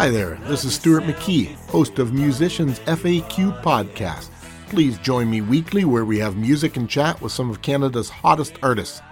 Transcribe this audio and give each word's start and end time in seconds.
Hi 0.00 0.08
there, 0.08 0.36
this 0.44 0.64
is 0.64 0.74
Stuart 0.76 1.02
McKee, 1.02 1.56
host 1.68 1.98
of 1.98 2.14
Musicians 2.14 2.78
FAQ 2.86 3.62
podcast. 3.62 4.30
Please 4.70 4.96
join 4.96 5.28
me 5.28 5.42
weekly 5.42 5.84
where 5.84 6.06
we 6.06 6.18
have 6.20 6.38
music 6.38 6.78
and 6.78 6.88
chat 6.88 7.20
with 7.20 7.32
some 7.32 7.50
of 7.50 7.60
Canada's 7.60 8.08
hottest 8.08 8.54
artists. 8.62 9.02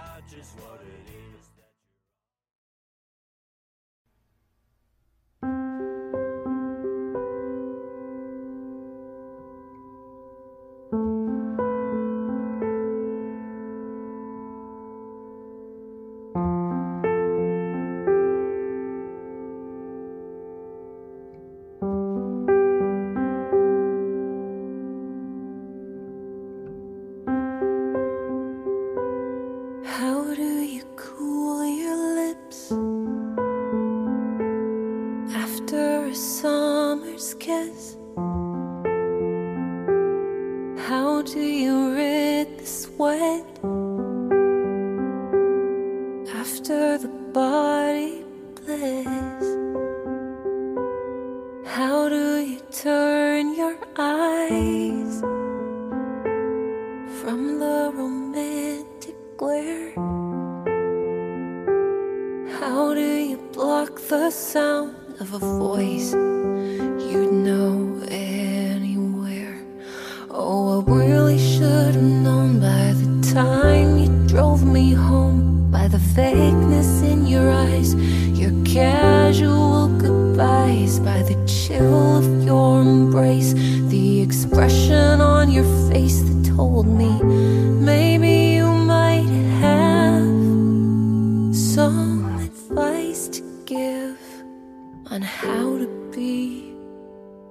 On 95.11 95.23
how 95.23 95.77
to 95.77 96.11
be 96.13 96.71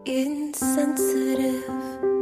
insensitive. 0.05 2.18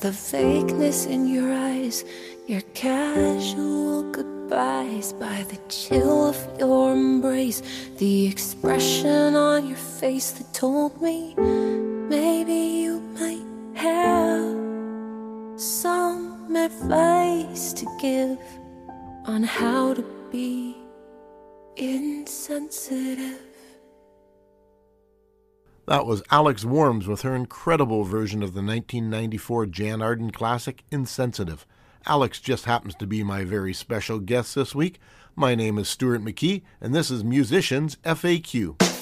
The 0.00 0.12
vagueness 0.12 1.06
in 1.06 1.26
your 1.26 1.52
eyes, 1.52 2.04
your 2.46 2.60
casual 2.72 4.04
goodbyes, 4.12 5.12
by 5.14 5.44
the 5.48 5.58
chill 5.68 6.28
of 6.28 6.38
your 6.58 6.92
embrace, 6.92 7.62
the 7.96 8.28
expression 8.28 9.34
on 9.34 9.66
your 9.66 9.76
face 9.76 10.30
that 10.32 10.54
told 10.54 11.02
me 11.02 11.34
maybe 11.36 12.82
you 12.82 13.00
might 13.18 13.44
have 13.74 15.60
some 15.60 16.54
advice 16.54 17.72
to 17.72 17.86
give 18.00 18.38
on 19.24 19.42
how 19.42 19.94
to 19.94 20.04
be 20.30 20.76
insensitive. 21.76 23.47
That 25.88 26.04
was 26.04 26.22
Alex 26.30 26.66
Worms 26.66 27.08
with 27.08 27.22
her 27.22 27.34
incredible 27.34 28.04
version 28.04 28.42
of 28.42 28.52
the 28.52 28.60
1994 28.60 29.64
Jann 29.68 30.02
Arden 30.02 30.30
classic, 30.30 30.84
Insensitive. 30.90 31.64
Alex 32.04 32.40
just 32.40 32.66
happens 32.66 32.94
to 32.96 33.06
be 33.06 33.22
my 33.22 33.42
very 33.42 33.72
special 33.72 34.18
guest 34.18 34.54
this 34.54 34.74
week. 34.74 35.00
My 35.34 35.54
name 35.54 35.78
is 35.78 35.88
Stuart 35.88 36.22
McKee, 36.22 36.60
and 36.78 36.94
this 36.94 37.10
is 37.10 37.24
Musicians 37.24 37.96
FAQ. 38.04 38.97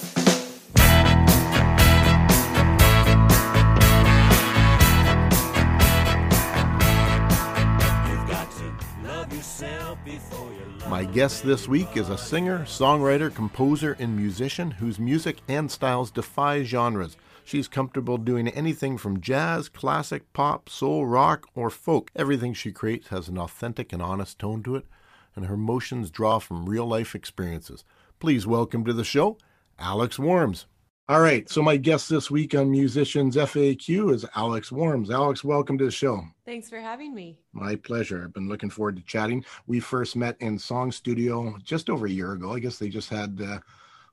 My 10.88 11.05
guest 11.05 11.43
this 11.43 11.67
week 11.67 11.97
is 11.97 12.11
a 12.11 12.17
singer, 12.17 12.61
songwriter, 12.61 13.35
composer, 13.35 13.97
and 13.99 14.17
musician 14.17 14.71
whose 14.71 15.00
music 15.00 15.38
and 15.49 15.69
styles 15.69 16.12
defy 16.12 16.62
genres. 16.62 17.17
She's 17.44 17.67
comfortable 17.67 18.19
doing 18.19 18.47
anything 18.49 18.97
from 18.97 19.21
jazz, 19.21 19.69
classic, 19.69 20.33
pop, 20.33 20.69
soul, 20.69 21.05
rock, 21.05 21.49
or 21.56 21.71
folk. 21.71 22.12
Everything 22.15 22.55
she 22.55 22.71
creates 22.71 23.09
has 23.09 23.29
an 23.29 23.37
authentic 23.37 23.93
and 23.93 24.00
honest 24.00 24.38
tone 24.38 24.62
to 24.62 24.77
it, 24.77 24.87
and 25.35 25.47
her 25.47 25.56
motions 25.56 26.09
draw 26.09 26.38
from 26.38 26.69
real 26.69 26.87
life 26.87 27.17
experiences. 27.17 27.85
Please 28.21 28.47
welcome 28.47 28.85
to 28.85 28.93
the 28.93 29.05
show, 29.05 29.39
Alex 29.81 30.21
Worms. 30.21 30.67
All 31.08 31.20
right. 31.20 31.49
So 31.49 31.62
my 31.62 31.76
guest 31.76 32.08
this 32.08 32.32
week 32.32 32.56
on 32.56 32.69
Musicians 32.69 33.37
FAQ 33.37 34.12
is 34.12 34.26
Alex 34.35 34.73
Worms. 34.73 35.08
Alex, 35.08 35.44
welcome 35.44 35.79
to 35.79 35.85
the 35.85 35.91
show. 35.93 36.20
Thanks 36.44 36.69
for 36.69 36.81
having 36.81 37.14
me. 37.14 37.38
My 37.53 37.76
pleasure. 37.76 38.25
I've 38.25 38.35
been 38.35 38.49
looking 38.49 38.70
forward 38.70 38.97
to 38.97 39.03
chatting. 39.03 39.44
We 39.69 39.79
first 39.79 40.17
met 40.17 40.37
in 40.41 40.58
Song 40.58 40.91
Studio 40.91 41.56
just 41.62 41.91
over 41.91 42.06
a 42.06 42.11
year 42.11 42.32
ago. 42.32 42.55
I 42.55 42.58
guess 42.58 42.79
they 42.79 42.88
just 42.88 43.08
had 43.08 43.41
uh, 43.41 43.61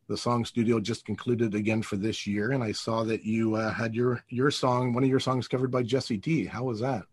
the 0.07 0.16
Song 0.16 0.45
Studio 0.45 0.80
just 0.80 1.04
concluded 1.04 1.56
again 1.56 1.81
for 1.81 1.95
this 1.95 2.28
year, 2.28 2.51
and 2.51 2.63
I 2.63 2.72
saw 2.72 3.04
that 3.06 3.24
you 3.24 3.56
uh, 3.56 3.74
had 3.74 3.95
your 3.95 4.24
your 4.30 4.51
song, 4.51 4.94
one 4.94 5.04
of 5.04 5.10
your 5.10 5.19
songs, 5.19 5.48
covered 5.48 5.72
by 5.72 5.81
Jesse 5.81 6.18
D. 6.18 6.45
How 6.45 6.66
was 6.66 6.81
that? 6.81 7.06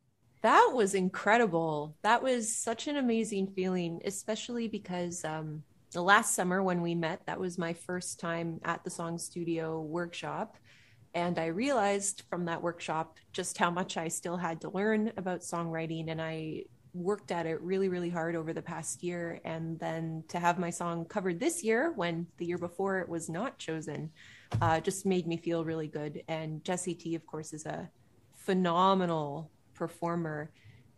That 0.42 0.72
was 0.74 0.94
incredible. 0.94 1.96
That 2.02 2.22
was 2.22 2.54
such 2.54 2.86
an 2.86 2.98
amazing 2.98 3.46
feeling, 3.46 4.02
especially 4.04 4.68
because 4.68 5.24
um, 5.24 5.62
the 5.92 6.02
last 6.02 6.34
summer 6.34 6.62
when 6.62 6.82
we 6.82 6.94
met, 6.94 7.26
that 7.26 7.40
was 7.40 7.58
my 7.58 7.72
first 7.72 8.20
time 8.20 8.60
at 8.64 8.84
the 8.84 8.90
Song 8.90 9.18
Studio 9.18 9.80
workshop. 9.80 10.56
And 11.14 11.38
I 11.38 11.46
realized 11.46 12.22
from 12.30 12.44
that 12.44 12.62
workshop 12.62 13.18
just 13.32 13.58
how 13.58 13.70
much 13.70 13.96
I 13.96 14.06
still 14.06 14.36
had 14.36 14.60
to 14.60 14.70
learn 14.70 15.12
about 15.16 15.40
songwriting. 15.40 16.10
And 16.10 16.22
I 16.22 16.64
worked 16.94 17.32
at 17.32 17.46
it 17.46 17.60
really, 17.60 17.88
really 17.88 18.10
hard 18.10 18.36
over 18.36 18.52
the 18.52 18.62
past 18.62 19.02
year. 19.02 19.40
And 19.44 19.78
then 19.80 20.22
to 20.28 20.38
have 20.38 20.60
my 20.60 20.70
song 20.70 21.04
covered 21.04 21.40
this 21.40 21.64
year, 21.64 21.92
when 21.96 22.26
the 22.38 22.46
year 22.46 22.58
before 22.58 23.00
it 23.00 23.08
was 23.08 23.28
not 23.28 23.58
chosen, 23.58 24.10
uh, 24.62 24.78
just 24.80 25.04
made 25.04 25.26
me 25.26 25.36
feel 25.36 25.64
really 25.64 25.88
good. 25.88 26.22
And 26.28 26.62
Jesse 26.64 26.94
T, 26.94 27.16
of 27.16 27.26
course, 27.26 27.52
is 27.52 27.66
a 27.66 27.90
phenomenal 28.36 29.50
performer. 29.74 30.50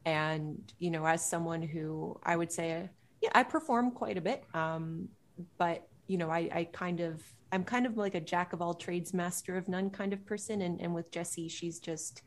And, 0.04 0.60
you 0.78 0.90
know, 0.90 1.06
as 1.06 1.24
someone 1.24 1.62
who 1.62 2.18
I 2.22 2.36
would 2.36 2.52
say, 2.52 2.90
yeah, 3.22 3.30
I 3.34 3.44
perform 3.44 3.92
quite 3.92 4.18
a 4.18 4.20
bit. 4.20 4.44
Um, 4.52 5.08
but 5.56 5.88
you 6.08 6.18
know, 6.18 6.30
I, 6.30 6.48
I 6.52 6.68
kind 6.72 7.00
of 7.00 7.22
I'm 7.52 7.64
kind 7.64 7.86
of 7.86 7.96
like 7.96 8.14
a 8.14 8.20
jack 8.20 8.52
of 8.52 8.60
all 8.60 8.74
trades, 8.74 9.14
master 9.14 9.56
of 9.56 9.68
none 9.68 9.90
kind 9.90 10.12
of 10.12 10.26
person. 10.26 10.62
And 10.62 10.80
and 10.80 10.94
with 10.94 11.10
Jessie, 11.10 11.48
she's 11.48 11.78
just 11.78 12.22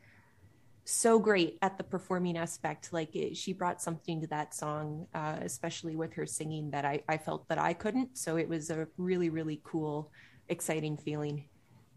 so 0.84 1.18
great 1.18 1.58
at 1.62 1.76
the 1.76 1.84
performing 1.84 2.38
aspect. 2.38 2.92
Like 2.92 3.14
it, 3.14 3.36
she 3.36 3.52
brought 3.52 3.82
something 3.82 4.20
to 4.20 4.26
that 4.28 4.54
song, 4.54 5.06
uh, 5.14 5.36
especially 5.42 5.96
with 5.96 6.14
her 6.14 6.26
singing 6.26 6.70
that 6.70 6.84
I, 6.84 7.02
I 7.08 7.18
felt 7.18 7.48
that 7.48 7.58
I 7.58 7.74
couldn't. 7.74 8.16
So 8.16 8.36
it 8.36 8.48
was 8.48 8.70
a 8.70 8.86
really, 8.96 9.28
really 9.28 9.60
cool, 9.64 10.12
exciting 10.48 10.96
feeling. 10.96 11.48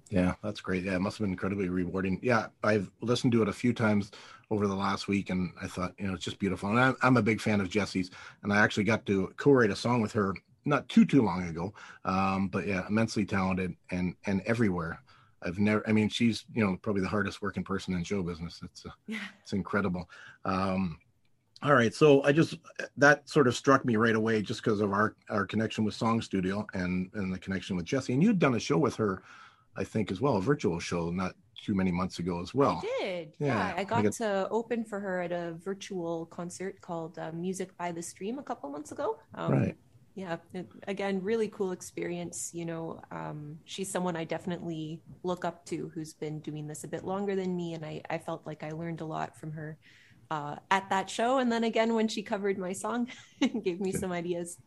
Yeah, 0.10 0.34
that's 0.44 0.60
great. 0.60 0.84
Yeah, 0.84 0.96
it 0.96 1.02
must 1.02 1.20
have 1.20 1.26
been 1.26 1.34
incredibly 1.34 1.70
rewarding. 1.70 2.20
Yeah, 2.24 2.48
I've 2.64 2.90
listened 3.02 3.32
to 3.34 3.44
it 3.44 3.48
a 3.48 3.54
few 3.54 3.74
times 3.74 4.10
over 4.52 4.68
the 4.68 4.76
last 4.76 5.08
week, 5.08 5.30
and 5.30 5.52
I 5.62 5.68
thought, 5.68 5.94
you 5.98 6.08
know, 6.08 6.14
it's 6.14 6.24
just 6.24 6.40
beautiful. 6.40 6.70
And 6.70 6.80
I'm, 6.80 6.96
I'm 7.02 7.18
a 7.18 7.22
big 7.22 7.42
fan 7.42 7.62
of 7.62 7.70
Jesse's, 7.70 8.10
and 8.44 8.52
I 8.52 8.58
actually 8.58 8.84
got 8.84 9.06
to 9.06 9.32
co-write 9.38 9.70
a 9.70 9.76
song 9.76 10.02
with 10.02 10.12
her 10.14 10.34
not 10.66 10.88
too 10.90 11.06
too 11.06 11.22
long 11.22 11.48
ago. 11.48 11.74
Um, 12.06 12.48
but 12.48 12.68
yeah, 12.68 12.86
immensely 12.88 13.26
talented 13.26 13.76
and 13.92 14.16
and 14.26 14.42
everywhere. 14.46 15.02
I've 15.44 15.60
never. 15.60 15.88
I 15.88 15.92
mean, 15.92 16.10
she's 16.10 16.46
you 16.54 16.66
know 16.66 16.78
probably 16.82 17.02
the 17.02 17.08
hardest 17.08 17.42
working 17.42 17.64
person 17.64 17.94
in 17.94 18.04
show 18.04 18.24
business. 18.24 18.60
It's 18.64 18.86
uh, 18.86 18.92
yeah. 19.08 19.20
it's 19.42 19.54
incredible. 19.54 20.10
Um, 20.46 21.00
all 21.62 21.74
right, 21.74 21.94
so 21.94 22.24
I 22.24 22.32
just 22.32 22.58
that 22.98 23.28
sort 23.30 23.48
of 23.48 23.56
struck 23.56 23.84
me 23.84 23.98
right 23.98 24.16
away 24.16 24.42
just 24.42 24.64
because 24.64 24.82
of 24.82 24.92
our 24.92 25.16
our 25.30 25.46
connection 25.46 25.84
with 25.84 25.94
Song 25.94 26.22
Studio 26.22 26.66
and 26.74 27.10
and 27.14 27.34
the 27.34 27.40
connection 27.40 27.76
with 27.76 27.86
Jesse. 27.86 28.14
And 28.14 28.24
you'd 28.24 28.40
done 28.40 28.56
a 28.56 28.60
show 28.60 28.78
with 28.78 28.96
her 28.96 29.22
I 29.80 29.84
think, 29.84 30.12
as 30.12 30.20
well, 30.20 30.36
a 30.36 30.42
virtual 30.42 30.80
show 30.80 31.10
not 31.10 31.36
too 31.64 31.76
many 31.76 31.92
months 31.92 32.20
ago 32.20 32.42
as 32.42 32.54
well. 32.54 32.82
I 32.84 33.04
did. 33.04 33.34
Yeah, 33.40 33.48
yeah 33.48 33.74
I 33.78 33.84
got 33.84 34.06
I 34.06 34.10
to 34.10 34.48
open 34.50 34.84
for 34.84 35.00
her 35.00 35.22
at 35.22 35.32
a 35.32 35.56
virtual 35.64 36.26
concert 36.28 36.82
called 36.82 37.18
uh, 37.20 37.32
Music 37.32 37.76
by 37.78 37.92
the 37.92 38.02
Stream 38.02 38.40
a 38.40 38.44
couple 38.44 38.70
months 38.70 38.92
ago. 38.92 39.18
Um, 39.36 39.52
right. 39.52 39.76
Yeah, 40.16 40.38
it, 40.54 40.68
again, 40.88 41.22
really 41.24 41.48
cool 41.48 41.72
experience. 41.72 42.52
You 42.54 42.66
know, 42.66 43.02
um, 43.12 43.58
she's 43.66 43.90
someone 43.90 44.16
I 44.16 44.26
definitely 44.26 45.02
look 45.24 45.46
up 45.46 45.66
to 45.68 45.90
who's 45.94 46.14
been 46.14 46.40
doing 46.40 46.68
this 46.68 46.84
a 46.84 46.88
bit 46.88 47.06
longer 47.06 47.36
than 47.36 47.56
me, 47.56 47.74
and 47.74 47.86
I, 47.86 48.02
I 48.10 48.18
felt 48.18 48.46
like 48.46 48.64
I 48.64 48.72
learned 48.72 49.02
a 49.02 49.06
lot 49.06 49.38
from 49.38 49.52
her 49.54 49.78
uh, 50.32 50.56
at 50.72 50.90
that 50.90 51.10
show. 51.10 51.38
And 51.38 51.52
then 51.52 51.64
again, 51.64 51.94
when 51.94 52.08
she 52.08 52.22
covered 52.22 52.58
my 52.58 52.74
song, 52.74 53.08
gave 53.64 53.80
me 53.80 53.92
some 53.92 54.12
ideas 54.12 54.58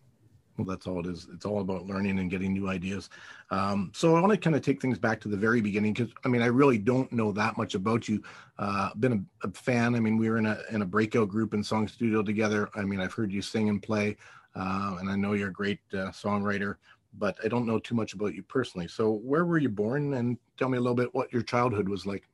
well 0.62 0.76
that's 0.76 0.86
all 0.86 1.00
it 1.00 1.06
is. 1.06 1.28
It's 1.32 1.44
all 1.44 1.60
about 1.60 1.86
learning 1.86 2.18
and 2.18 2.30
getting 2.30 2.52
new 2.52 2.68
ideas. 2.68 3.10
Um, 3.50 3.90
so 3.94 4.16
i 4.16 4.20
want 4.20 4.32
to 4.32 4.38
kind 4.38 4.56
of 4.56 4.62
take 4.62 4.80
things 4.80 4.98
back 4.98 5.20
to 5.20 5.28
the 5.28 5.36
very 5.36 5.60
beginning 5.60 5.92
because 5.92 6.12
i 6.24 6.28
mean 6.28 6.42
i 6.42 6.46
really 6.46 6.78
don't 6.78 7.12
know 7.12 7.32
that 7.32 7.56
much 7.56 7.74
about 7.74 8.08
you. 8.08 8.22
Uh, 8.58 8.90
been 8.94 9.12
a, 9.42 9.46
a, 9.46 9.50
fan. 9.52 9.94
I 9.94 10.00
mean 10.00 10.16
we 10.16 10.30
were 10.30 10.38
in 10.38 10.46
a 10.46 10.58
in 10.70 10.82
a 10.82 10.86
breakout 10.86 11.28
group 11.28 11.54
in 11.54 11.62
song 11.62 11.88
studio 11.88 12.22
together. 12.22 12.68
I 12.74 12.82
mean 12.82 13.00
i've 13.00 13.12
heard 13.12 13.32
you 13.32 13.42
sing 13.42 13.68
and 13.68 13.82
play 13.82 14.16
uh, 14.54 14.96
and 15.00 15.10
i 15.10 15.16
know 15.16 15.32
you're 15.32 15.48
a 15.48 15.52
great 15.52 15.80
uh, 15.94 16.10
songwriter 16.10 16.76
but 17.18 17.36
i 17.44 17.48
don't 17.48 17.66
know 17.66 17.78
too 17.78 17.94
much 17.94 18.14
about 18.14 18.34
you 18.34 18.42
personally. 18.42 18.88
So 18.88 19.12
where 19.12 19.44
were 19.44 19.58
you 19.58 19.68
born? 19.68 20.14
And 20.14 20.38
tell 20.56 20.68
me 20.68 20.78
a 20.78 20.80
little 20.80 20.96
bit 20.96 21.14
what 21.14 21.32
your 21.32 21.42
childhood 21.42 21.88
was 21.88 22.06
like. 22.06 22.24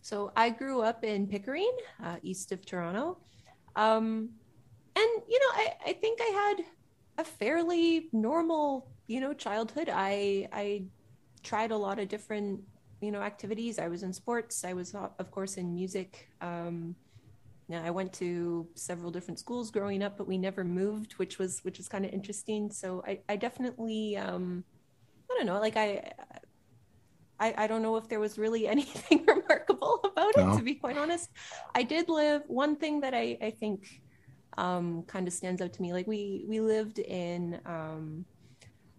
So 0.00 0.32
i 0.36 0.48
grew 0.50 0.80
up 0.80 1.04
in 1.04 1.26
pickering 1.26 1.72
uh, 2.02 2.16
east 2.22 2.52
of 2.52 2.64
toronto. 2.64 3.18
Um, 3.76 4.30
and 4.96 5.22
you 5.28 5.38
know 5.38 5.52
I, 5.54 5.74
I 5.86 5.92
think 5.94 6.20
i 6.20 6.30
had 6.46 6.64
a 7.20 7.24
fairly 7.24 8.08
normal, 8.12 8.90
you 9.06 9.20
know, 9.20 9.32
childhood. 9.32 9.88
I 9.92 10.48
I 10.52 10.84
tried 11.42 11.70
a 11.70 11.76
lot 11.76 11.98
of 11.98 12.08
different, 12.08 12.60
you 13.00 13.10
know, 13.12 13.20
activities. 13.20 13.78
I 13.78 13.88
was 13.88 14.02
in 14.02 14.12
sports. 14.12 14.64
I 14.64 14.72
was, 14.72 14.94
of 14.94 15.30
course, 15.30 15.56
in 15.56 15.72
music. 15.74 16.28
Um, 16.40 16.96
yeah, 17.68 17.82
I 17.84 17.90
went 17.90 18.12
to 18.14 18.66
several 18.74 19.10
different 19.12 19.38
schools 19.38 19.70
growing 19.70 20.02
up, 20.02 20.18
but 20.18 20.26
we 20.26 20.38
never 20.38 20.64
moved, 20.64 21.12
which 21.14 21.38
was 21.38 21.60
which 21.62 21.78
was 21.78 21.88
kind 21.88 22.04
of 22.04 22.12
interesting. 22.12 22.70
So 22.70 23.02
I 23.06 23.20
I 23.28 23.36
definitely 23.36 24.16
um, 24.16 24.64
I 25.30 25.34
don't 25.36 25.46
know, 25.46 25.60
like 25.60 25.76
I. 25.76 26.12
I, 27.42 27.54
I 27.56 27.66
don't 27.68 27.80
know 27.80 27.96
if 27.96 28.06
there 28.06 28.20
was 28.20 28.36
really 28.36 28.68
anything 28.74 29.24
remarkable 29.26 30.00
about 30.04 30.36
it, 30.36 30.46
no. 30.46 30.58
to 30.58 30.62
be 30.62 30.74
quite 30.74 30.98
honest. 30.98 31.30
I 31.74 31.82
did 31.82 32.10
live 32.10 32.42
one 32.48 32.76
thing 32.76 33.00
that 33.00 33.14
I, 33.14 33.38
I 33.40 33.50
think 33.50 34.02
um, 34.58 35.02
kind 35.04 35.26
of 35.26 35.34
stands 35.34 35.62
out 35.62 35.72
to 35.72 35.82
me. 35.82 35.92
Like 35.92 36.06
we 36.06 36.44
we 36.48 36.60
lived 36.60 36.98
in 36.98 37.60
um, 37.66 38.24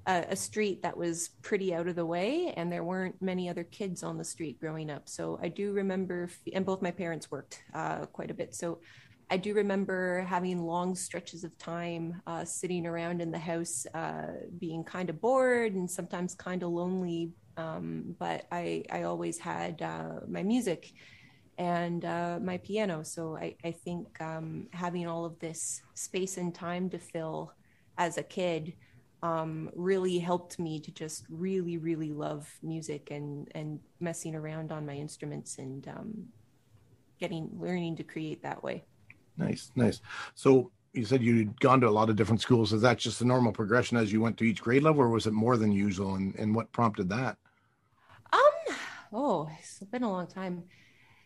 a, 0.08 0.26
a, 0.30 0.36
street 0.36 0.82
that 0.82 0.96
was 0.96 1.30
pretty 1.42 1.74
out 1.74 1.88
of 1.88 1.96
the 1.96 2.06
way, 2.06 2.54
and 2.58 2.72
there 2.72 2.84
weren't 2.84 3.22
many 3.22 3.50
other 3.50 3.64
kids 3.64 4.04
on 4.04 4.18
the 4.18 4.24
street 4.24 4.60
growing 4.60 4.90
up. 4.90 5.08
So 5.08 5.40
I 5.42 5.50
do 5.50 5.74
remember, 5.74 6.30
and 6.54 6.66
both 6.66 6.82
my 6.82 6.92
parents 6.92 7.30
worked 7.30 7.64
uh, 7.74 8.06
quite 8.08 8.32
a 8.32 8.34
bit. 8.34 8.56
So 8.56 8.80
I 9.30 9.38
do 9.38 9.54
remember 9.54 10.22
having 10.28 10.62
long 10.62 10.96
stretches 10.96 11.44
of 11.44 11.58
time 11.58 12.22
uh, 12.28 12.44
sitting 12.44 12.86
around 12.86 13.22
in 13.22 13.32
the 13.32 13.40
house, 13.40 13.86
uh, 13.94 14.28
being 14.60 14.84
kind 14.84 15.10
of 15.10 15.22
bored 15.22 15.74
and 15.74 15.90
sometimes 15.90 16.36
kind 16.36 16.64
of 16.64 16.70
lonely. 16.70 17.32
Um, 17.58 18.16
but 18.18 18.46
I 18.52 18.84
I 18.92 19.04
always 19.04 19.38
had 19.38 19.82
uh, 19.82 20.22
my 20.28 20.44
music 20.44 20.92
and 21.62 22.06
uh, 22.06 22.40
my 22.42 22.58
piano. 22.58 23.04
So 23.04 23.38
I, 23.38 23.56
I 23.64 23.72
think 23.72 24.20
um, 24.20 24.68
having 24.74 25.08
all 25.08 25.26
of 25.26 25.38
this 25.38 25.84
space 25.94 26.38
and 26.38 26.56
time 26.56 26.90
to 26.90 26.98
fill 26.98 27.54
as 28.00 28.18
a 28.18 28.24
kid 28.24 28.74
um, 29.22 29.70
really 29.76 30.18
helped 30.18 30.58
me 30.58 30.80
to 30.80 30.90
just 30.90 31.24
really, 31.30 31.78
really 31.78 32.14
love 32.14 32.52
music 32.64 33.12
and 33.12 33.48
and 33.54 33.80
messing 34.00 34.34
around 34.34 34.72
on 34.72 34.88
my 34.88 34.96
instruments 34.96 35.60
and 35.60 35.88
um, 35.88 36.26
getting 37.20 37.48
learning 37.60 37.96
to 37.98 38.04
create 38.04 38.42
that 38.42 38.64
way. 38.64 38.84
Nice, 39.38 39.72
nice. 39.76 40.02
So 40.34 40.72
you 40.94 41.06
said 41.06 41.22
you'd 41.22 41.60
gone 41.62 41.80
to 41.82 41.88
a 41.88 41.98
lot 42.00 42.10
of 42.10 42.16
different 42.16 42.42
schools. 42.42 42.74
Is 42.74 42.82
that 42.82 42.98
just 42.98 43.22
a 43.22 43.26
normal 43.26 43.52
progression 43.52 43.98
as 43.98 44.12
you 44.12 44.20
went 44.20 44.36
to 44.38 44.46
each 44.46 44.64
grade 44.64 44.82
level, 44.82 45.04
or 45.04 45.10
was 45.10 45.28
it 45.28 45.34
more 45.34 45.58
than 45.58 45.72
usual? 45.72 46.16
And 46.16 46.34
and 46.40 46.56
what 46.56 46.72
prompted 46.72 47.08
that? 47.10 47.38
Um. 48.34 48.76
Oh, 49.14 49.50
it's 49.60 49.78
been 49.92 50.02
a 50.02 50.10
long 50.10 50.26
time. 50.26 50.64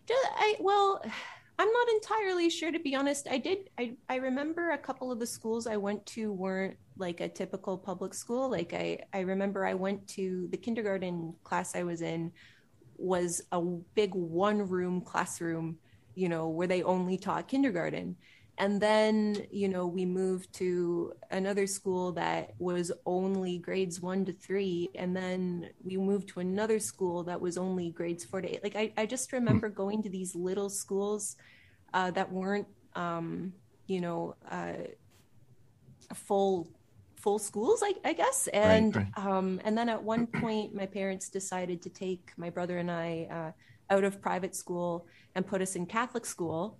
I 0.10 0.56
well, 0.60 1.02
I'm 1.58 1.72
not 1.72 1.88
entirely 1.90 2.50
sure 2.50 2.72
to 2.72 2.80
be 2.80 2.96
honest. 2.96 3.28
I 3.30 3.38
did 3.38 3.70
I 3.80 3.96
I 4.10 4.16
remember 4.18 4.72
a 4.72 4.78
couple 4.78 5.12
of 5.12 5.20
the 5.20 5.28
schools 5.28 5.68
I 5.68 5.78
went 5.78 6.06
to 6.08 6.32
weren't 6.34 6.76
like 6.98 7.22
a 7.22 7.30
typical 7.30 7.78
public 7.78 8.14
school. 8.14 8.50
Like 8.50 8.74
I 8.74 9.00
I 9.14 9.22
remember 9.22 9.66
I 9.66 9.74
went 9.74 10.06
to 10.10 10.48
the 10.52 10.58
kindergarten 10.58 11.34
class 11.44 11.76
I 11.76 11.84
was 11.84 12.02
in 12.02 12.32
was 12.98 13.42
a 13.52 13.62
big 13.62 14.14
one 14.14 14.68
room 14.68 15.02
classroom, 15.02 15.78
you 16.14 16.30
know, 16.30 16.50
where 16.50 16.68
they 16.68 16.84
only 16.84 17.18
taught 17.18 17.48
kindergarten 17.48 18.18
and 18.58 18.80
then 18.82 19.46
you 19.52 19.68
know 19.68 19.86
we 19.86 20.06
moved 20.06 20.54
to 20.54 21.14
another 21.32 21.68
school 21.68 22.14
that 22.14 22.54
was 22.58 22.92
only 23.06 23.58
grades 23.58 24.00
one 24.00 24.24
to 24.26 24.34
three. 24.34 24.90
And 24.96 25.16
then 25.16 25.70
we 25.84 25.98
moved 25.98 26.30
to 26.30 26.40
another 26.40 26.80
school 26.80 27.24
that 27.24 27.40
was 27.40 27.58
only 27.58 27.90
grades 27.90 28.24
four 28.24 28.42
to 28.42 28.50
eight. 28.50 28.64
Like 28.64 28.76
i, 28.76 28.94
I 28.98 29.06
just 29.06 29.34
remember 29.34 29.70
going 29.70 30.02
to 30.04 30.10
these 30.10 30.36
little 30.36 30.70
schools 30.70 31.36
uh, 31.94 32.12
that 32.12 32.32
weren't 32.32 32.68
um, 32.96 33.54
you 33.88 34.00
know 34.00 34.36
uh, 34.50 34.74
full 36.14 36.70
full 37.18 37.40
schools 37.40 37.84
I, 37.84 37.94
I 38.06 38.14
guess. 38.14 38.48
And 38.54 38.96
right, 38.96 39.08
right. 39.18 39.26
Um, 39.26 39.60
and 39.66 39.78
then 39.78 39.90
at 39.90 40.02
one 40.02 40.28
point 40.28 40.74
my 40.74 40.86
parents 40.86 41.28
decided 41.30 41.82
to 41.82 41.90
take 41.90 42.32
my 42.38 42.50
brother 42.50 42.78
and 42.78 42.90
i 42.90 43.28
uh, 43.30 43.94
out 43.94 44.04
of 44.06 44.22
private 44.22 44.56
school 44.56 45.08
and 45.36 45.46
put 45.46 45.62
us 45.62 45.76
in 45.76 45.86
catholic 45.86 46.26
school. 46.26 46.78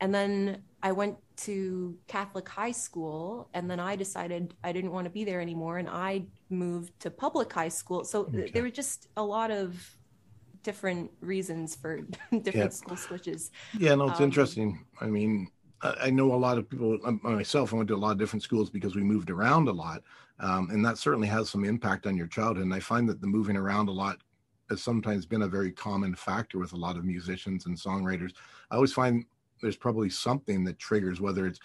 And 0.00 0.14
then 0.14 0.62
I 0.84 0.92
went 0.92 1.16
to 1.38 1.96
Catholic 2.08 2.46
high 2.46 2.70
school 2.70 3.48
and 3.54 3.70
then 3.70 3.80
I 3.80 3.96
decided 3.96 4.54
I 4.62 4.70
didn't 4.70 4.92
want 4.92 5.06
to 5.06 5.10
be 5.10 5.24
there 5.24 5.40
anymore 5.40 5.78
and 5.78 5.88
I 5.88 6.26
moved 6.50 7.00
to 7.00 7.10
public 7.10 7.50
high 7.50 7.70
school. 7.70 8.04
So 8.04 8.26
okay. 8.26 8.50
there 8.52 8.62
were 8.62 8.70
just 8.70 9.08
a 9.16 9.22
lot 9.22 9.50
of 9.50 9.96
different 10.62 11.10
reasons 11.20 11.74
for 11.74 12.02
different 12.30 12.54
yeah. 12.54 12.68
school 12.68 12.98
switches. 12.98 13.50
Yeah, 13.78 13.94
no, 13.94 14.10
it's 14.10 14.20
um, 14.20 14.24
interesting. 14.24 14.84
I 15.00 15.06
mean, 15.06 15.48
I 15.80 16.10
know 16.10 16.34
a 16.34 16.36
lot 16.36 16.58
of 16.58 16.68
people, 16.68 16.98
myself, 17.22 17.72
I 17.72 17.76
went 17.76 17.88
to 17.88 17.94
a 17.94 17.96
lot 17.96 18.12
of 18.12 18.18
different 18.18 18.42
schools 18.42 18.68
because 18.68 18.94
we 18.94 19.02
moved 19.02 19.30
around 19.30 19.68
a 19.68 19.72
lot. 19.72 20.02
Um, 20.38 20.68
and 20.70 20.84
that 20.84 20.98
certainly 20.98 21.28
has 21.28 21.48
some 21.48 21.64
impact 21.64 22.06
on 22.06 22.14
your 22.14 22.26
childhood. 22.26 22.64
And 22.64 22.74
I 22.74 22.80
find 22.80 23.08
that 23.08 23.22
the 23.22 23.26
moving 23.26 23.56
around 23.56 23.88
a 23.88 23.92
lot 23.92 24.18
has 24.68 24.82
sometimes 24.82 25.24
been 25.24 25.42
a 25.42 25.48
very 25.48 25.72
common 25.72 26.14
factor 26.14 26.58
with 26.58 26.74
a 26.74 26.76
lot 26.76 26.98
of 26.98 27.06
musicians 27.06 27.64
and 27.64 27.74
songwriters. 27.74 28.32
I 28.70 28.74
always 28.74 28.92
find 28.92 29.24
there's 29.64 29.76
probably 29.76 30.10
something 30.10 30.62
that 30.62 30.78
triggers 30.78 31.20
whether 31.20 31.46
it's 31.46 31.58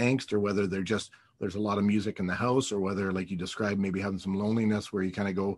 angst 0.00 0.32
or 0.32 0.40
whether 0.40 0.66
they're 0.66 0.82
just 0.82 1.12
there's 1.38 1.54
a 1.54 1.60
lot 1.60 1.78
of 1.78 1.84
music 1.84 2.18
in 2.18 2.26
the 2.26 2.34
house 2.34 2.72
or 2.72 2.80
whether 2.80 3.12
like 3.12 3.30
you 3.30 3.36
described 3.36 3.78
maybe 3.78 4.00
having 4.00 4.18
some 4.18 4.34
loneliness 4.34 4.92
where 4.92 5.04
you 5.04 5.12
kind 5.12 5.28
of 5.28 5.36
go 5.36 5.56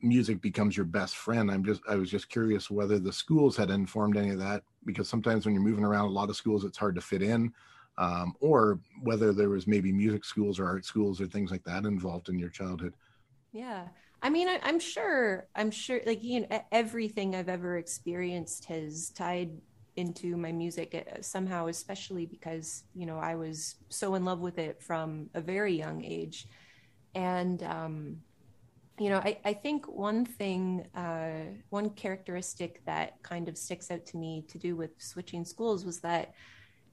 music 0.00 0.40
becomes 0.40 0.76
your 0.76 0.86
best 0.86 1.16
friend. 1.16 1.50
I'm 1.50 1.64
just 1.64 1.80
i 1.88 1.96
was 1.96 2.10
just 2.10 2.28
curious 2.28 2.70
whether 2.70 2.98
the 2.98 3.12
schools 3.12 3.56
had 3.56 3.70
informed 3.70 4.16
any 4.16 4.30
of 4.30 4.38
that 4.38 4.62
because 4.84 5.08
sometimes 5.08 5.46
when 5.46 5.54
you're 5.54 5.64
moving 5.64 5.84
around 5.84 6.04
a 6.04 6.12
lot 6.12 6.28
of 6.28 6.36
schools 6.36 6.64
it's 6.64 6.78
hard 6.78 6.94
to 6.94 7.00
fit 7.00 7.22
in 7.22 7.52
um, 7.96 8.34
or 8.40 8.78
whether 9.02 9.32
there 9.32 9.48
was 9.48 9.66
maybe 9.66 9.90
music 9.90 10.24
schools 10.24 10.58
or 10.58 10.66
art 10.66 10.84
schools 10.84 11.20
or 11.20 11.26
things 11.26 11.50
like 11.50 11.64
that 11.64 11.84
involved 11.84 12.28
in 12.28 12.38
your 12.38 12.50
childhood. 12.50 12.94
Yeah. 13.52 13.88
I 14.22 14.30
mean, 14.30 14.48
I, 14.48 14.60
am 14.68 14.80
sure, 14.80 15.48
I'm 15.54 15.70
sure, 15.70 16.00
like, 16.06 16.22
you 16.22 16.40
know, 16.40 16.64
everything 16.72 17.34
I've 17.34 17.48
ever 17.48 17.76
experienced 17.76 18.64
has 18.66 19.10
tied 19.10 19.50
into 19.98 20.36
my 20.36 20.52
music 20.52 20.94
uh, 20.94 21.20
somehow, 21.20 21.66
especially 21.66 22.24
because, 22.24 22.84
you 22.94 23.04
know, 23.04 23.18
I 23.18 23.34
was 23.34 23.74
so 23.88 24.14
in 24.14 24.24
love 24.24 24.40
with 24.40 24.58
it 24.58 24.80
from 24.80 25.28
a 25.34 25.40
very 25.40 25.74
young 25.74 26.04
age. 26.04 26.46
And, 27.14 27.62
um, 27.64 28.22
you 28.98 29.10
know, 29.10 29.18
I, 29.18 29.38
I 29.44 29.52
think 29.52 29.86
one 29.88 30.24
thing, 30.24 30.86
uh, 30.94 31.52
one 31.70 31.90
characteristic 31.90 32.84
that 32.86 33.22
kind 33.22 33.48
of 33.48 33.58
sticks 33.58 33.90
out 33.90 34.06
to 34.06 34.16
me 34.16 34.44
to 34.48 34.58
do 34.58 34.76
with 34.76 34.90
switching 34.98 35.44
schools 35.44 35.84
was 35.84 36.00
that 36.00 36.32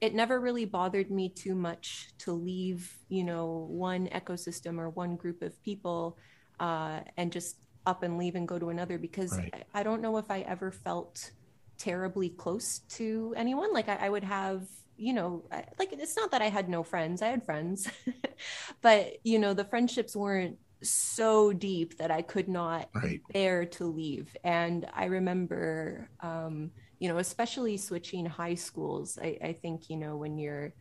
it 0.00 0.14
never 0.14 0.40
really 0.40 0.64
bothered 0.64 1.10
me 1.10 1.28
too 1.28 1.54
much 1.54 2.10
to 2.18 2.32
leave, 2.32 2.98
you 3.08 3.24
know, 3.24 3.66
one 3.70 4.08
ecosystem 4.08 4.78
or 4.78 4.90
one 4.90 5.16
group 5.16 5.42
of 5.42 5.60
people 5.62 6.18
uh, 6.60 7.00
and 7.16 7.32
just 7.32 7.56
up 7.86 8.02
and 8.02 8.18
leave 8.18 8.34
and 8.34 8.48
go 8.48 8.58
to 8.58 8.70
another 8.70 8.98
because 8.98 9.36
right. 9.38 9.64
I, 9.74 9.80
I, 9.80 9.82
don't 9.84 10.02
know 10.02 10.16
if 10.16 10.28
I 10.28 10.40
ever 10.40 10.72
felt 10.72 11.30
terribly 11.78 12.30
close 12.30 12.80
to 12.90 13.34
anyone. 13.36 13.72
Like 13.72 13.88
I, 13.88 13.96
I 13.96 14.08
would 14.08 14.24
have, 14.24 14.66
you 14.96 15.12
know, 15.12 15.44
like 15.78 15.92
it's 15.92 16.16
not 16.16 16.30
that 16.30 16.42
I 16.42 16.48
had 16.48 16.68
no 16.68 16.82
friends, 16.82 17.22
I 17.22 17.28
had 17.28 17.44
friends, 17.44 17.88
but 18.82 19.18
you 19.24 19.38
know, 19.38 19.54
the 19.54 19.64
friendships 19.64 20.16
weren't 20.16 20.58
so 20.82 21.52
deep 21.52 21.98
that 21.98 22.10
I 22.10 22.22
could 22.22 22.48
not 22.48 22.88
right. 22.94 23.20
bear 23.32 23.64
to 23.64 23.86
leave. 23.86 24.36
And 24.44 24.86
I 24.94 25.06
remember, 25.06 26.10
um, 26.20 26.70
you 26.98 27.08
know, 27.08 27.18
especially 27.18 27.76
switching 27.76 28.26
high 28.26 28.54
schools, 28.54 29.18
I, 29.20 29.38
I 29.42 29.52
think, 29.52 29.90
you 29.90 29.96
know, 29.96 30.16
when 30.16 30.38
you're 30.38 30.72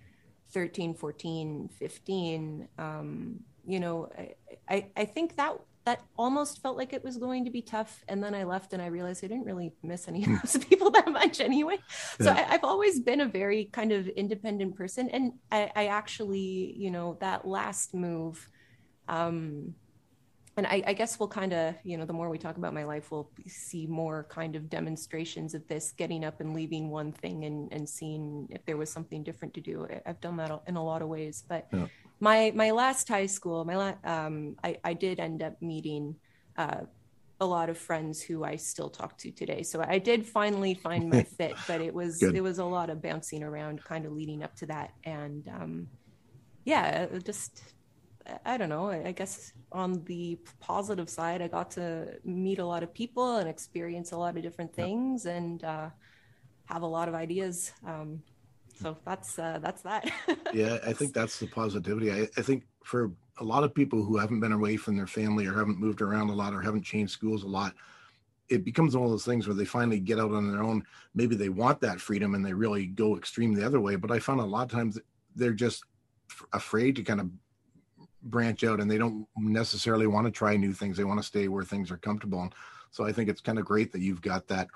13, 0.52 0.94
14, 0.94 1.70
15, 1.80 2.68
um, 2.78 3.40
you 3.66 3.80
know, 3.80 4.10
I, 4.18 4.34
I, 4.70 4.88
I 4.96 5.06
think 5.06 5.36
that 5.38 5.60
that 5.86 6.02
almost 6.18 6.62
felt 6.64 6.78
like 6.78 6.94
it 6.94 7.04
was 7.04 7.18
going 7.18 7.46
to 7.46 7.52
be 7.52 7.62
tough. 7.62 8.04
And 8.08 8.24
then 8.24 8.34
I 8.34 8.44
left 8.44 8.74
and 8.74 8.82
I 8.82 8.88
realized 8.88 9.24
I 9.24 9.28
didn't 9.28 9.46
really 9.46 9.72
miss 9.84 10.08
any 10.08 10.26
of 10.26 10.42
those 10.42 10.64
people 10.70 10.90
that 10.92 11.12
much 11.12 11.40
anyway. 11.40 11.78
So 12.20 12.32
I, 12.32 12.42
have 12.42 12.64
always 12.64 13.00
been 13.00 13.22
a 13.22 13.28
very 13.28 13.66
kind 13.66 13.92
of 13.92 14.08
independent 14.08 14.76
person. 14.76 15.10
And 15.10 15.34
I, 15.52 15.72
I 15.76 15.86
actually, 15.88 16.74
you 16.76 16.90
know, 16.90 17.18
that 17.22 17.48
last 17.48 17.94
move, 17.94 18.50
um, 19.08 19.76
and 20.58 20.66
I, 20.66 20.82
I 20.88 20.94
guess 20.94 21.20
we'll 21.20 21.30
kind 21.30 21.54
of, 21.54 21.76
you 21.84 21.98
know, 21.98 22.06
the 22.06 22.14
more 22.14 22.30
we 22.30 22.38
talk 22.38 22.58
about 22.58 22.74
my 22.74 22.86
life, 22.86 23.12
we'll 23.12 23.30
see 23.46 23.86
more 23.86 24.26
kind 24.30 24.56
of 24.56 24.70
demonstrations 24.70 25.54
of 25.54 25.68
this 25.68 25.92
getting 25.92 26.24
up 26.24 26.40
and 26.40 26.56
leaving 26.56 26.90
one 26.90 27.12
thing 27.12 27.44
and, 27.44 27.72
and 27.74 27.88
seeing 27.88 28.48
if 28.50 28.66
there 28.66 28.78
was 28.78 28.90
something 28.90 29.22
different 29.22 29.54
to 29.56 29.62
do. 29.62 29.86
I've 30.06 30.22
done 30.22 30.38
that 30.38 30.62
in 30.66 30.78
a 30.78 30.84
lot 30.84 31.02
of 31.02 31.10
ways, 31.10 31.44
but 31.48 31.68
yeah 31.72 31.88
my 32.20 32.52
my 32.56 32.72
last 32.72 33.08
high 33.08 33.26
school, 33.26 33.66
my 33.66 33.76
la- 33.76 34.04
um, 34.04 34.56
I, 34.64 34.78
I 34.84 34.94
did 34.94 35.20
end 35.20 35.42
up 35.44 35.62
meeting 35.62 36.16
uh, 36.58 36.82
a 37.42 37.46
lot 37.46 37.70
of 37.70 37.78
friends 37.78 38.22
who 38.22 38.44
I 38.44 38.56
still 38.56 38.90
talk 38.90 39.18
to 39.20 39.32
today. 39.32 39.64
So 39.64 39.84
I 39.86 40.00
did 40.00 40.26
finally 40.26 40.74
find 40.74 41.10
my 41.10 41.24
fit, 41.38 41.56
but 41.68 41.82
it 41.82 41.94
was 41.94 42.20
Good. 42.20 42.36
it 42.36 42.42
was 42.42 42.60
a 42.60 42.66
lot 42.66 42.90
of 42.90 43.02
bouncing 43.02 43.44
around, 43.44 43.84
kind 43.84 44.06
of 44.06 44.14
leading 44.14 44.44
up 44.44 44.56
to 44.58 44.66
that, 44.68 44.92
and 45.04 45.48
um, 45.50 45.88
yeah, 46.64 47.08
just 47.24 47.62
I 48.46 48.58
don't 48.58 48.70
know. 48.70 48.90
I 48.90 49.12
guess 49.12 49.52
on 49.72 50.04
the 50.06 50.40
positive 50.60 51.10
side, 51.10 51.42
I 51.42 51.48
got 51.48 51.72
to 51.72 52.18
meet 52.24 52.60
a 52.60 52.66
lot 52.66 52.82
of 52.82 52.94
people 52.94 53.38
and 53.38 53.50
experience 53.50 54.14
a 54.14 54.18
lot 54.18 54.38
of 54.38 54.44
different 54.44 54.74
things, 54.74 55.26
and 55.26 55.64
uh, 55.64 55.90
have 56.66 56.82
a 56.82 56.88
lot 56.88 57.10
of 57.10 57.14
ideas. 57.14 57.72
Um, 57.86 58.22
so 58.76 58.98
that's 59.06 59.40
uh, 59.40 59.60
that's 59.62 59.82
that. 59.82 60.12
Yeah 60.54 60.78
i 60.86 60.94
think 60.94 61.14
that's 61.14 61.40
the 61.40 61.48
positivity. 61.48 62.12
I, 62.12 62.28
I 62.38 62.42
think 62.42 62.64
for 62.84 63.12
a 63.40 63.44
lot 63.44 63.64
of 63.64 63.74
people 63.74 64.04
who 64.04 64.18
haven't 64.18 64.40
been 64.40 64.52
away 64.52 64.78
from 64.78 64.96
their 64.96 65.08
family 65.08 65.46
or 65.48 65.54
haven't 65.54 65.80
moved 65.80 66.02
around 66.02 66.30
a 66.30 66.34
lot 66.36 66.54
or 66.54 66.62
haven't 66.62 66.84
changed 66.84 67.12
schools 67.14 67.44
a 67.44 67.48
lot 67.48 67.74
it 68.48 68.64
becomes 68.64 68.96
one 68.96 69.06
of 69.06 69.12
those 69.12 69.26
things 69.26 69.48
where 69.48 69.56
they 69.56 69.66
finally 69.66 70.00
get 70.00 70.20
out 70.20 70.32
on 70.32 70.52
their 70.52 70.62
own. 70.62 70.84
Maybe 71.16 71.36
they 71.36 71.50
want 71.50 71.82
that 71.82 72.00
freedom 72.00 72.36
and 72.36 72.46
they 72.46 72.54
really 72.54 72.86
go 72.86 73.18
extreme 73.18 73.54
the 73.54 73.66
other 73.66 73.82
way 73.82 73.96
but 73.96 74.12
i 74.12 74.20
found 74.20 74.40
a 74.40 74.46
lot 74.46 74.64
of 74.64 74.72
times 74.72 75.00
they're 75.36 75.54
just 75.54 75.84
afraid 76.54 76.96
to 76.96 77.04
kind 77.04 77.20
of 77.20 77.30
branch 78.24 78.64
out 78.64 78.80
and 78.80 78.90
they 78.90 78.98
don't 78.98 79.28
necessarily 79.38 80.08
want 80.08 80.26
to 80.26 80.32
try 80.32 80.58
new 80.58 80.74
things. 80.74 80.98
They 80.98 81.04
want 81.04 81.20
to 81.20 81.26
stay 81.26 81.48
where 81.48 81.64
things 81.64 81.92
are 81.92 81.98
comfortable. 81.98 82.42
And 82.42 82.54
so 82.96 83.04
i 83.04 83.12
think 83.12 83.30
it's 83.30 83.42
kind 83.42 83.60
of 83.60 83.66
great 83.66 83.92
that 83.92 84.02
you've 84.02 84.22
got 84.22 84.48
that 84.48 84.68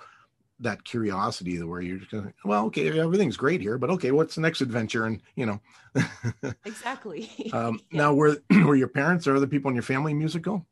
that 0.60 0.84
curiosity 0.84 1.62
where 1.63 1.82
you're 1.82 1.98
just 1.98 2.12
going, 2.12 2.34
well, 2.44 2.66
okay, 2.66 3.00
everything's 3.00 3.38
great 3.38 3.62
here, 3.62 3.78
but 3.78 3.89
okay, 3.92 4.12
what's 4.12 4.36
the 4.36 4.42
next 4.42 4.62
adventure? 4.62 5.06
And 5.06 5.22
you 5.36 5.46
know, 5.46 5.62
exactly. 6.66 7.50
um, 7.54 7.80
yeah. 7.92 7.98
Now, 7.98 8.13
were 8.13 8.38
were 8.51 8.75
your 8.75 8.88
parents 8.88 9.28
or 9.28 9.36
other 9.36 9.48
people 9.48 9.70
in 9.70 9.75
your 9.75 9.84
family 9.84 10.13
musical? 10.13 10.66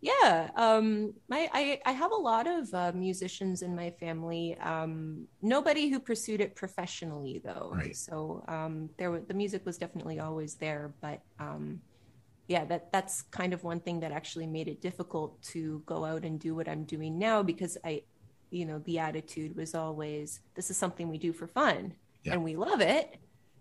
Yeah, 0.00 0.50
um, 0.56 1.14
my 1.28 1.48
I, 1.52 1.80
I 1.86 1.92
have 1.92 2.12
a 2.12 2.16
lot 2.16 2.46
of 2.46 2.72
uh, 2.74 2.92
musicians 2.94 3.62
in 3.62 3.74
my 3.74 3.90
family. 3.90 4.56
Um, 4.58 5.26
nobody 5.40 5.88
who 5.88 5.98
pursued 5.98 6.40
it 6.40 6.54
professionally, 6.54 7.40
though. 7.42 7.72
Right. 7.74 7.96
So 7.96 8.44
um, 8.46 8.90
there, 8.98 9.18
the 9.20 9.34
music 9.34 9.64
was 9.64 9.78
definitely 9.78 10.20
always 10.20 10.54
there, 10.54 10.92
but 11.00 11.22
um, 11.40 11.80
yeah, 12.46 12.64
that 12.66 12.92
that's 12.92 13.22
kind 13.22 13.54
of 13.54 13.64
one 13.64 13.80
thing 13.80 14.00
that 14.00 14.12
actually 14.12 14.46
made 14.46 14.68
it 14.68 14.80
difficult 14.82 15.42
to 15.42 15.82
go 15.86 16.04
out 16.04 16.24
and 16.24 16.38
do 16.38 16.54
what 16.54 16.68
I'm 16.68 16.84
doing 16.84 17.18
now 17.18 17.42
because 17.42 17.78
I 17.84 18.02
you 18.50 18.64
know 18.64 18.78
the 18.80 18.98
attitude 18.98 19.56
was 19.56 19.74
always 19.74 20.40
this 20.54 20.70
is 20.70 20.76
something 20.76 21.08
we 21.08 21.18
do 21.18 21.32
for 21.32 21.46
fun 21.46 21.92
yeah. 22.24 22.32
and 22.32 22.42
we 22.42 22.56
love 22.56 22.80
it 22.80 23.16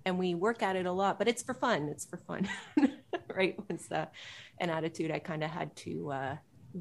and 0.06 0.18
we 0.20 0.36
work 0.36 0.62
at 0.62 0.76
it 0.76 0.86
a 0.86 0.92
lot 0.92 1.18
but 1.18 1.28
it's 1.28 1.42
for 1.42 1.54
fun 1.54 1.90
it's 1.90 2.06
for 2.06 2.18
fun 2.18 2.48
right 3.36 3.58
was 3.70 3.92
uh, 3.92 4.06
an 4.60 4.70
attitude 4.70 5.12
i 5.12 5.20
kind 5.20 5.44
of 5.44 5.50
had 5.50 5.76
to 5.76 6.12
uh, 6.12 6.36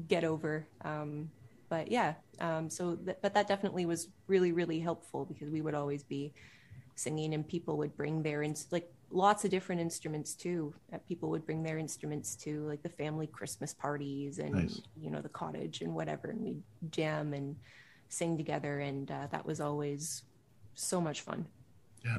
get 0.07 0.23
over 0.23 0.67
um, 0.83 1.29
but 1.69 1.91
yeah 1.91 2.13
um, 2.39 2.69
so 2.69 2.95
th- 2.95 3.17
but 3.21 3.33
that 3.33 3.47
definitely 3.47 3.85
was 3.85 4.09
really 4.27 4.51
really 4.51 4.79
helpful 4.79 5.25
because 5.25 5.49
we 5.49 5.61
would 5.61 5.75
always 5.75 6.03
be 6.03 6.33
singing 6.95 7.33
and 7.33 7.47
people 7.47 7.77
would 7.77 7.95
bring 7.97 8.23
their 8.23 8.41
in 8.41 8.55
like 8.71 8.91
lots 9.11 9.45
of 9.45 9.51
different 9.51 9.79
instruments 9.79 10.33
too 10.33 10.73
people 11.07 11.29
would 11.29 11.45
bring 11.45 11.61
their 11.61 11.77
instruments 11.77 12.35
to 12.35 12.65
like 12.67 12.81
the 12.83 12.89
family 12.89 13.27
christmas 13.27 13.73
parties 13.73 14.39
and 14.39 14.53
nice. 14.53 14.81
you 14.99 15.09
know 15.11 15.21
the 15.21 15.29
cottage 15.29 15.81
and 15.81 15.93
whatever 15.93 16.29
and 16.29 16.41
we'd 16.41 16.61
jam 16.89 17.33
and 17.33 17.55
sing 18.09 18.37
together, 18.37 18.79
and 18.79 19.09
uh, 19.09 19.27
that 19.31 19.45
was 19.45 19.59
always 19.59 20.23
so 20.73 21.01
much 21.01 21.21
fun. 21.21 21.45
Yeah, 22.03 22.17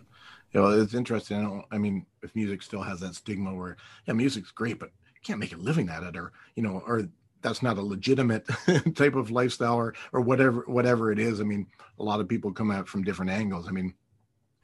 you 0.52 0.60
know, 0.60 0.80
it's 0.80 0.94
interesting. 0.94 1.64
I, 1.70 1.76
I 1.76 1.78
mean, 1.78 2.06
if 2.22 2.34
music 2.34 2.62
still 2.62 2.82
has 2.82 3.00
that 3.00 3.14
stigma 3.14 3.54
where 3.54 3.76
yeah, 4.06 4.14
music's 4.14 4.50
great, 4.50 4.78
but 4.78 4.90
you 5.14 5.20
can't 5.24 5.40
make 5.40 5.54
a 5.54 5.58
living 5.58 5.88
at 5.88 6.02
it, 6.02 6.16
or 6.16 6.32
you 6.54 6.62
know, 6.62 6.82
or 6.86 7.08
that's 7.42 7.62
not 7.62 7.78
a 7.78 7.82
legitimate 7.82 8.46
type 8.94 9.14
of 9.14 9.30
lifestyle, 9.30 9.76
or 9.76 9.94
or 10.12 10.20
whatever 10.20 10.64
whatever 10.66 11.12
it 11.12 11.18
is. 11.18 11.40
I 11.40 11.44
mean, 11.44 11.66
a 11.98 12.02
lot 12.02 12.20
of 12.20 12.28
people 12.28 12.52
come 12.52 12.70
at 12.70 12.88
from 12.88 13.04
different 13.04 13.30
angles. 13.30 13.68
I 13.68 13.70
mean, 13.70 13.94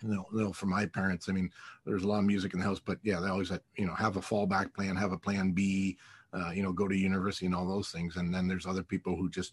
you 0.02 0.08
know, 0.08 0.26
you 0.32 0.40
know, 0.42 0.52
for 0.52 0.66
my 0.66 0.86
parents, 0.86 1.28
I 1.28 1.32
mean, 1.32 1.50
there's 1.84 2.02
a 2.02 2.08
lot 2.08 2.18
of 2.18 2.24
music 2.24 2.54
in 2.54 2.60
the 2.60 2.66
house, 2.66 2.80
but 2.84 2.98
yeah, 3.02 3.20
they 3.20 3.28
always 3.28 3.48
had, 3.48 3.60
you 3.76 3.86
know, 3.86 3.94
have 3.94 4.16
a 4.16 4.20
fallback 4.20 4.74
plan, 4.74 4.96
have 4.96 5.12
a 5.12 5.18
plan 5.18 5.52
B, 5.52 5.96
uh, 6.32 6.50
you 6.50 6.62
know, 6.62 6.72
go 6.72 6.88
to 6.88 6.96
university 6.96 7.46
and 7.46 7.54
all 7.54 7.66
those 7.66 7.90
things. 7.90 8.16
And 8.16 8.34
then 8.34 8.48
there's 8.48 8.66
other 8.66 8.82
people 8.82 9.16
who 9.16 9.30
just 9.30 9.52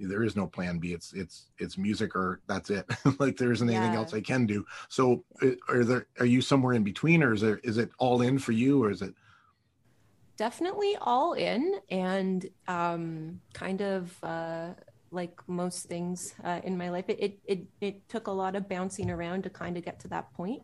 there 0.00 0.22
is 0.22 0.36
no 0.36 0.46
plan 0.46 0.78
b. 0.78 0.92
It's 0.92 1.12
it's 1.12 1.46
it's 1.58 1.78
music 1.78 2.14
or 2.14 2.40
that's 2.46 2.70
it. 2.70 2.86
Like 3.18 3.36
there 3.36 3.52
isn't 3.52 3.68
anything 3.68 3.92
yeah. 3.92 3.98
else 3.98 4.14
i 4.14 4.20
can 4.20 4.46
do. 4.46 4.64
So 4.88 5.24
uh, 5.42 5.50
are 5.68 5.84
there 5.84 6.06
are 6.20 6.26
you 6.26 6.40
somewhere 6.40 6.74
in 6.74 6.84
between 6.84 7.22
or 7.22 7.32
is 7.32 7.40
there 7.40 7.58
is 7.58 7.78
it 7.78 7.90
all 7.98 8.22
in 8.22 8.38
for 8.38 8.52
you 8.52 8.82
or 8.82 8.90
is 8.90 9.02
it? 9.02 9.14
Definitely 10.36 10.96
all 11.00 11.32
in 11.32 11.80
and 11.90 12.48
um 12.68 13.40
kind 13.52 13.80
of 13.80 14.16
uh 14.22 14.70
like 15.10 15.40
most 15.48 15.86
things 15.86 16.34
uh, 16.44 16.60
in 16.64 16.76
my 16.76 16.90
life 16.90 17.06
it, 17.08 17.18
it 17.18 17.38
it 17.46 17.60
it 17.80 18.08
took 18.08 18.26
a 18.26 18.30
lot 18.30 18.54
of 18.54 18.68
bouncing 18.68 19.10
around 19.10 19.42
to 19.42 19.50
kind 19.50 19.76
of 19.78 19.84
get 19.84 19.98
to 20.00 20.08
that 20.08 20.30
point 20.34 20.62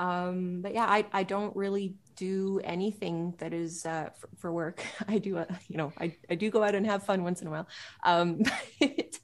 Um, 0.00 0.62
but 0.62 0.72
yeah, 0.72 0.86
I, 0.86 1.04
I 1.12 1.22
don't 1.24 1.54
really 1.54 1.94
do 2.16 2.58
anything 2.64 3.34
that 3.36 3.52
is 3.52 3.84
uh, 3.84 4.08
for, 4.18 4.28
for, 4.38 4.52
work. 4.52 4.82
I 5.08 5.18
do, 5.18 5.36
uh, 5.36 5.44
you 5.68 5.76
know, 5.76 5.92
I, 6.00 6.16
I 6.30 6.36
do 6.36 6.50
go 6.50 6.64
out 6.64 6.74
and 6.74 6.86
have 6.86 7.04
fun 7.04 7.22
once 7.22 7.42
in 7.42 7.48
a 7.48 7.50
while. 7.50 7.68
Um, 8.02 8.42
but, 8.80 9.18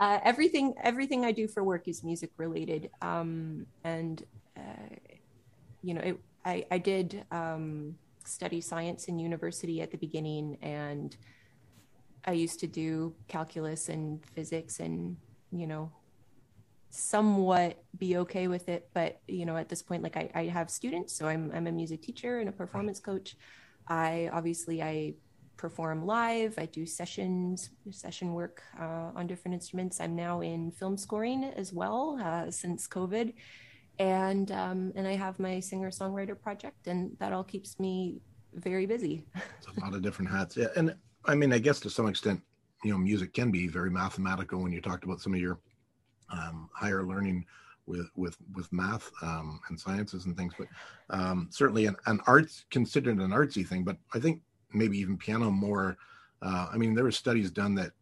uh, 0.00 0.18
everything 0.24 0.74
everything 0.82 1.24
I 1.24 1.32
do 1.32 1.46
for 1.46 1.62
work 1.62 1.86
is 1.88 2.02
music 2.02 2.30
related. 2.38 2.90
Um, 3.02 3.66
and 3.84 4.24
uh, 4.56 4.96
you 5.82 5.94
know, 5.94 6.00
it, 6.00 6.18
I 6.44 6.66
I 6.70 6.78
did 6.78 7.24
um, 7.30 7.94
study 8.24 8.60
science 8.60 9.04
in 9.04 9.18
university 9.18 9.82
at 9.82 9.90
the 9.90 9.98
beginning, 9.98 10.56
and 10.62 11.16
I 12.24 12.32
used 12.32 12.60
to 12.60 12.66
do 12.66 13.14
calculus 13.28 13.88
and 13.88 14.24
physics, 14.34 14.80
and 14.80 15.16
you 15.52 15.66
know, 15.66 15.92
somewhat 16.96 17.82
be 17.98 18.18
okay 18.18 18.46
with 18.46 18.68
it 18.68 18.88
but 18.94 19.20
you 19.26 19.44
know 19.44 19.56
at 19.56 19.68
this 19.68 19.82
point 19.82 20.00
like 20.00 20.16
I, 20.16 20.30
I 20.32 20.44
have 20.44 20.70
students 20.70 21.12
so 21.12 21.26
I'm, 21.26 21.50
I'm 21.52 21.66
a 21.66 21.72
music 21.72 22.02
teacher 22.02 22.38
and 22.38 22.48
a 22.48 22.52
performance 22.52 23.00
coach. 23.00 23.36
I 23.88 24.30
obviously 24.32 24.80
i 24.82 25.14
perform 25.56 26.04
live. 26.06 26.54
I 26.58 26.66
do 26.66 26.86
sessions 26.86 27.70
session 27.90 28.32
work 28.32 28.62
uh, 28.80 29.10
on 29.14 29.26
different 29.26 29.54
instruments. 29.54 30.00
I'm 30.00 30.14
now 30.14 30.40
in 30.40 30.70
film 30.70 30.96
scoring 30.96 31.44
as 31.44 31.72
well 31.72 32.18
uh, 32.22 32.50
since 32.50 32.86
covid. 32.86 33.34
And 33.98 34.52
um, 34.52 34.92
and 34.94 35.06
i 35.06 35.16
have 35.16 35.38
my 35.40 35.58
singer 35.58 35.90
songwriter 35.90 36.40
project 36.40 36.86
and 36.86 37.16
that 37.18 37.32
all 37.32 37.44
keeps 37.44 37.80
me 37.80 38.20
very 38.54 38.86
busy. 38.86 39.24
It's 39.58 39.66
a 39.76 39.80
lot 39.80 39.94
of 39.94 40.02
different 40.02 40.30
hats. 40.30 40.56
Yeah 40.56 40.68
and 40.76 40.94
i 41.24 41.34
mean 41.34 41.52
i 41.52 41.58
guess 41.58 41.80
to 41.80 41.90
some 41.90 42.06
extent 42.06 42.40
you 42.84 42.92
know 42.92 42.98
music 42.98 43.32
can 43.32 43.50
be 43.50 43.66
very 43.66 43.90
mathematical 43.90 44.62
when 44.62 44.72
you 44.72 44.80
talked 44.80 45.04
about 45.04 45.20
some 45.20 45.34
of 45.34 45.40
your 45.40 45.58
um, 46.30 46.68
higher 46.74 47.04
learning 47.04 47.44
with 47.86 48.08
with 48.16 48.36
with 48.54 48.72
math 48.72 49.10
um, 49.22 49.60
and 49.68 49.78
sciences 49.78 50.24
and 50.24 50.36
things. 50.36 50.54
But 50.58 50.68
um, 51.10 51.48
certainly 51.50 51.86
an, 51.86 51.96
an 52.06 52.20
arts 52.26 52.64
considered 52.70 53.18
an 53.18 53.30
artsy 53.30 53.66
thing 53.66 53.84
but 53.84 53.96
i 54.14 54.18
think 54.18 54.40
maybe 54.72 54.98
even 54.98 55.16
piano 55.16 55.50
more 55.50 55.96
uh, 56.42 56.68
i 56.72 56.76
mean 56.76 56.94
there 56.94 57.04
were 57.04 57.12
studies 57.12 57.50
done 57.50 57.74
that 57.74 57.92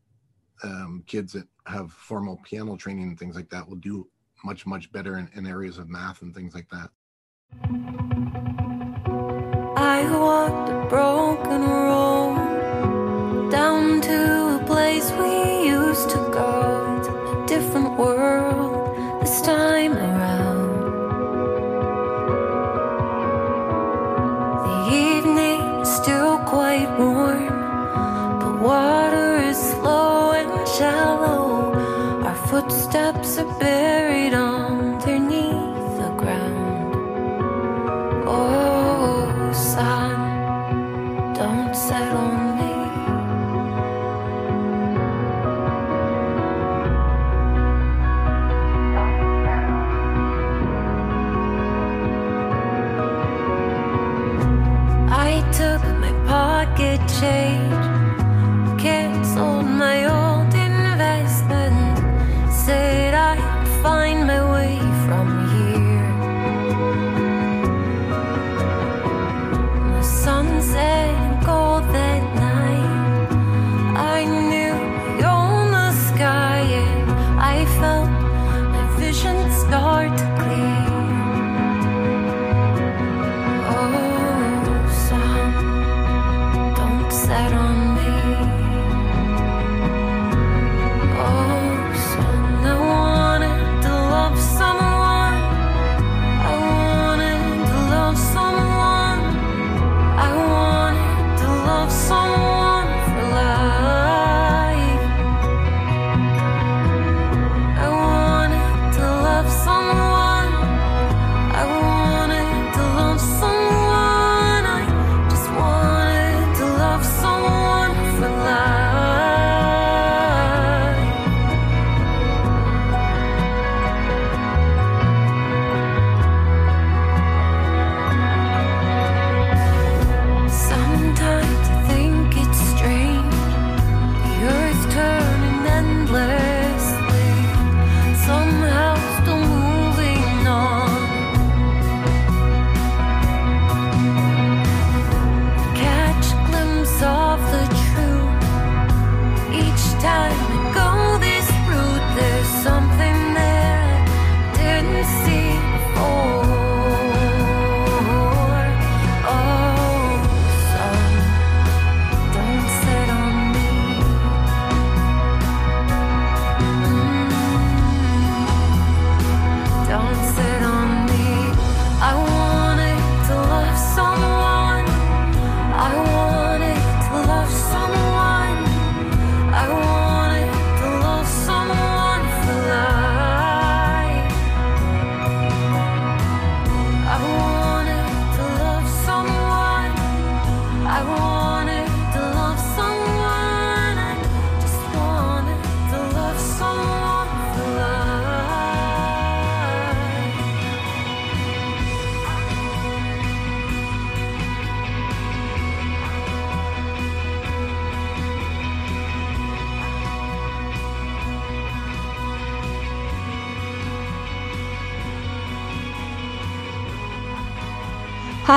um, 0.63 1.03
kids 1.07 1.33
that 1.33 1.47
have 1.67 1.93
formal 1.93 2.41
piano 2.45 2.77
training 2.77 3.05
and 3.05 3.19
things 3.19 3.35
like 3.35 3.51
that 3.51 3.69
will 3.69 3.77
do 3.77 4.07
much 4.45 4.67
much 4.67 4.91
better 4.93 5.19
in, 5.19 5.29
in 5.35 5.47
areas 5.47 5.79
of 5.79 5.89
math 5.89 6.23
and 6.23 6.35
things 6.35 6.55
like 6.55 6.69
that. 6.71 6.91
I 9.77 10.09
walked 10.11 10.71
a 10.71 10.87
broken 10.89 11.63
road 11.63 13.51
down 13.51 14.01
to 14.03 14.61
a 14.61 14.65
place 14.67 15.11
we 15.13 15.69
used 15.69 16.11
to 16.11 16.32
Footsteps 32.73 33.37
are 33.37 33.59
buried 33.59 34.33
underneath 34.33 35.99
the 35.99 36.11
ground. 36.17 36.95
Oh, 38.27 39.53
sun, 39.53 41.35
don't 41.35 41.77
settle. 41.77 42.33
Me. 42.57 42.73
I 55.11 55.43
took 55.53 55.83
my 56.01 56.13
pocket 56.27 57.01
change. 57.21 57.92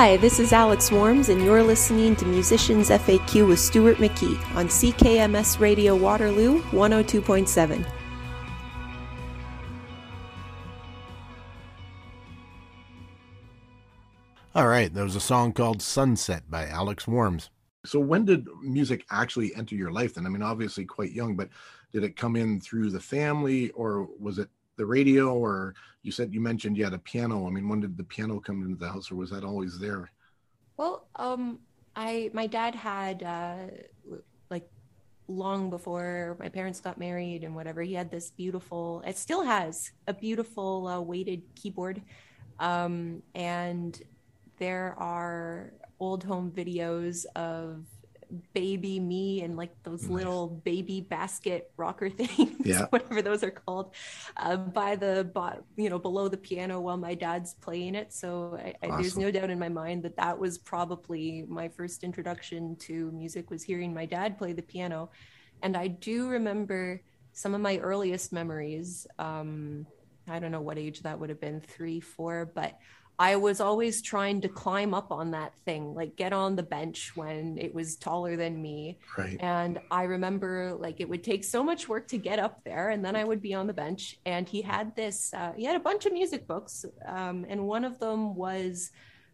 Hi, 0.05 0.17
this 0.17 0.39
is 0.39 0.53
Alex 0.53 0.91
Worms, 0.91 1.29
and 1.29 1.43
you're 1.43 1.63
listening 1.63 2.15
to 2.17 2.27
Musicians 2.27 2.91
FAQ 2.91 3.47
with 3.47 3.59
Stuart 3.59 3.97
McKee 3.97 4.37
on 4.55 4.67
CKMS 4.67 5.59
Radio 5.59 5.95
Waterloo 5.95 6.61
102.7. 6.65 7.83
Oh, 14.53 14.59
All 14.59 14.67
right, 14.67 14.93
there 14.93 15.03
was 15.03 15.15
a 15.15 15.19
song 15.19 15.53
called 15.53 15.81
Sunset 15.81 16.51
by 16.51 16.67
Alex 16.67 17.07
Worms. 17.07 17.49
So 17.83 17.99
when 17.99 18.25
did 18.25 18.45
music 18.61 19.07
actually 19.09 19.55
enter 19.55 19.73
your 19.73 19.91
life 19.91 20.13
then? 20.13 20.27
I 20.27 20.29
mean, 20.29 20.43
obviously 20.43 20.85
quite 20.85 21.13
young, 21.13 21.35
but 21.35 21.49
did 21.91 22.03
it 22.03 22.15
come 22.15 22.35
in 22.35 22.61
through 22.61 22.91
the 22.91 22.99
family 22.99 23.71
or 23.71 24.07
was 24.19 24.37
it 24.37 24.49
the 24.77 24.85
radio 24.85 25.33
or 25.33 25.73
you 26.05 26.11
said 26.11 26.31
you 26.31 26.39
mentioned 26.39 26.77
you 26.77 26.83
had 26.83 26.93
a 26.93 26.99
piano. 26.99 27.47
I 27.47 27.49
mean, 27.49 27.67
when 27.67 27.79
did 27.79 27.97
the 27.97 28.03
piano 28.03 28.39
come 28.39 28.61
into 28.61 28.75
the 28.75 28.87
house 28.87 29.11
or 29.11 29.15
was 29.15 29.31
that 29.31 29.43
always 29.43 29.79
there? 29.79 30.11
Well, 30.77 31.07
um, 31.15 31.59
I 31.95 32.29
my 32.31 32.45
dad 32.45 32.75
had 32.75 33.23
uh, 33.23 33.55
like 34.51 34.69
long 35.27 35.71
before 35.71 36.37
my 36.39 36.47
parents 36.47 36.79
got 36.79 36.99
married 36.99 37.43
and 37.43 37.55
whatever. 37.55 37.81
He 37.81 37.95
had 37.95 38.11
this 38.11 38.29
beautiful. 38.29 39.01
It 39.07 39.17
still 39.17 39.43
has 39.43 39.91
a 40.07 40.13
beautiful 40.13 40.87
uh, 40.87 41.01
weighted 41.01 41.41
keyboard, 41.55 42.03
um, 42.59 43.23
and 43.33 43.99
there 44.59 44.93
are 44.99 45.73
old 45.99 46.23
home 46.23 46.51
videos 46.51 47.25
of 47.35 47.87
baby 48.53 48.99
me 48.99 49.41
and 49.41 49.55
like 49.55 49.71
those 49.83 50.03
nice. 50.03 50.11
little 50.11 50.47
baby 50.47 51.01
basket 51.01 51.71
rocker 51.77 52.09
things, 52.21 52.65
yeah. 52.65 52.85
whatever 52.89 53.21
those 53.21 53.43
are 53.43 53.51
called, 53.51 53.93
uh, 54.37 54.57
by 54.57 54.95
the 54.95 55.29
you 55.75 55.89
know 55.89 55.99
below 55.99 56.27
the 56.27 56.37
piano 56.37 56.79
while 56.79 56.97
my 56.97 57.13
dad's 57.13 57.53
playing 57.55 57.95
it. 57.95 58.13
So 58.13 58.57
I, 58.61 58.73
awesome. 58.83 58.95
I, 58.95 59.01
there's 59.01 59.17
no 59.17 59.31
doubt 59.31 59.49
in 59.49 59.59
my 59.59 59.69
mind 59.69 60.03
that 60.03 60.15
that 60.17 60.37
was 60.37 60.57
probably 60.57 61.45
my 61.47 61.67
first 61.69 62.03
introduction 62.03 62.75
to 62.77 63.11
music 63.11 63.49
was 63.49 63.63
hearing 63.63 63.93
my 63.93 64.05
dad 64.05 64.37
play 64.37 64.53
the 64.53 64.61
piano, 64.61 65.09
and 65.61 65.75
I 65.75 65.87
do 65.87 66.27
remember 66.27 67.01
some 67.33 67.53
of 67.53 67.61
my 67.61 67.77
earliest 67.77 68.31
memories. 68.31 69.07
Um, 69.19 69.85
I 70.27 70.39
don't 70.39 70.51
know 70.51 70.61
what 70.61 70.77
age 70.77 71.01
that 71.01 71.19
would 71.19 71.29
have 71.29 71.39
been, 71.39 71.61
three, 71.61 71.99
four, 71.99 72.51
but 72.55 72.79
I 73.17 73.37
was 73.37 73.61
always 73.61 74.01
trying 74.01 74.41
to 74.41 74.49
climb 74.49 74.93
up 74.93 75.11
on 75.11 75.31
that 75.31 75.53
thing, 75.63 75.93
like 75.93 76.15
get 76.17 76.33
on 76.33 76.55
the 76.55 76.63
bench 76.63 77.15
when 77.15 77.57
it 77.57 77.73
was 77.73 77.95
taller 77.95 78.35
than 78.35 78.61
me. 78.61 78.99
Right. 79.17 79.37
And 79.39 79.79
I 79.89 80.03
remember 80.03 80.75
like 80.77 80.99
it 80.99 81.07
would 81.07 81.23
take 81.23 81.43
so 81.43 81.63
much 81.63 81.87
work 81.87 82.07
to 82.09 82.17
get 82.17 82.39
up 82.39 82.63
there, 82.65 82.89
and 82.89 83.03
then 83.03 83.15
I 83.15 83.23
would 83.23 83.41
be 83.41 83.53
on 83.53 83.67
the 83.67 83.73
bench. 83.73 84.19
And 84.25 84.47
he 84.47 84.61
had 84.61 84.95
this, 84.95 85.33
uh, 85.33 85.53
he 85.55 85.63
had 85.63 85.75
a 85.75 85.79
bunch 85.79 86.05
of 86.05 86.13
music 86.13 86.45
books, 86.47 86.85
um, 87.05 87.45
and 87.47 87.65
one 87.65 87.85
of 87.85 87.99
them 87.99 88.35
was 88.35 88.91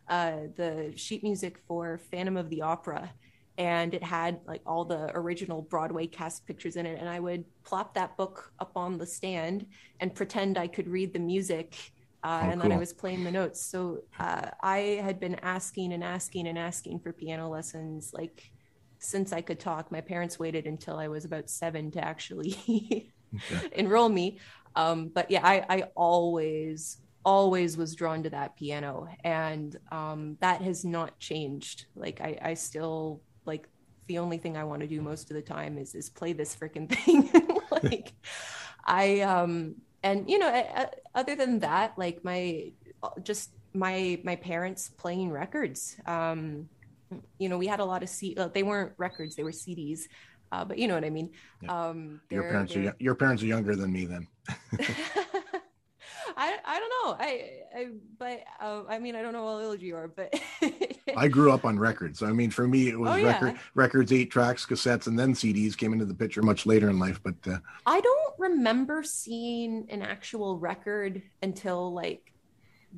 uh, 0.08 0.42
the 0.56 0.94
sheet 0.96 1.24
music 1.24 1.58
for 1.68 2.00
Phantom 2.12 2.38
of 2.38 2.50
the 2.50 2.62
Opera. 2.62 3.12
And 3.58 3.94
it 3.94 4.04
had 4.04 4.40
like 4.48 4.62
all 4.66 4.86
the 4.86 5.12
original 5.14 5.62
Broadway 5.62 6.08
cast 6.08 6.48
pictures 6.48 6.78
in 6.78 6.86
it. 6.86 7.00
And 7.00 7.08
I 7.08 7.20
would 7.20 7.44
plop 7.64 7.94
that 7.96 8.16
book 8.18 8.52
up 8.60 8.72
on 8.76 8.98
the 8.98 9.06
stand 9.06 9.66
and 10.00 10.16
pretend 10.16 10.58
I 10.58 10.68
could 10.68 10.88
read 10.88 11.14
the 11.14 11.20
music 11.20 11.76
uh, 12.24 12.42
oh, 12.44 12.50
and 12.50 12.62
cool. 12.62 12.70
then 12.70 12.78
I 12.78 12.80
was 12.80 12.94
playing 12.94 13.24
the 13.24 13.32
notes. 13.32 13.62
So 13.62 14.04
uh, 14.20 14.50
I 14.62 15.02
had 15.04 15.20
been 15.20 15.36
asking 15.36 15.94
and 15.94 16.04
asking 16.04 16.48
and 16.48 16.58
asking 16.58 17.00
for 17.00 17.12
piano 17.12 17.50
lessons 17.50 18.12
like 18.14 18.52
since 19.00 19.34
I 19.34 19.42
could 19.42 19.60
talk. 19.60 19.92
My 19.92 20.02
parents 20.02 20.38
waited 20.38 20.68
until 20.68 20.98
I 20.98 21.08
was 21.08 21.26
about 21.26 21.50
seven 21.50 21.92
to 21.92 22.04
actually 22.04 23.12
okay. 23.36 23.70
enroll 23.74 24.10
me. 24.10 24.40
Um, 24.76 25.10
but 25.10 25.30
yeah, 25.32 25.46
I, 25.46 25.66
I, 25.68 25.84
always, 25.96 26.98
always 27.26 27.76
was 27.76 27.96
drawn 27.96 28.24
to 28.24 28.30
that 28.30 28.56
piano, 28.56 29.10
and 29.24 29.76
um, 29.92 30.38
that 30.40 30.62
has 30.62 30.86
not 30.86 31.20
changed. 31.20 31.88
Like 31.96 32.22
I, 32.22 32.38
I 32.42 32.54
still 32.54 33.22
like 33.46 33.68
the 34.08 34.20
only 34.20 34.38
thing 34.38 34.56
I 34.56 34.64
want 34.64 34.82
to 34.82 34.88
do 34.88 35.02
most 35.02 35.30
of 35.30 35.36
the 35.36 35.42
time 35.42 35.78
is 35.78 35.94
is 35.94 36.10
play 36.10 36.34
this 36.34 36.56
freaking 36.56 36.90
thing. 37.04 37.30
like 37.84 38.14
I 38.86 39.22
um 39.22 39.76
and 40.04 40.30
you 40.30 40.40
know 40.40 40.90
other 41.16 41.36
than 41.36 41.60
that 41.60 41.98
like 41.98 42.24
my 42.24 42.72
just 43.24 43.52
my 43.74 44.20
my 44.24 44.36
parents 44.36 44.90
playing 44.98 45.30
records 45.30 45.98
um 46.06 46.68
you 47.40 47.50
know 47.50 47.58
we 47.58 47.68
had 47.68 47.80
a 47.80 47.86
lot 47.86 48.04
of 48.04 48.10
c 48.10 48.36
uh, 48.38 48.48
they 48.48 48.64
weren't 48.64 48.94
records 48.98 49.36
they 49.36 49.44
were 49.44 49.52
cds 49.52 50.02
uh, 50.52 50.66
but 50.66 50.78
you 50.78 50.88
know 50.88 50.96
what 50.96 51.06
i 51.06 51.10
mean 51.10 51.30
yeah. 51.62 51.90
um 51.90 52.22
your 52.30 52.44
parents 52.44 52.76
are 52.76 52.96
your 53.00 53.16
parents 53.16 53.44
are 53.44 53.48
younger 53.48 53.76
than 53.76 53.92
me 53.92 54.06
then 54.06 54.28
I, 56.38 56.58
I 56.66 56.80
don't 56.80 56.90
know. 56.90 57.18
I, 57.20 57.50
I 57.76 57.88
but 58.18 58.44
uh, 58.60 58.84
I 58.90 59.00
mean 59.00 59.16
I 59.16 59.22
don't 59.22 59.34
know 59.34 59.46
how 59.48 59.66
old 59.66 59.82
you 59.82 59.96
are, 59.96 60.08
but 60.08 60.34
I 61.18 61.28
grew 61.28 61.52
up 61.52 61.66
on 61.66 61.78
records. 61.78 62.22
I 62.24 62.32
mean, 62.32 62.52
for 62.52 62.68
me 62.68 62.90
it 62.90 63.00
was 63.00 63.12
oh, 63.12 63.24
record 63.24 63.54
yeah. 63.54 63.62
records, 63.76 64.12
eight 64.12 64.32
tracks, 64.32 64.66
cassettes, 64.66 65.08
and 65.08 65.18
then 65.18 65.34
CDs 65.34 65.78
came 65.78 65.94
into 65.94 66.06
the 66.06 66.14
picture 66.14 66.42
much 66.42 66.66
later 66.66 66.90
in 66.90 67.00
life. 67.00 67.20
But 67.24 67.36
uh, 67.48 67.58
I 67.86 68.02
don't 68.02 68.34
remember 68.38 69.04
seeing 69.04 69.88
an 69.90 70.02
actual 70.02 70.58
record 70.58 71.22
until 71.42 71.94
like 71.94 72.32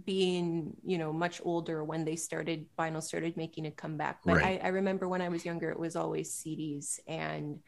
being 0.06 0.76
you 0.84 0.98
know 0.98 1.14
much 1.14 1.40
older 1.44 1.84
when 1.84 2.04
they 2.04 2.16
started 2.16 2.66
vinyl 2.80 3.02
started 3.02 3.38
making 3.38 3.68
a 3.68 3.72
comeback 3.72 4.20
but 4.26 4.38
right. 4.38 4.60
I, 4.60 4.66
I 4.66 4.70
remember 4.70 5.08
when 5.08 5.22
i 5.22 5.30
was 5.30 5.46
younger 5.46 5.70
it 5.70 5.78
was 5.78 5.96
always 5.96 6.34
cds 6.34 7.00
and 7.08 7.60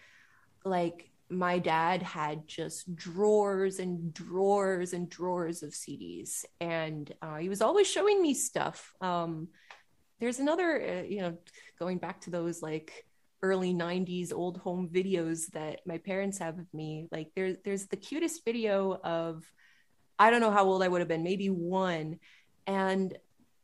like 0.64 1.12
my 1.30 1.60
dad 1.60 2.04
had 2.04 2.48
just 2.48 2.96
drawers 2.96 3.80
and 3.80 4.14
drawers 4.14 4.94
and 4.94 5.10
drawers 5.10 5.64
of 5.64 5.72
CDs, 5.72 6.46
and 6.60 7.12
uh, 7.22 7.38
he 7.38 7.50
was 7.50 7.62
always 7.62 7.88
showing 7.88 8.22
me 8.22 8.34
stuff. 8.34 8.94
Um, 9.02 9.48
there's 10.20 10.40
another, 10.40 10.82
uh, 10.82 11.04
you 11.04 11.22
know, 11.22 11.38
going 11.80 11.98
back 11.98 12.22
to 12.22 12.30
those 12.30 12.62
like 12.62 13.06
early 13.42 13.74
90s 13.74 14.34
old 14.34 14.58
home 14.58 14.90
videos 14.92 15.48
that 15.52 15.82
my 15.86 15.98
parents 15.98 16.38
have 16.38 16.58
of 16.58 16.74
me. 16.74 17.08
Like 17.12 17.32
there, 17.36 17.56
there's 17.66 17.88
the 17.88 17.98
cutest 17.98 18.46
video 18.46 19.00
of, 19.04 19.44
I 20.18 20.30
don't 20.30 20.42
know 20.42 20.52
how 20.52 20.66
old 20.66 20.84
I 20.84 20.88
would 20.88 21.02
have 21.02 21.08
been, 21.08 21.24
maybe 21.24 21.50
one, 21.50 22.20
and 22.68 23.16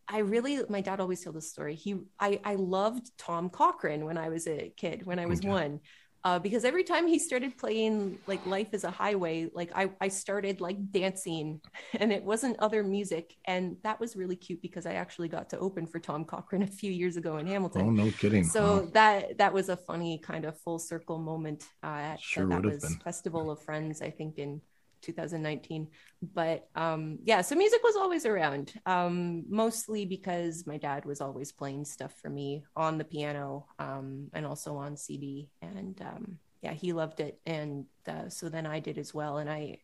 I 0.08 0.20
really, 0.20 0.60
my 0.68 0.82
dad 0.82 1.00
always 1.00 1.24
told 1.24 1.38
this 1.38 1.50
story. 1.50 1.76
He, 1.76 1.96
I, 2.20 2.40
I 2.44 2.56
loved 2.56 3.12
Tom 3.18 3.50
Cochrane 3.50 4.04
when 4.04 4.18
I 4.18 4.28
was 4.28 4.46
a 4.46 4.74
kid, 4.76 5.06
when 5.06 5.20
I 5.20 5.26
was 5.26 5.40
okay. 5.40 5.48
one 5.48 5.80
uh, 6.24 6.40
because 6.40 6.64
every 6.66 6.84
time 6.84 7.08
he 7.08 7.18
started 7.18 7.58
playing 7.58 8.18
like 8.28 8.46
life 8.46 8.74
is 8.74 8.84
a 8.84 8.92
highway 8.92 9.50
like 9.54 9.72
I, 9.76 9.90
I 10.00 10.08
started 10.08 10.62
like 10.62 10.92
dancing 10.92 11.62
and 12.00 12.12
it 12.12 12.24
wasn't 12.24 12.60
other 12.60 12.84
music 12.84 13.36
and 13.46 13.78
that 13.84 14.00
was 14.00 14.16
really 14.16 14.36
cute 14.36 14.62
because 14.62 14.86
i 14.86 14.94
actually 14.94 15.28
got 15.28 15.50
to 15.50 15.60
open 15.60 15.88
for 15.88 16.00
tom 16.00 16.26
cochrane 16.26 16.64
a 16.64 16.68
few 16.68 16.92
years 16.92 17.18
ago 17.18 17.38
in 17.38 17.48
hamilton. 17.48 17.88
Oh 17.88 17.90
no 17.90 18.12
kidding. 18.12 18.44
So 18.44 18.90
that 18.94 19.38
that 19.38 19.54
was 19.54 19.70
a 19.70 19.78
funny 19.78 20.20
kind 20.20 20.46
of 20.46 20.60
full 20.60 20.80
circle 20.80 21.18
moment 21.18 21.64
uh, 21.84 21.88
at 21.88 22.20
sure 22.20 22.48
that, 22.48 22.62
that 22.62 22.72
was 22.72 22.82
been. 22.82 23.00
festival 23.00 23.50
of 23.50 23.62
friends 23.62 24.02
i 24.02 24.10
think 24.10 24.38
in 24.38 24.62
2019 25.02 25.88
but 26.34 26.68
um 26.76 27.18
yeah 27.24 27.42
so 27.42 27.56
music 27.56 27.82
was 27.84 27.96
always 27.96 28.26
around 28.26 28.74
um 28.86 29.44
mostly 29.50 30.06
because 30.06 30.66
my 30.68 30.78
dad 30.78 31.06
was 31.06 31.22
always 31.22 31.52
playing 31.52 31.86
stuff 31.86 32.14
for 32.22 32.30
me 32.30 32.64
on 32.76 32.98
the 32.98 33.04
piano 33.04 33.66
um 33.80 34.28
and 34.34 34.46
also 34.46 34.76
on 34.76 34.96
cd 34.96 35.50
and 35.62 36.02
um 36.02 36.38
yeah 36.62 36.74
he 36.74 36.94
loved 36.94 37.20
it. 37.20 37.40
And 37.46 37.86
uh, 38.08 38.30
so 38.30 38.50
then 38.50 38.66
i 38.66 38.80
did 38.80 38.98
as 38.98 39.14
well. 39.14 39.38
And 39.38 39.50
i 39.50 39.80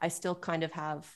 i 0.00 0.08
still 0.08 0.34
kind 0.34 0.62
of 0.62 0.72
have 0.72 1.10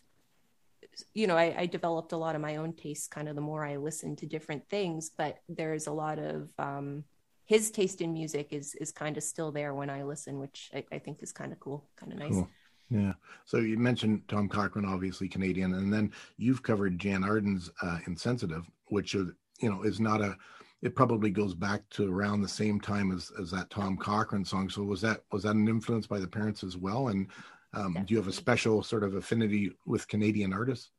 you 1.15 1.27
know 1.27 1.37
I, 1.37 1.55
I 1.61 1.67
developed 1.67 2.13
a 2.13 2.17
lot 2.17 2.35
of 2.35 2.41
my 2.41 2.57
own 2.57 2.75
tastes 2.75 3.07
kind 3.07 3.29
of 3.29 3.35
the 3.35 3.41
more 3.41 3.65
i 3.65 3.77
listen 3.77 4.17
to 4.17 4.27
different 4.27 4.69
things. 4.69 5.11
But 5.17 5.39
there's 5.49 5.87
a 5.87 5.93
lot 5.93 6.19
of 6.19 6.49
um 6.59 7.05
his 7.45 7.71
taste 7.71 8.01
in 8.01 8.13
music 8.13 8.53
is 8.53 8.75
is 8.75 8.93
kind 8.93 9.17
of 9.17 9.23
still 9.23 9.53
there 9.53 9.75
when 9.75 9.91
I 9.91 10.05
listen, 10.05 10.39
which 10.39 10.71
I, 10.73 10.85
I 10.93 10.99
think 10.99 11.23
is 11.23 11.33
kind 11.33 11.53
of 11.53 11.61
cool, 11.61 11.89
kind 11.97 12.13
of 12.13 12.19
nice. 12.19 12.31
Cool. 12.31 12.49
Yeah. 12.93 13.15
So 13.47 13.59
you 13.59 13.79
mentioned 13.79 14.23
Tom 14.29 14.49
Cochrane, 14.49 14.85
obviously 14.85 15.27
Canadian, 15.27 15.73
and 15.75 15.91
then 15.91 16.13
you've 16.37 16.63
covered 16.63 16.99
Jann 16.99 17.25
Arden's 17.25 17.71
uh, 17.81 17.99
"Insensitive," 18.07 18.71
which 18.89 19.15
is 19.15 19.29
you 19.61 19.71
know 19.71 19.83
is 19.83 19.99
not 19.99 20.21
a. 20.21 20.37
It 20.83 20.95
probably 20.95 21.31
goes 21.31 21.55
back 21.55 21.89
to 21.91 22.13
around 22.13 22.43
the 22.43 22.49
same 22.49 22.81
time 22.81 23.11
as 23.11 23.33
as 23.41 23.51
that 23.53 23.71
Tom 23.71 23.97
Cochrane 23.97 24.45
song. 24.45 24.69
So 24.69 24.83
was 24.83 25.01
that 25.01 25.23
was 25.33 25.45
that 25.45 25.55
an 25.55 25.69
influence 25.69 26.07
by 26.07 26.19
the 26.19 26.29
parents 26.29 26.63
as 26.63 26.77
well? 26.77 27.09
And 27.09 27.29
um, 27.73 27.97
do 28.05 28.13
you 28.13 28.19
have 28.19 28.29
a 28.29 28.33
special 28.33 28.83
sort 28.83 29.05
of 29.05 29.15
affinity 29.15 29.73
with 29.87 30.07
Canadian 30.07 30.53
artists? 30.53 30.91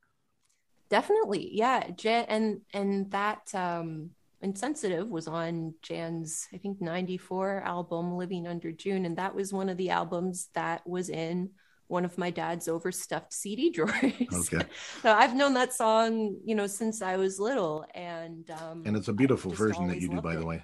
Definitely, 0.89 1.55
yeah. 1.55 1.91
Jann 1.91 2.25
and 2.27 2.61
and 2.73 3.11
that 3.11 3.53
um, 3.53 4.09
insensitive 4.41 5.09
was 5.09 5.27
on 5.27 5.75
Jann's 5.83 6.47
I 6.51 6.57
think 6.57 6.81
'94 6.81 7.61
album 7.63 8.17
"Living 8.17 8.47
Under 8.47 8.71
June," 8.71 9.05
and 9.05 9.17
that 9.17 9.35
was 9.35 9.53
one 9.53 9.69
of 9.69 9.77
the 9.77 9.91
albums 9.91 10.49
that 10.55 10.87
was 10.87 11.09
in 11.09 11.51
one 11.93 12.03
of 12.03 12.17
my 12.17 12.31
dad's 12.31 12.67
overstuffed 12.67 13.31
CD 13.31 13.69
drawers. 13.77 13.93
Okay. 14.33 14.65
so 15.01 15.13
I've 15.13 15.35
known 15.35 15.53
that 15.53 15.73
song, 15.73 16.35
you 16.43 16.55
know, 16.55 16.67
since 16.67 17.01
I 17.01 17.15
was 17.15 17.39
little, 17.39 17.85
and 17.93 18.49
um, 18.51 18.83
and 18.85 18.97
it's 18.97 19.07
a 19.07 19.13
beautiful 19.13 19.51
version 19.51 19.87
that 19.87 20.01
you 20.01 20.09
do, 20.09 20.19
by 20.19 20.33
it. 20.33 20.39
the 20.39 20.45
way. 20.45 20.63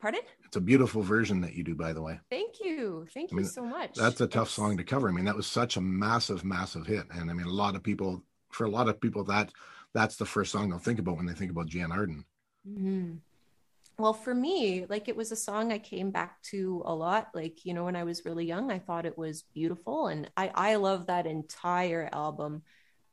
Pardon? 0.00 0.20
It's 0.44 0.56
a 0.56 0.60
beautiful 0.60 1.02
version 1.02 1.40
that 1.40 1.54
you 1.54 1.64
do, 1.64 1.74
by 1.74 1.92
the 1.92 2.02
way. 2.02 2.20
Thank 2.30 2.56
you, 2.60 3.06
thank 3.14 3.32
I 3.32 3.36
mean, 3.36 3.44
you 3.44 3.50
so 3.50 3.64
much. 3.64 3.94
That's 3.94 4.20
a 4.20 4.26
tough 4.26 4.48
it's... 4.48 4.54
song 4.54 4.76
to 4.76 4.84
cover. 4.84 5.08
I 5.08 5.12
mean, 5.12 5.24
that 5.24 5.36
was 5.36 5.46
such 5.46 5.76
a 5.76 5.80
massive, 5.80 6.44
massive 6.44 6.86
hit, 6.86 7.06
and 7.10 7.30
I 7.30 7.34
mean, 7.34 7.46
a 7.46 7.52
lot 7.52 7.76
of 7.76 7.82
people, 7.82 8.22
for 8.50 8.64
a 8.64 8.70
lot 8.70 8.88
of 8.88 9.00
people, 9.00 9.24
that 9.24 9.52
that's 9.94 10.16
the 10.16 10.26
first 10.26 10.52
song 10.52 10.68
they'll 10.68 10.78
think 10.78 10.98
about 10.98 11.16
when 11.16 11.26
they 11.26 11.34
think 11.34 11.52
about 11.52 11.66
Jann 11.66 11.92
Arden. 11.92 12.24
Mm-hmm 12.68 13.16
well 13.98 14.14
for 14.14 14.34
me 14.34 14.86
like 14.88 15.08
it 15.08 15.16
was 15.16 15.32
a 15.32 15.36
song 15.36 15.72
i 15.72 15.78
came 15.78 16.10
back 16.10 16.40
to 16.42 16.82
a 16.84 16.94
lot 16.94 17.28
like 17.34 17.64
you 17.64 17.74
know 17.74 17.84
when 17.84 17.96
i 17.96 18.04
was 18.04 18.24
really 18.24 18.44
young 18.44 18.70
i 18.70 18.78
thought 18.78 19.06
it 19.06 19.18
was 19.18 19.44
beautiful 19.54 20.06
and 20.06 20.30
i 20.36 20.50
i 20.54 20.74
love 20.76 21.06
that 21.06 21.26
entire 21.26 22.08
album 22.12 22.62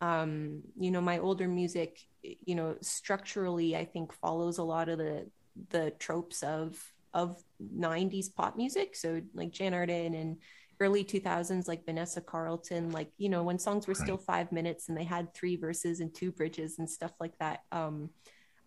um 0.01 0.61
you 0.77 0.91
know 0.91 1.01
my 1.01 1.19
older 1.19 1.47
music 1.47 1.99
you 2.45 2.55
know, 2.55 2.75
structurally, 2.81 3.75
I 3.75 3.85
think 3.85 4.13
follows 4.13 4.57
a 4.57 4.63
lot 4.63 4.89
of 4.89 4.97
the 4.97 5.27
the 5.69 5.91
tropes 5.99 6.43
of 6.43 6.77
of 7.13 7.41
90s 7.73 8.29
pop 8.29 8.57
music. 8.57 8.95
So 8.95 9.21
like 9.33 9.51
jann 9.51 9.73
Arden 9.73 10.13
and 10.13 10.37
early 10.81 11.05
2000s 11.05 11.67
like 11.67 11.85
Vanessa 11.85 12.21
Carlton, 12.21 12.91
like 12.91 13.09
you 13.17 13.29
know 13.29 13.43
when 13.43 13.59
songs 13.59 13.87
were 13.87 13.93
right. 13.93 14.03
still 14.03 14.17
five 14.17 14.51
minutes 14.51 14.89
and 14.89 14.97
they 14.97 15.03
had 15.03 15.33
three 15.33 15.55
verses 15.55 15.99
and 15.99 16.13
two 16.13 16.31
bridges 16.31 16.79
and 16.79 16.89
stuff 16.89 17.13
like 17.19 17.37
that. 17.39 17.63
Um, 17.71 18.09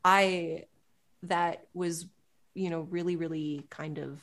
I 0.04 0.64
that 1.22 1.66
was 1.74 2.06
you 2.54 2.70
know 2.70 2.80
really 2.82 3.16
really 3.16 3.66
kind 3.70 3.98
of 3.98 4.20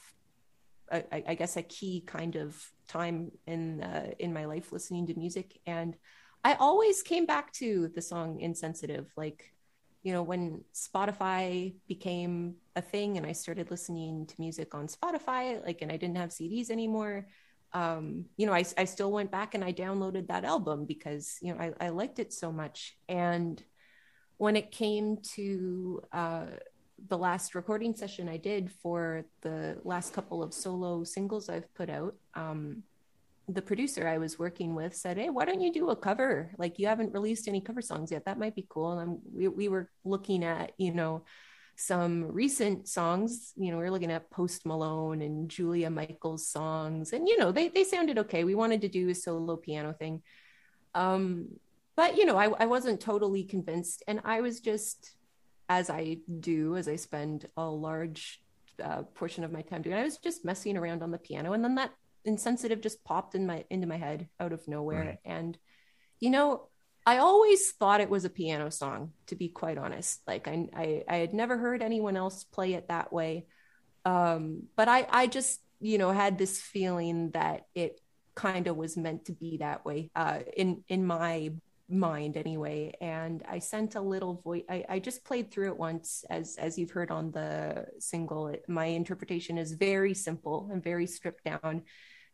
I, 0.92 1.24
I, 1.28 1.34
guess 1.34 1.58
a 1.58 1.64
key 1.64 2.04
kind 2.06 2.36
of 2.36 2.56
time 2.88 3.32
in 3.48 3.82
uh, 3.82 4.12
in 4.20 4.32
my 4.32 4.46
life 4.46 4.72
listening 4.72 5.08
to 5.08 5.16
music. 5.18 5.60
And 5.66 5.98
i 6.44 6.54
always 6.54 7.02
came 7.02 7.26
back 7.26 7.52
to 7.54 7.88
the 7.96 8.02
song 8.02 8.40
insensitive. 8.40 9.12
Like 9.18 9.52
you 10.04 10.14
know 10.14 10.22
when 10.22 10.64
spotify 10.74 11.74
became 11.88 12.56
a 12.76 12.82
thing 12.82 13.18
and 13.18 13.26
i 13.26 13.32
started 13.32 13.72
listening 13.72 14.28
to 14.28 14.36
music 14.38 14.76
on 14.76 14.86
spotify 14.88 15.66
like 15.66 15.82
and 15.82 15.92
i 15.92 15.98
didn't 15.98 16.18
have 16.18 16.30
cds 16.30 16.70
anymore 16.70 17.26
um, 17.74 18.26
you 18.38 18.46
know 18.46 18.54
I, 18.54 18.64
I 18.78 18.86
still 18.86 19.12
went 19.12 19.32
back 19.32 19.56
and 19.56 19.64
i 19.64 19.74
downloaded 19.74 20.28
that 20.28 20.46
album 20.46 20.86
because 20.86 21.38
you 21.42 21.54
know 21.54 21.60
i, 21.60 21.88
I 21.88 21.90
liked 21.90 22.20
it 22.20 22.32
so 22.32 22.52
much. 22.52 22.96
And 23.10 23.62
when 24.38 24.56
it 24.56 24.72
came 24.72 25.18
to 25.36 26.02
uh, 26.12 26.46
the 27.08 27.18
last 27.18 27.56
recording 27.56 27.96
session 27.96 28.30
I 28.30 28.38
did 28.38 28.72
for 28.72 29.26
the 29.42 29.78
last 29.84 30.14
couple 30.14 30.42
of 30.42 30.54
solo 30.54 31.04
singles 31.04 31.50
I've 31.50 31.74
put 31.76 31.90
out, 31.90 32.16
um, 32.34 32.84
the 33.48 33.62
producer 33.62 34.08
I 34.08 34.18
was 34.18 34.40
working 34.40 34.74
with 34.74 34.96
said, 34.96 35.18
"Hey, 35.18 35.30
why 35.30 35.46
don't 35.46 35.62
you 35.62 35.72
do 35.72 35.90
a 35.90 35.96
cover? 35.96 36.52
Like 36.58 36.80
you 36.80 36.88
haven't 36.88 37.14
released 37.14 37.48
any 37.48 37.62
cover 37.62 37.82
songs 37.82 38.12
yet. 38.12 38.26
That 38.26 38.40
might 38.40 38.56
be 38.56 38.66
cool." 38.70 39.00
And 39.00 39.20
we 39.32 39.48
we 39.48 39.68
were 39.68 39.90
looking 40.04 40.44
at 40.44 40.72
you 40.78 40.94
know 40.94 41.24
some 41.76 42.32
recent 42.32 42.88
songs. 42.88 43.54
You 43.56 43.72
know, 43.72 43.78
we 43.78 43.84
are 43.86 43.92
looking 43.92 44.12
at 44.12 44.32
Post 44.32 44.66
Malone 44.66 45.22
and 45.22 45.50
Julia 45.50 45.90
Michaels 45.90 46.48
songs, 46.48 47.14
and 47.14 47.28
you 47.28 47.38
know 47.38 47.52
they 47.52 47.68
they 47.68 47.84
sounded 47.84 48.18
okay. 48.20 48.44
We 48.44 48.56
wanted 48.56 48.82
to 48.82 48.90
do 48.90 49.10
a 49.10 49.16
solo 49.16 49.58
piano 49.58 49.94
thing. 49.94 50.24
Um, 50.96 51.60
but 51.96 52.18
you 52.18 52.26
know, 52.26 52.38
I, 52.38 52.48
I 52.60 52.66
wasn't 52.66 53.00
totally 53.00 53.44
convinced, 53.44 54.04
and 54.08 54.22
I 54.26 54.42
was 54.42 54.60
just 54.60 55.15
as 55.70 55.90
I 55.90 56.18
do, 56.40 56.78
as 56.78 56.88
I 56.88 56.96
spend 56.96 57.48
a 57.58 57.66
large 57.66 58.42
uh, 58.84 59.04
portion 59.14 59.44
of 59.44 59.52
my 59.52 59.62
time 59.62 59.82
doing. 59.82 59.96
I 59.96 60.04
was 60.04 60.18
just 60.18 60.46
messing 60.46 60.78
around 60.78 61.04
on 61.04 61.12
the 61.12 61.18
piano, 61.18 61.54
and 61.54 61.64
then 61.64 61.76
that 61.76 61.92
insensitive 62.24 62.82
just 62.82 63.04
popped 63.04 63.36
in 63.36 63.46
my 63.46 63.66
into 63.70 63.88
my 63.88 63.98
head 63.98 64.28
out 64.40 64.54
of 64.54 64.68
nowhere. 64.68 65.06
Right. 65.06 65.18
And 65.26 65.58
you 66.20 66.30
know, 66.30 66.68
I 67.06 67.18
always 67.18 67.72
thought 67.72 68.02
it 68.02 68.10
was 68.10 68.26
a 68.26 68.30
piano 68.30 68.70
song. 68.72 69.12
To 69.28 69.36
be 69.36 69.50
quite 69.50 69.78
honest, 69.78 70.22
like 70.28 70.48
I 70.48 70.68
I, 70.76 71.04
I 71.08 71.16
had 71.18 71.34
never 71.34 71.58
heard 71.58 71.82
anyone 71.82 72.18
else 72.18 72.44
play 72.44 72.74
it 72.74 72.88
that 72.90 73.14
way. 73.14 73.46
Um, 74.04 74.64
but 74.76 74.88
I 74.88 75.08
I 75.10 75.28
just 75.28 75.62
you 75.80 75.98
know 75.98 76.12
had 76.12 76.38
this 76.38 76.60
feeling 76.60 77.32
that 77.32 77.68
it 77.76 78.00
kind 78.36 78.68
of 78.68 78.76
was 78.76 78.98
meant 78.98 79.26
to 79.26 79.32
be 79.32 79.58
that 79.58 79.86
way 79.86 80.12
uh, 80.16 80.40
in 80.56 80.84
in 80.88 81.06
my 81.06 81.52
mind 81.88 82.36
anyway 82.36 82.92
and 83.00 83.44
i 83.48 83.60
sent 83.60 83.94
a 83.94 84.02
little 84.02 84.42
voice 84.44 84.64
I, 84.70 84.84
I 84.90 85.00
just 85.00 85.24
played 85.24 85.52
through 85.52 85.68
it 85.68 85.78
once 85.78 86.26
as 86.32 86.56
as 86.58 86.80
you've 86.80 86.90
heard 86.90 87.12
on 87.12 87.32
the 87.32 87.86
single. 88.00 88.48
It, 88.48 88.66
my 88.68 88.86
interpretation 88.86 89.58
is 89.60 89.74
very 89.74 90.14
simple 90.16 90.70
and 90.72 90.84
very 90.84 91.06
stripped 91.06 91.44
down. 91.44 91.84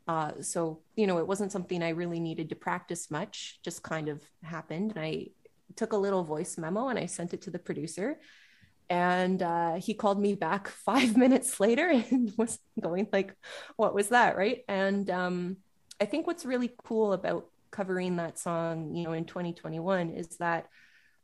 Uh, 0.08 0.32
so 0.40 0.82
you 0.96 1.06
know 1.06 1.18
it 1.18 1.28
wasn't 1.28 1.52
something 1.52 1.84
i 1.84 1.90
really 1.90 2.20
needed 2.20 2.50
to 2.50 2.56
practice 2.56 3.12
much 3.12 3.60
just 3.64 3.84
kind 3.84 4.08
of 4.08 4.22
happened. 4.42 4.94
And 4.96 5.06
i 5.06 5.28
took 5.76 5.92
a 5.94 5.98
little 5.98 6.24
voice 6.24 6.58
memo 6.58 6.88
and 6.88 6.98
i 6.98 7.06
sent 7.06 7.34
it 7.34 7.42
to 7.44 7.52
the 7.52 7.60
producer. 7.60 8.20
And 8.90 9.42
uh, 9.42 9.76
he 9.76 9.94
called 9.94 10.20
me 10.20 10.36
back 10.36 10.68
five 10.86 11.18
minutes 11.18 11.60
later 11.60 11.90
and 11.90 12.32
was 12.38 12.58
going 12.80 13.10
like 13.12 13.36
what 13.76 13.94
was 13.94 14.10
that? 14.10 14.38
Right? 14.38 14.64
And 14.70 15.10
um, 15.10 15.58
i 16.00 16.06
think 16.06 16.26
what's 16.26 16.46
really 16.46 16.72
cool 16.86 17.12
about 17.14 17.51
covering 17.72 18.18
that 18.18 18.38
song, 18.38 18.96
you 18.96 19.04
know, 19.04 19.14
in 19.14 19.26
2021 19.26 20.12
is 20.12 20.38
that 20.38 20.68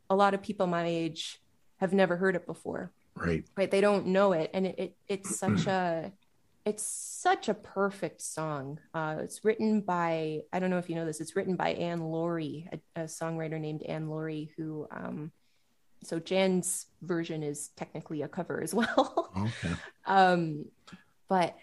a 0.10 0.16
lot 0.16 0.34
of 0.34 0.42
people 0.42 0.68
my 0.68 0.86
age 0.86 1.42
have 1.78 1.94
never 1.94 2.18
heard 2.18 2.36
it 2.36 2.46
before. 2.46 2.92
Right. 3.16 3.46
Right. 3.56 3.70
They 3.70 3.82
don't 3.82 4.08
know 4.08 4.32
it. 4.32 4.50
And 4.54 4.68
it, 4.68 4.80
it 4.80 4.96
it's 5.08 5.36
such 5.40 5.68
a 5.68 6.12
it's 6.66 6.84
such 6.84 7.48
a 7.48 7.54
perfect 7.54 8.22
song. 8.22 8.80
Uh, 8.94 9.18
it's 9.20 9.46
written 9.46 9.82
by 9.82 10.42
I 10.52 10.60
don't 10.60 10.70
know 10.70 10.78
if 10.78 10.90
you 10.90 10.96
know 10.96 11.06
this. 11.06 11.22
It's 11.22 11.36
written 11.36 11.56
by 11.56 11.70
Anne 11.74 12.02
Loree, 12.02 12.68
a, 12.72 13.02
a 13.02 13.06
songwriter 13.06 13.60
named 13.60 13.84
Anne 13.84 14.08
Loree, 14.08 14.50
who 14.58 14.88
um, 14.92 15.32
so 16.04 16.20
Jann's 16.20 16.88
version 17.02 17.44
is 17.44 17.70
technically 17.76 18.22
a 18.22 18.28
cover 18.28 18.62
as 18.62 18.74
well. 18.74 19.32
Okay. 19.38 19.76
um, 20.06 20.66
but 21.28 21.56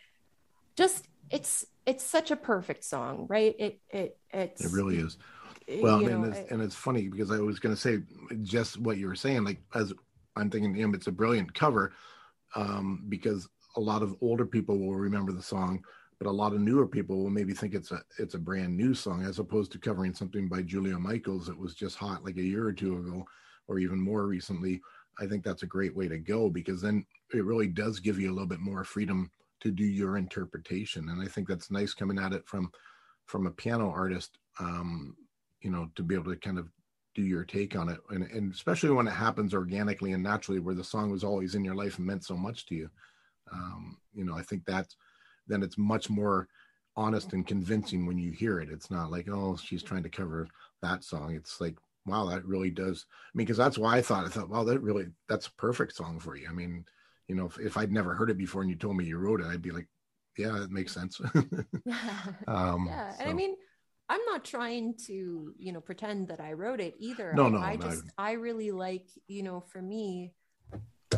just 0.76 1.06
it's 1.30 1.66
it's 1.86 2.04
such 2.04 2.30
a 2.30 2.36
perfect 2.36 2.84
song, 2.84 3.26
right? 3.28 3.54
It 3.58 3.80
it 3.90 4.18
it's 4.30 4.64
it 4.64 4.72
really 4.72 4.96
is. 4.96 5.18
Well, 5.80 6.04
and, 6.04 6.22
know, 6.22 6.30
it's, 6.30 6.50
and 6.50 6.62
it's 6.62 6.74
funny 6.74 7.08
because 7.08 7.30
I 7.30 7.38
was 7.38 7.58
going 7.58 7.74
to 7.74 7.80
say 7.80 7.98
just 8.42 8.78
what 8.78 8.98
you 8.98 9.06
were 9.06 9.14
saying. 9.14 9.44
Like 9.44 9.62
as 9.74 9.92
I'm 10.36 10.50
thinking, 10.50 10.74
know, 10.74 10.94
it's 10.94 11.06
a 11.06 11.12
brilliant 11.12 11.54
cover 11.54 11.92
um, 12.54 13.04
because 13.08 13.48
a 13.76 13.80
lot 13.80 14.02
of 14.02 14.14
older 14.20 14.46
people 14.46 14.78
will 14.78 14.94
remember 14.94 15.32
the 15.32 15.42
song, 15.42 15.82
but 16.18 16.28
a 16.28 16.30
lot 16.30 16.52
of 16.52 16.60
newer 16.60 16.86
people 16.86 17.22
will 17.22 17.30
maybe 17.30 17.54
think 17.54 17.74
it's 17.74 17.90
a 17.90 18.02
it's 18.18 18.34
a 18.34 18.38
brand 18.38 18.76
new 18.76 18.94
song 18.94 19.24
as 19.24 19.38
opposed 19.38 19.72
to 19.72 19.78
covering 19.78 20.14
something 20.14 20.48
by 20.48 20.62
Julia 20.62 20.98
Michaels 20.98 21.46
that 21.46 21.58
was 21.58 21.74
just 21.74 21.96
hot 21.96 22.24
like 22.24 22.36
a 22.36 22.42
year 22.42 22.66
or 22.66 22.72
two 22.72 22.98
ago, 22.98 23.24
or 23.66 23.78
even 23.78 24.00
more 24.00 24.26
recently. 24.26 24.80
I 25.18 25.26
think 25.26 25.44
that's 25.44 25.62
a 25.62 25.66
great 25.66 25.94
way 25.94 26.08
to 26.08 26.18
go 26.18 26.50
because 26.50 26.82
then 26.82 27.06
it 27.32 27.44
really 27.44 27.68
does 27.68 28.00
give 28.00 28.18
you 28.18 28.30
a 28.30 28.34
little 28.34 28.48
bit 28.48 28.58
more 28.58 28.82
freedom 28.84 29.30
to 29.60 29.70
do 29.70 29.84
your 29.84 30.16
interpretation. 30.16 31.08
And 31.08 31.22
i 31.22 31.26
think 31.26 31.48
that's 31.48 31.70
nice 31.70 31.94
coming 31.94 32.18
at 32.18 32.32
it 32.32 32.46
from 32.46 32.70
from 33.26 33.46
a 33.46 33.50
piano 33.50 33.90
artist 33.90 34.38
um 34.60 35.16
you 35.62 35.70
know 35.70 35.88
to 35.96 36.02
be 36.02 36.14
able 36.14 36.32
to 36.32 36.38
kind 36.38 36.58
of 36.58 36.68
do 37.14 37.22
your 37.22 37.44
take 37.44 37.76
on 37.76 37.88
it. 37.88 37.98
And, 38.10 38.24
and 38.24 38.52
especially 38.52 38.90
when 38.90 39.06
it 39.06 39.12
happens 39.12 39.54
organically 39.54 40.12
and 40.12 40.22
naturally 40.22 40.58
where 40.58 40.74
the 40.74 40.82
song 40.82 41.10
was 41.12 41.22
always 41.22 41.54
in 41.54 41.64
your 41.64 41.76
life 41.76 41.98
and 41.98 42.06
meant 42.06 42.24
so 42.24 42.36
much 42.36 42.66
to 42.66 42.74
you 42.74 42.90
um 43.52 43.98
you 44.14 44.24
know 44.24 44.34
i 44.36 44.42
think 44.42 44.64
that's 44.64 44.96
then 45.46 45.62
it's 45.62 45.78
much 45.78 46.08
more 46.08 46.48
honest 46.96 47.32
and 47.32 47.46
convincing 47.46 48.06
when 48.06 48.18
you 48.18 48.30
hear 48.30 48.60
it. 48.60 48.68
It's 48.70 48.90
not 48.90 49.10
like 49.10 49.28
oh 49.28 49.56
she's 49.56 49.82
trying 49.82 50.04
to 50.04 50.08
cover 50.08 50.46
that 50.82 51.04
song. 51.04 51.34
It's 51.34 51.60
like 51.60 51.76
wow 52.06 52.26
that 52.26 52.44
really 52.44 52.68
does 52.68 53.06
i 53.08 53.30
mean 53.34 53.46
because 53.46 53.56
that's 53.56 53.78
why 53.78 53.96
i 53.96 54.02
thought 54.02 54.26
i 54.26 54.28
thought 54.28 54.50
wow 54.50 54.62
that 54.62 54.78
really 54.80 55.06
that's 55.26 55.46
a 55.46 55.52
perfect 55.54 55.96
song 55.96 56.18
for 56.18 56.36
you. 56.36 56.46
I 56.48 56.52
mean 56.52 56.84
you 57.28 57.34
know, 57.34 57.46
if, 57.46 57.58
if 57.58 57.76
I'd 57.76 57.92
never 57.92 58.14
heard 58.14 58.30
it 58.30 58.38
before 58.38 58.62
and 58.62 58.70
you 58.70 58.76
told 58.76 58.96
me 58.96 59.04
you 59.04 59.18
wrote 59.18 59.40
it, 59.40 59.46
I'd 59.46 59.62
be 59.62 59.70
like, 59.70 59.88
yeah, 60.36 60.62
it 60.62 60.70
makes 60.70 60.92
sense. 60.92 61.20
um, 62.46 62.86
yeah. 62.86 63.12
So. 63.12 63.20
And 63.20 63.30
I 63.30 63.32
mean, 63.32 63.54
I'm 64.08 64.20
not 64.26 64.44
trying 64.44 64.94
to, 65.06 65.54
you 65.56 65.72
know, 65.72 65.80
pretend 65.80 66.28
that 66.28 66.40
I 66.40 66.52
wrote 66.52 66.80
it 66.80 66.94
either. 66.98 67.32
No, 67.34 67.46
I, 67.46 67.48
no. 67.48 67.58
I 67.58 67.76
just, 67.76 68.04
I 68.18 68.32
really 68.32 68.70
like, 68.70 69.06
you 69.28 69.42
know, 69.42 69.60
for 69.60 69.80
me, 69.80 70.34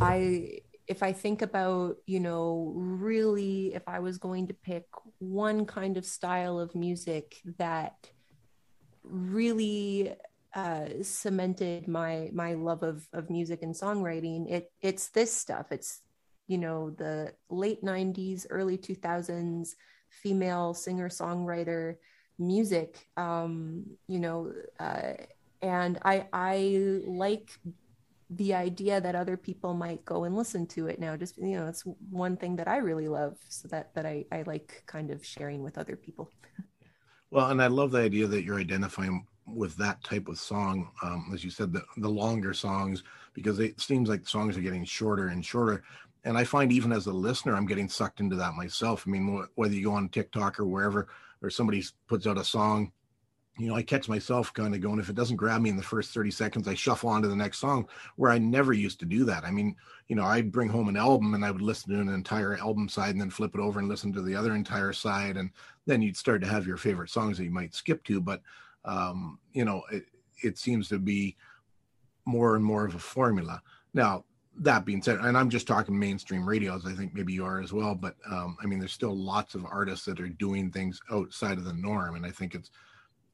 I, 0.00 0.60
if 0.86 1.02
I 1.02 1.12
think 1.12 1.42
about, 1.42 1.96
you 2.06 2.20
know, 2.20 2.72
really, 2.76 3.74
if 3.74 3.88
I 3.88 3.98
was 3.98 4.18
going 4.18 4.46
to 4.48 4.54
pick 4.54 4.84
one 5.18 5.66
kind 5.66 5.96
of 5.96 6.04
style 6.04 6.60
of 6.60 6.74
music 6.74 7.40
that 7.58 8.10
really 9.02 10.14
uh, 10.56 10.86
cemented 11.02 11.86
my 11.86 12.30
my 12.32 12.54
love 12.54 12.82
of 12.82 13.06
of 13.12 13.28
music 13.28 13.62
and 13.62 13.74
songwriting. 13.74 14.50
It 14.50 14.72
it's 14.80 15.10
this 15.10 15.30
stuff. 15.30 15.66
It's 15.70 16.00
you 16.48 16.56
know 16.56 16.90
the 16.90 17.34
late 17.50 17.84
'90s, 17.84 18.46
early 18.48 18.78
2000s 18.78 19.74
female 20.08 20.72
singer 20.72 21.10
songwriter 21.10 21.96
music. 22.38 23.06
Um, 23.18 23.84
you 24.08 24.18
know, 24.18 24.52
uh, 24.80 25.12
and 25.60 25.98
I 26.02 26.26
I 26.32 27.00
like 27.06 27.50
the 28.30 28.54
idea 28.54 28.98
that 28.98 29.14
other 29.14 29.36
people 29.36 29.74
might 29.74 30.04
go 30.06 30.24
and 30.24 30.34
listen 30.34 30.66
to 30.66 30.88
it 30.88 30.98
now 30.98 31.16
just 31.16 31.38
you 31.38 31.56
know 31.56 31.68
it's 31.68 31.84
one 32.10 32.36
thing 32.36 32.56
that 32.56 32.66
i 32.66 32.78
really 32.78 33.06
love 33.06 33.36
so 33.48 33.68
that 33.68 33.94
that 33.94 34.04
i 34.04 34.24
i 34.32 34.42
like 34.46 34.82
kind 34.86 35.12
of 35.12 35.24
sharing 35.24 35.62
with 35.62 35.78
other 35.78 35.94
people 35.94 36.28
well 37.30 37.50
and 37.50 37.62
i 37.62 37.68
love 37.68 37.92
the 37.92 38.00
idea 38.00 38.26
that 38.26 38.42
you're 38.42 38.58
identifying 38.58 39.24
with 39.46 39.76
that 39.76 40.02
type 40.02 40.28
of 40.28 40.38
song, 40.38 40.90
um, 41.02 41.30
as 41.32 41.44
you 41.44 41.50
said, 41.50 41.72
the, 41.72 41.82
the 41.98 42.08
longer 42.08 42.52
songs, 42.52 43.04
because 43.32 43.58
it 43.58 43.80
seems 43.80 44.08
like 44.08 44.26
songs 44.26 44.56
are 44.56 44.62
getting 44.62 44.84
shorter 44.84 45.28
and 45.28 45.44
shorter. 45.44 45.82
And 46.24 46.36
I 46.36 46.44
find 46.44 46.72
even 46.72 46.92
as 46.92 47.06
a 47.06 47.12
listener, 47.12 47.54
I'm 47.54 47.66
getting 47.66 47.88
sucked 47.88 48.20
into 48.20 48.36
that 48.36 48.54
myself. 48.54 49.04
I 49.06 49.10
mean, 49.10 49.38
wh- 49.38 49.58
whether 49.58 49.74
you 49.74 49.84
go 49.84 49.92
on 49.92 50.08
TikTok 50.08 50.58
or 50.58 50.66
wherever, 50.66 51.08
or 51.42 51.50
somebody 51.50 51.84
puts 52.08 52.26
out 52.26 52.38
a 52.38 52.44
song, 52.44 52.92
you 53.58 53.68
know, 53.68 53.74
I 53.74 53.82
catch 53.82 54.08
myself 54.08 54.52
kind 54.52 54.74
of 54.74 54.80
going, 54.82 54.98
if 54.98 55.08
it 55.08 55.16
doesn't 55.16 55.36
grab 55.36 55.62
me 55.62 55.70
in 55.70 55.76
the 55.76 55.82
first 55.82 56.12
30 56.12 56.30
seconds, 56.30 56.68
I 56.68 56.74
shuffle 56.74 57.08
on 57.08 57.22
to 57.22 57.28
the 57.28 57.36
next 57.36 57.58
song 57.58 57.88
where 58.16 58.30
I 58.30 58.38
never 58.38 58.74
used 58.74 59.00
to 59.00 59.06
do 59.06 59.24
that. 59.24 59.44
I 59.44 59.50
mean, 59.50 59.74
you 60.08 60.16
know, 60.16 60.24
I'd 60.24 60.52
bring 60.52 60.68
home 60.68 60.88
an 60.88 60.96
album 60.96 61.34
and 61.34 61.44
I 61.44 61.50
would 61.50 61.62
listen 61.62 61.92
to 61.92 62.00
an 62.00 62.08
entire 62.08 62.58
album 62.58 62.88
side 62.88 63.10
and 63.10 63.20
then 63.20 63.30
flip 63.30 63.54
it 63.54 63.60
over 63.60 63.78
and 63.78 63.88
listen 63.88 64.12
to 64.12 64.22
the 64.22 64.34
other 64.34 64.54
entire 64.54 64.92
side. 64.92 65.38
And 65.38 65.50
then 65.86 66.02
you'd 66.02 66.18
start 66.18 66.42
to 66.42 66.48
have 66.48 66.66
your 66.66 66.76
favorite 66.76 67.08
songs 67.08 67.38
that 67.38 67.44
you 67.44 67.50
might 67.50 67.74
skip 67.74 68.04
to. 68.04 68.20
But 68.20 68.42
um, 68.86 69.38
you 69.52 69.64
know, 69.64 69.82
it, 69.90 70.04
it 70.42 70.58
seems 70.58 70.88
to 70.88 70.98
be 70.98 71.36
more 72.24 72.56
and 72.56 72.64
more 72.64 72.84
of 72.84 72.94
a 72.94 72.98
formula. 72.98 73.60
Now, 73.94 74.24
that 74.58 74.84
being 74.84 75.02
said, 75.02 75.18
and 75.18 75.36
I'm 75.36 75.50
just 75.50 75.66
talking 75.66 75.98
mainstream 75.98 76.48
radios, 76.48 76.86
I 76.86 76.92
think 76.92 77.14
maybe 77.14 77.32
you 77.32 77.44
are 77.44 77.60
as 77.60 77.72
well, 77.72 77.94
but 77.94 78.16
um, 78.30 78.56
I 78.62 78.66
mean, 78.66 78.78
there's 78.78 78.92
still 78.92 79.14
lots 79.14 79.54
of 79.54 79.66
artists 79.66 80.06
that 80.06 80.20
are 80.20 80.28
doing 80.28 80.70
things 80.70 80.98
outside 81.10 81.58
of 81.58 81.64
the 81.64 81.74
norm. 81.74 82.14
And 82.14 82.24
I 82.24 82.30
think 82.30 82.54
it's, 82.54 82.70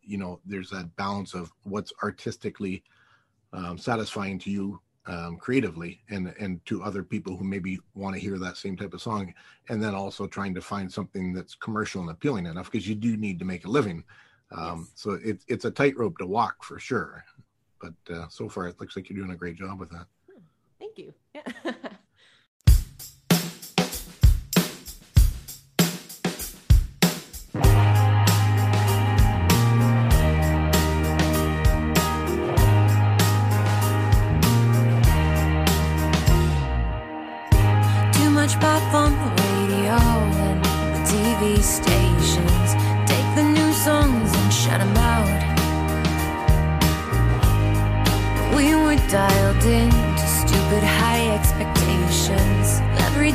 you 0.03 0.19
know, 0.19 0.41
there's 0.45 0.71
that 0.71 0.95
balance 0.97 1.35
of 1.35 1.53
what's 1.63 1.93
artistically 2.03 2.83
um, 3.53 3.79
satisfying 3.79 4.39
to 4.41 4.51
you 4.51 4.81
um, 5.07 5.37
creatively 5.37 6.01
and 6.11 6.33
and 6.39 6.65
to 6.67 6.83
other 6.83 7.03
people 7.03 7.37
who 7.37 7.45
maybe 7.45 7.79
want 7.95 8.15
to 8.15 8.21
hear 8.21 8.39
that 8.39 8.57
same 8.57 8.77
type 8.77 8.95
of 8.95 9.03
song 9.03 9.35
and 9.69 9.83
then 9.83 9.95
also 9.97 10.29
trying 10.29 10.55
to 10.55 10.61
find 10.61 10.93
something 10.93 11.33
that's 11.33 11.57
commercial 11.57 12.03
and 12.03 12.11
appealing 12.11 12.47
enough 12.47 12.71
because 12.71 12.89
you 12.89 12.95
do 12.95 13.17
need 13.17 13.39
to 13.41 13.45
make 13.45 13.65
a 13.65 13.71
living 13.71 14.05
um, 14.55 14.81
yes. 14.81 14.93
so 14.95 15.19
it's 15.25 15.45
it's 15.49 15.65
a 15.65 15.71
tightrope 15.71 16.19
to 16.19 16.27
walk 16.27 16.63
for 16.65 16.79
sure 16.79 17.25
but 17.81 17.95
uh, 18.15 18.29
so 18.29 18.49
far 18.49 18.67
it 18.67 18.79
looks 18.81 18.97
like 18.97 19.09
you're 19.09 19.19
doing 19.19 19.33
a 19.33 19.37
great 19.37 19.57
job 19.57 19.79
with 19.79 19.91
that 19.91 20.07
Thank 20.83 20.99
you. 20.99 21.15
Yeah. 21.35 21.73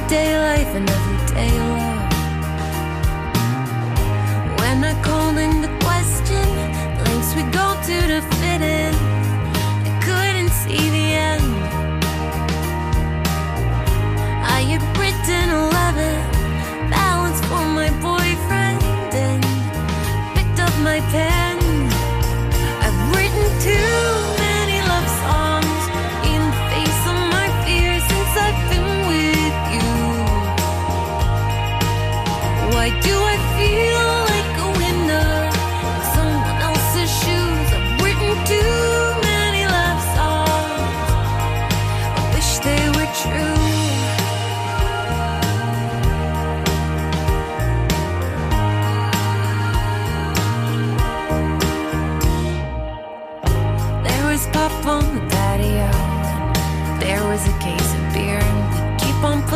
Everyday 0.10 0.40
life 0.40 0.74
and 0.74 0.90
everyday 0.90 1.52
love. 1.60 2.12
When 4.62 4.82
I 4.82 4.94
called 5.04 5.38
into 5.38 5.68
question, 5.84 6.48
links 7.04 7.36
we 7.36 7.44
go 7.52 7.76
to 7.88 8.08
to 8.08 8.37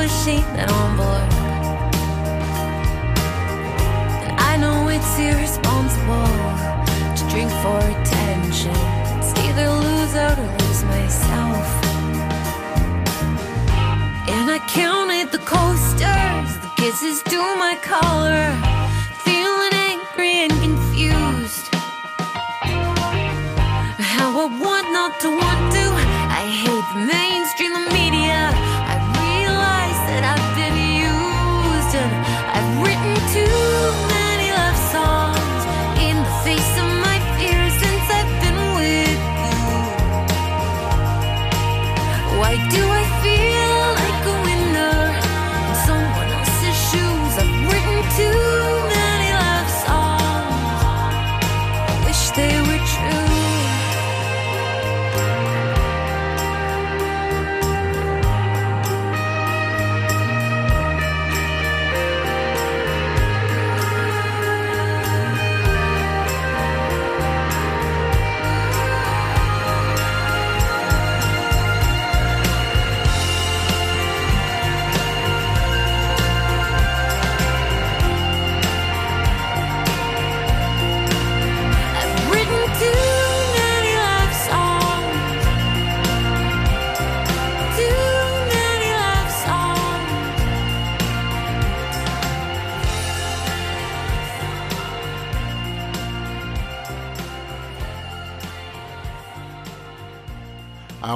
keep 0.02 0.10
on 0.10 0.10
pushing 0.10 0.42
that 0.56 0.70
envelope. 0.72 1.52
it's 4.90 5.18
irresponsible 5.18 6.32
to 7.16 7.24
drink 7.30 7.50
for 7.64 7.80
attention. 7.80 8.76
It's 9.20 9.32
either 9.46 9.70
lose 9.70 10.16
out 10.16 10.38
or 10.38 10.50
lose 10.60 10.84
myself. 10.84 11.66
And 14.28 14.50
I 14.50 14.60
counted 14.68 15.32
the 15.32 15.40
coasters, 15.40 16.52
the 16.64 16.72
kisses 16.78 17.22
to 17.24 17.40
my 17.58 17.78
collar, 17.82 18.48
feeling 19.26 19.74
angry 19.90 20.34
and 20.46 20.54
confused. 20.68 21.66
How 24.14 24.30
I 24.44 24.48
want 24.64 24.88
not 24.92 25.20
to 25.22 25.30
want 25.30 25.74
to. 25.76 25.86
I 26.40 26.44
hate 26.64 26.88
the 26.94 27.06
mainstream 27.06 27.31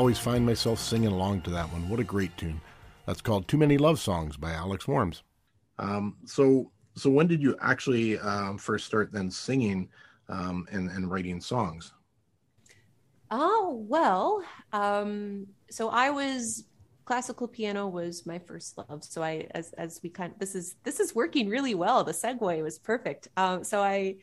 always 0.05 0.19
find 0.19 0.45
myself 0.45 0.77
singing 0.77 1.07
along 1.07 1.41
to 1.41 1.49
that 1.49 1.65
one. 1.73 1.89
What 1.89 1.99
a 1.99 2.03
great 2.03 2.37
tune. 2.37 2.61
That's 3.07 3.21
called 3.21 3.47
Too 3.47 3.57
Many 3.57 3.79
Love 3.79 3.99
Songs 3.99 4.37
by 4.37 4.51
Alex 4.51 4.87
Worms. 4.87 5.23
Um, 5.79 6.17
so, 6.25 6.71
so 6.95 7.09
when 7.09 7.25
did 7.25 7.41
you 7.41 7.57
actually 7.59 8.19
um, 8.19 8.59
first 8.59 8.85
start 8.85 9.11
then 9.11 9.31
singing 9.31 9.89
um, 10.29 10.67
and, 10.71 10.91
and 10.91 11.09
writing 11.09 11.41
songs? 11.41 11.91
Oh, 13.31 13.83
well, 13.89 14.43
um, 14.73 15.47
so 15.71 15.89
I 15.89 16.11
was 16.11 16.65
classical 17.05 17.47
piano 17.47 17.87
was 17.87 18.27
my 18.27 18.37
first 18.37 18.77
love. 18.77 19.03
So 19.03 19.23
I, 19.23 19.47
as, 19.55 19.73
as 19.73 20.01
we 20.03 20.11
kind 20.11 20.33
of, 20.33 20.37
this 20.37 20.53
is, 20.53 20.75
this 20.83 20.99
is 20.99 21.15
working 21.15 21.49
really 21.49 21.73
well. 21.73 22.03
The 22.03 22.11
segue 22.11 22.61
was 22.61 22.77
perfect. 22.77 23.29
Um, 23.37 23.63
so 23.63 23.81
I, 23.81 24.17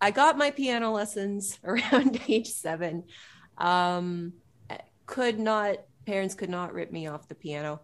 I 0.00 0.10
got 0.10 0.36
my 0.36 0.50
piano 0.50 0.90
lessons 0.90 1.56
around 1.64 2.20
age 2.26 2.48
seven. 2.48 3.04
Um, 3.58 4.32
could 5.10 5.40
not 5.40 5.76
parents 6.06 6.34
could 6.34 6.48
not 6.48 6.72
rip 6.72 6.90
me 6.92 7.08
off 7.08 7.28
the 7.28 7.34
piano. 7.34 7.80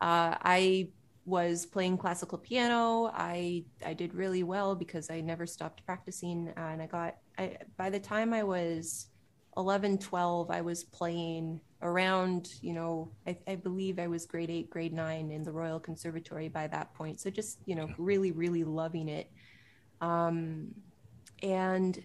Uh, 0.00 0.36
I 0.42 0.90
was 1.24 1.66
playing 1.66 1.96
classical 1.98 2.38
piano. 2.38 3.10
I 3.14 3.64
I 3.84 3.94
did 3.94 4.14
really 4.14 4.42
well 4.42 4.76
because 4.76 5.10
I 5.10 5.20
never 5.22 5.46
stopped 5.46 5.84
practicing, 5.86 6.52
and 6.56 6.80
I 6.80 6.86
got. 6.86 7.16
I, 7.38 7.56
by 7.76 7.88
the 7.88 7.98
time 7.98 8.32
I 8.32 8.42
was 8.42 9.06
11, 9.56 9.98
12, 9.98 10.50
I 10.50 10.60
was 10.60 10.84
playing 10.84 11.60
around. 11.80 12.50
You 12.60 12.74
know, 12.74 13.12
I, 13.26 13.38
I 13.46 13.56
believe 13.56 13.98
I 13.98 14.06
was 14.06 14.26
grade 14.26 14.50
eight, 14.50 14.68
grade 14.68 14.92
nine 14.92 15.30
in 15.30 15.42
the 15.42 15.52
Royal 15.52 15.80
Conservatory 15.80 16.48
by 16.48 16.66
that 16.68 16.92
point. 16.94 17.18
So 17.18 17.30
just 17.30 17.60
you 17.64 17.76
know, 17.76 17.88
really, 17.96 18.30
really 18.30 18.64
loving 18.64 19.08
it. 19.08 19.30
Um, 20.02 20.74
and 21.42 21.98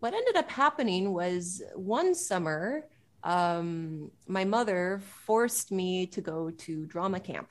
what 0.00 0.14
ended 0.14 0.36
up 0.36 0.50
happening 0.50 1.12
was 1.12 1.62
one 1.74 2.14
summer 2.14 2.84
um, 3.24 4.10
my 4.26 4.44
mother 4.44 5.00
forced 5.26 5.72
me 5.72 6.06
to 6.06 6.20
go 6.20 6.50
to 6.50 6.86
drama 6.86 7.20
camp. 7.20 7.50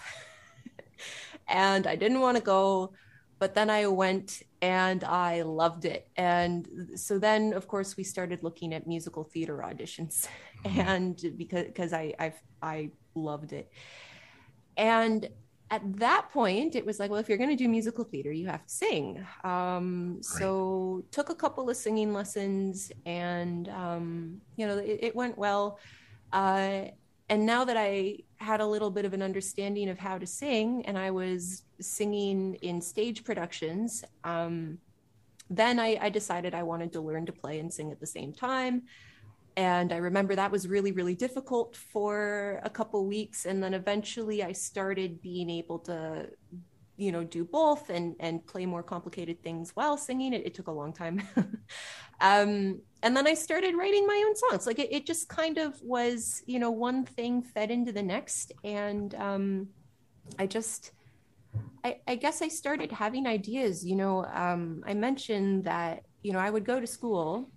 and 1.48 1.88
I 1.88 1.96
didn't 1.96 2.22
want 2.22 2.38
to 2.38 2.44
go, 2.44 2.94
but 3.40 3.54
then 3.54 3.70
I 3.70 3.88
went 3.88 4.42
and 4.62 5.04
I 5.04 5.44
loved 5.44 5.86
it. 5.86 6.08
And 6.16 6.92
so 6.96 7.20
then, 7.20 7.54
of 7.54 7.68
course, 7.68 7.98
we 7.98 8.04
started 8.04 8.44
looking 8.44 8.74
at 8.74 8.88
musical 8.88 9.24
theater 9.24 9.64
auditions, 9.64 10.28
mm-hmm. 10.66 10.80
and 10.80 11.34
because 11.38 11.66
because 11.66 11.94
I 11.94 12.14
I 12.20 12.34
I 12.62 12.92
loved 13.14 13.54
it, 13.54 13.72
and 14.76 15.30
at 15.70 15.82
that 15.98 16.30
point 16.32 16.76
it 16.76 16.86
was 16.86 17.00
like 17.00 17.12
well 17.12 17.20
if 17.20 17.28
you're 17.28 17.38
going 17.38 17.50
to 17.50 17.56
do 17.56 17.68
musical 17.68 18.04
theater 18.04 18.32
you 18.32 18.48
have 18.48 18.66
to 18.66 18.74
sing. 18.74 19.26
Um, 19.44 20.16
right. 20.16 20.26
so 20.26 21.04
took 21.12 21.30
a 21.30 21.36
couple 21.36 21.70
of 21.70 21.76
singing 21.76 22.14
lessons 22.14 22.92
and 23.06 23.68
um, 23.70 24.42
you 24.56 24.66
know 24.68 24.78
it, 24.78 25.00
it 25.02 25.16
went 25.16 25.38
well. 25.38 25.80
Uh, 26.32 26.86
and 27.30 27.46
now 27.46 27.66
that 27.66 27.78
i 27.78 28.18
had 28.38 28.62
a 28.62 28.66
little 28.66 28.90
bit 28.90 29.06
of 29.06 29.14
an 29.14 29.22
understanding 29.22 29.90
of 29.90 29.98
how 29.98 30.18
to 30.18 30.26
sing 30.26 30.86
and 30.86 30.98
i 30.98 31.12
was 31.12 31.64
singing 31.80 32.56
in 32.62 32.82
stage 32.82 33.24
productions 33.24 34.04
um, 34.24 34.78
then 35.50 35.80
I, 35.80 35.98
I 36.02 36.10
decided 36.10 36.54
i 36.54 36.64
wanted 36.64 36.92
to 36.94 37.02
learn 37.02 37.26
to 37.26 37.32
play 37.32 37.60
and 37.60 37.74
sing 37.74 37.92
at 37.92 38.00
the 38.00 38.08
same 38.08 38.34
time 38.34 38.84
and 39.58 39.92
i 39.92 39.98
remember 39.98 40.36
that 40.36 40.52
was 40.52 40.68
really 40.68 40.92
really 40.92 41.16
difficult 41.16 41.76
for 41.76 42.62
a 42.64 42.70
couple 42.70 43.06
weeks. 43.06 43.46
And 43.46 43.62
then 43.62 43.74
eventually 43.74 44.44
i 44.44 44.54
started 44.54 45.22
being 45.22 45.50
able 45.50 45.80
to 45.80 46.30
you 46.96 47.12
know 47.12 47.24
do 47.24 47.44
both 47.44 47.90
and 47.90 48.16
and 48.20 48.46
play 48.46 48.66
more 48.66 48.84
complicated 48.84 49.44
things 49.44 49.72
while 49.76 49.98
singing. 49.98 50.32
It, 50.34 50.46
it 50.46 50.54
took 50.54 50.68
a 50.68 50.72
long 50.72 50.94
time. 50.94 51.22
Um, 52.20 52.82
and 53.04 53.16
then 53.16 53.28
i 53.28 53.36
started 53.36 53.76
writing 53.76 54.08
my 54.08 54.24
own 54.26 54.36
songs. 54.36 54.66
Like 54.66 54.80
it, 54.80 54.92
it, 54.92 55.06
just 55.06 55.30
kind 55.30 55.60
of 55.60 55.80
was 55.84 56.42
you 56.48 56.58
know 56.58 56.72
one 56.72 57.06
thing 57.06 57.44
fed 57.44 57.70
into 57.70 57.92
the 57.92 58.02
next. 58.02 58.54
And 58.64 59.14
um, 59.14 59.68
i 60.40 60.48
just 60.48 60.94
I, 61.84 62.00
I, 62.08 62.16
guess 62.16 62.42
i 62.42 62.48
started 62.48 62.92
having 62.92 63.28
ideas. 63.28 63.86
You 63.86 63.98
know 63.98 64.26
um, 64.26 64.84
i 64.88 64.96
mentioned 64.96 65.66
that 65.66 66.06
you 66.24 66.34
know 66.34 66.40
i 66.40 66.50
would 66.50 66.66
go 66.66 66.80
to 66.80 66.88
school 66.88 67.52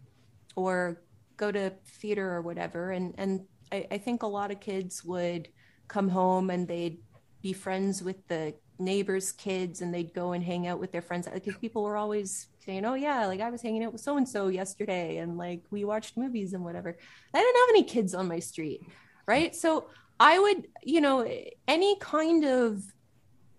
or 0.56 1.00
go 1.40 1.50
to 1.50 1.72
theater 1.86 2.32
or 2.32 2.42
whatever. 2.42 2.90
And 2.90 3.14
and 3.18 3.40
I, 3.72 3.86
I 3.90 3.98
think 3.98 4.22
a 4.22 4.26
lot 4.26 4.50
of 4.50 4.60
kids 4.60 5.04
would 5.04 5.48
come 5.88 6.08
home 6.08 6.50
and 6.50 6.68
they'd 6.68 6.98
be 7.42 7.52
friends 7.52 8.02
with 8.02 8.26
the 8.28 8.54
neighbors 8.78 9.32
kids 9.32 9.82
and 9.82 9.92
they'd 9.92 10.14
go 10.14 10.32
and 10.32 10.44
hang 10.44 10.66
out 10.66 10.78
with 10.78 10.92
their 10.92 11.02
friends. 11.02 11.26
Because 11.32 11.56
people 11.56 11.82
were 11.82 11.96
always 11.96 12.48
saying 12.64 12.84
oh 12.84 12.92
yeah 12.92 13.24
like 13.24 13.40
i 13.40 13.48
was 13.48 13.62
hanging 13.62 13.82
out 13.82 13.90
with 13.90 14.02
so 14.02 14.18
and 14.18 14.28
so 14.28 14.48
yesterday 14.48 15.16
and 15.16 15.38
like 15.38 15.62
we 15.70 15.82
watched 15.82 16.16
movies 16.16 16.52
and 16.52 16.62
whatever. 16.62 16.96
I 17.34 17.38
didn't 17.38 17.56
have 17.56 17.68
any 17.70 17.84
kids 17.84 18.14
on 18.14 18.28
my 18.28 18.38
street 18.38 18.82
right? 19.26 19.54
So 19.54 19.86
i 20.22 20.38
would 20.38 20.66
you 20.82 21.00
know 21.00 21.26
any 21.66 21.96
kind 21.98 22.44
of 22.44 22.82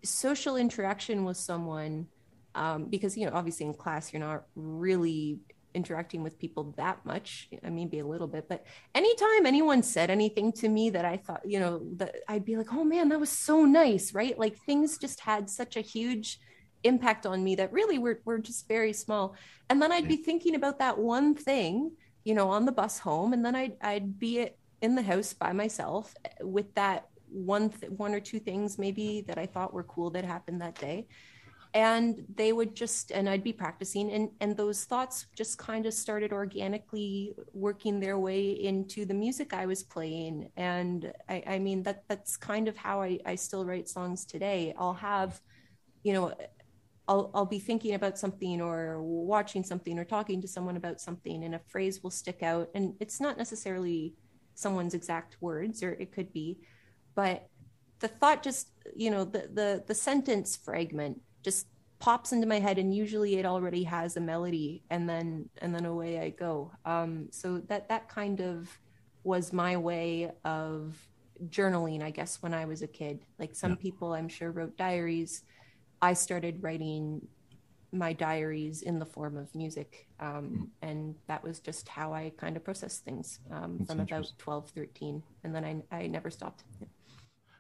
social 0.04 0.58
interaction 0.58 1.26
with 1.26 1.38
someone 1.38 2.08
um, 2.54 2.86
because 2.86 3.18
you 3.18 3.26
know 3.26 3.32
obviously 3.34 3.66
in 3.66 3.74
class 3.74 4.14
you're 4.14 4.20
not 4.20 4.44
really 4.56 5.40
interacting 5.74 6.24
with 6.24 6.38
people 6.38 6.74
that 6.78 7.04
much 7.06 7.50
i 7.64 7.70
mean 7.70 7.86
maybe 7.86 8.00
a 8.00 8.06
little 8.06 8.28
bit 8.28 8.48
but 8.48 8.66
anytime 8.94 9.46
anyone 9.46 9.82
said 9.82 10.10
anything 10.10 10.52
to 10.52 10.70
me 10.70 10.90
that 10.90 11.06
i 11.06 11.18
thought 11.18 11.42
you 11.46 11.60
know 11.60 11.82
that 11.96 12.16
i'd 12.28 12.46
be 12.46 12.58
like 12.58 12.72
oh 12.74 12.84
man 12.84 13.10
that 13.10 13.20
was 13.20 13.30
so 13.30 13.66
nice 13.66 14.12
right? 14.14 14.38
Like 14.38 14.58
things 14.58 14.98
just 14.98 15.20
had 15.20 15.50
such 15.50 15.78
a 15.78 15.82
huge 15.82 16.40
impact 16.84 17.26
on 17.26 17.44
me 17.44 17.56
that 17.56 17.72
really 17.72 17.98
were, 17.98 18.22
were 18.26 18.40
just 18.40 18.68
very 18.68 18.94
small. 18.94 19.36
And 19.70 19.82
then 19.82 19.92
i'd 19.92 20.08
be 20.08 20.18
thinking 20.18 20.56
about 20.56 20.80
that 20.80 20.98
one 20.98 21.34
thing 21.34 21.92
you 22.24 22.34
know 22.34 22.50
on 22.50 22.66
the 22.66 22.72
bus 22.72 23.00
home 23.00 23.34
and 23.34 23.44
then 23.44 23.56
i'd, 23.56 23.78
I'd 23.82 24.20
be 24.20 24.50
in 24.82 24.96
the 24.96 25.02
house 25.02 25.34
by 25.34 25.54
myself 25.54 26.14
eh, 26.26 26.30
with 26.42 26.74
that 26.76 27.08
one 27.30 27.70
th- 27.70 27.92
one 27.94 28.14
or 28.14 28.20
two 28.20 28.40
things 28.40 28.78
maybe 28.78 29.24
that 29.28 29.38
i 29.38 29.46
thought 29.46 29.74
were 29.74 29.84
cool 29.84 30.10
that 30.12 30.26
happened 30.26 30.62
that 30.62 30.76
day 30.76 31.08
and 31.74 32.26
they 32.36 32.52
would 32.52 32.76
just 32.76 33.12
and 33.12 33.30
i'd 33.30 33.44
be 33.44 33.54
practicing. 33.54 34.12
And 34.12 34.30
and 34.42 34.58
those 34.58 34.84
thoughts 34.86 35.26
just 35.36 35.58
kind 35.58 35.86
of 35.86 35.94
started 35.94 36.34
organically 36.34 37.34
working 37.54 38.00
their 38.00 38.18
way 38.20 38.52
into 38.52 39.06
the 39.06 39.14
music 39.14 39.54
i 39.54 39.66
was 39.66 39.84
playing. 39.84 40.50
And 40.58 41.14
i, 41.30 41.44
I 41.48 41.60
mean 41.60 41.84
that 41.84 42.04
that's 42.08 42.38
kind 42.38 42.68
of 42.68 42.78
how 42.78 43.02
I, 43.02 43.20
I 43.26 43.36
still 43.36 43.66
write 43.66 43.90
songs 43.90 44.26
today. 44.26 44.74
I'll 44.78 44.94
have 44.94 45.42
you 46.04 46.14
know 46.14 46.34
I'll, 47.08 47.32
I'll 47.34 47.46
be 47.46 47.60
thinking 47.60 47.96
about 47.96 48.18
something 48.18 48.62
or 48.62 49.02
watching 49.02 49.64
something 49.64 50.00
or 50.00 50.06
talking 50.06 50.40
to 50.42 50.48
someone 50.48 50.78
about 50.78 51.02
something 51.02 51.44
and 51.44 51.56
a 51.56 51.60
phrase 51.68 52.02
will 52.02 52.12
stick 52.12 52.42
out. 52.42 52.70
And 52.74 52.94
it's 53.02 53.20
not 53.20 53.38
necessarily 53.38 54.14
someone's 54.56 54.94
exact 54.94 55.38
words 55.42 55.84
or 55.84 55.92
it 55.94 56.12
could 56.12 56.32
be 56.32 56.60
but 57.16 57.48
the 58.00 58.08
thought 58.08 58.44
just 58.44 58.70
you 58.96 59.10
know 59.10 59.24
the 59.24 59.50
the 59.54 59.84
the 59.88 59.96
sentence 59.96 60.56
fragment 60.56 61.22
just 61.44 61.68
pops 62.00 62.32
into 62.32 62.48
my 62.48 62.60
head 62.60 62.80
and 62.80 62.96
usually 62.96 63.36
it 63.36 63.46
already 63.46 63.84
has 63.84 64.18
a 64.18 64.20
melody 64.20 64.82
and 64.90 65.08
then 65.08 65.48
and 65.60 65.74
then 65.74 65.86
away 65.86 66.20
I 66.20 66.30
go. 66.30 66.72
Um, 66.86 67.28
so 67.32 67.60
that 67.68 67.88
that 67.90 68.10
kind 68.10 68.42
of 68.42 68.70
was 69.24 69.54
my 69.54 69.78
way 69.78 70.32
of 70.44 70.96
journaling, 71.50 72.02
I 72.02 72.12
guess, 72.12 72.42
when 72.42 72.54
I 72.54 72.66
was 72.66 72.82
a 72.82 72.88
kid. 72.88 73.26
Like 73.40 73.56
some 73.56 73.72
yeah. 73.72 73.78
people 73.78 74.14
I'm 74.14 74.28
sure 74.28 74.52
wrote 74.52 74.78
diaries. 74.78 75.44
I 76.02 76.14
started 76.14 76.64
writing 76.64 77.28
my 77.92 78.14
diaries 78.14 78.82
in 78.84 79.00
the 79.00 79.06
form 79.06 79.38
of 79.38 79.54
music. 79.54 80.08
Um, 80.20 80.28
mm. 80.28 80.68
And 80.82 81.16
that 81.28 81.44
was 81.44 81.60
just 81.60 81.88
how 81.88 82.14
I 82.14 82.32
kind 82.38 82.56
of 82.56 82.64
processed 82.64 83.04
things 83.04 83.40
um, 83.52 83.86
from 83.86 84.00
about 84.00 84.32
12, 84.38 84.70
13. 84.70 85.22
And 85.44 85.54
then 85.54 85.66
I, 85.92 85.96
I 85.96 86.08
never 86.08 86.30
stopped. 86.30 86.64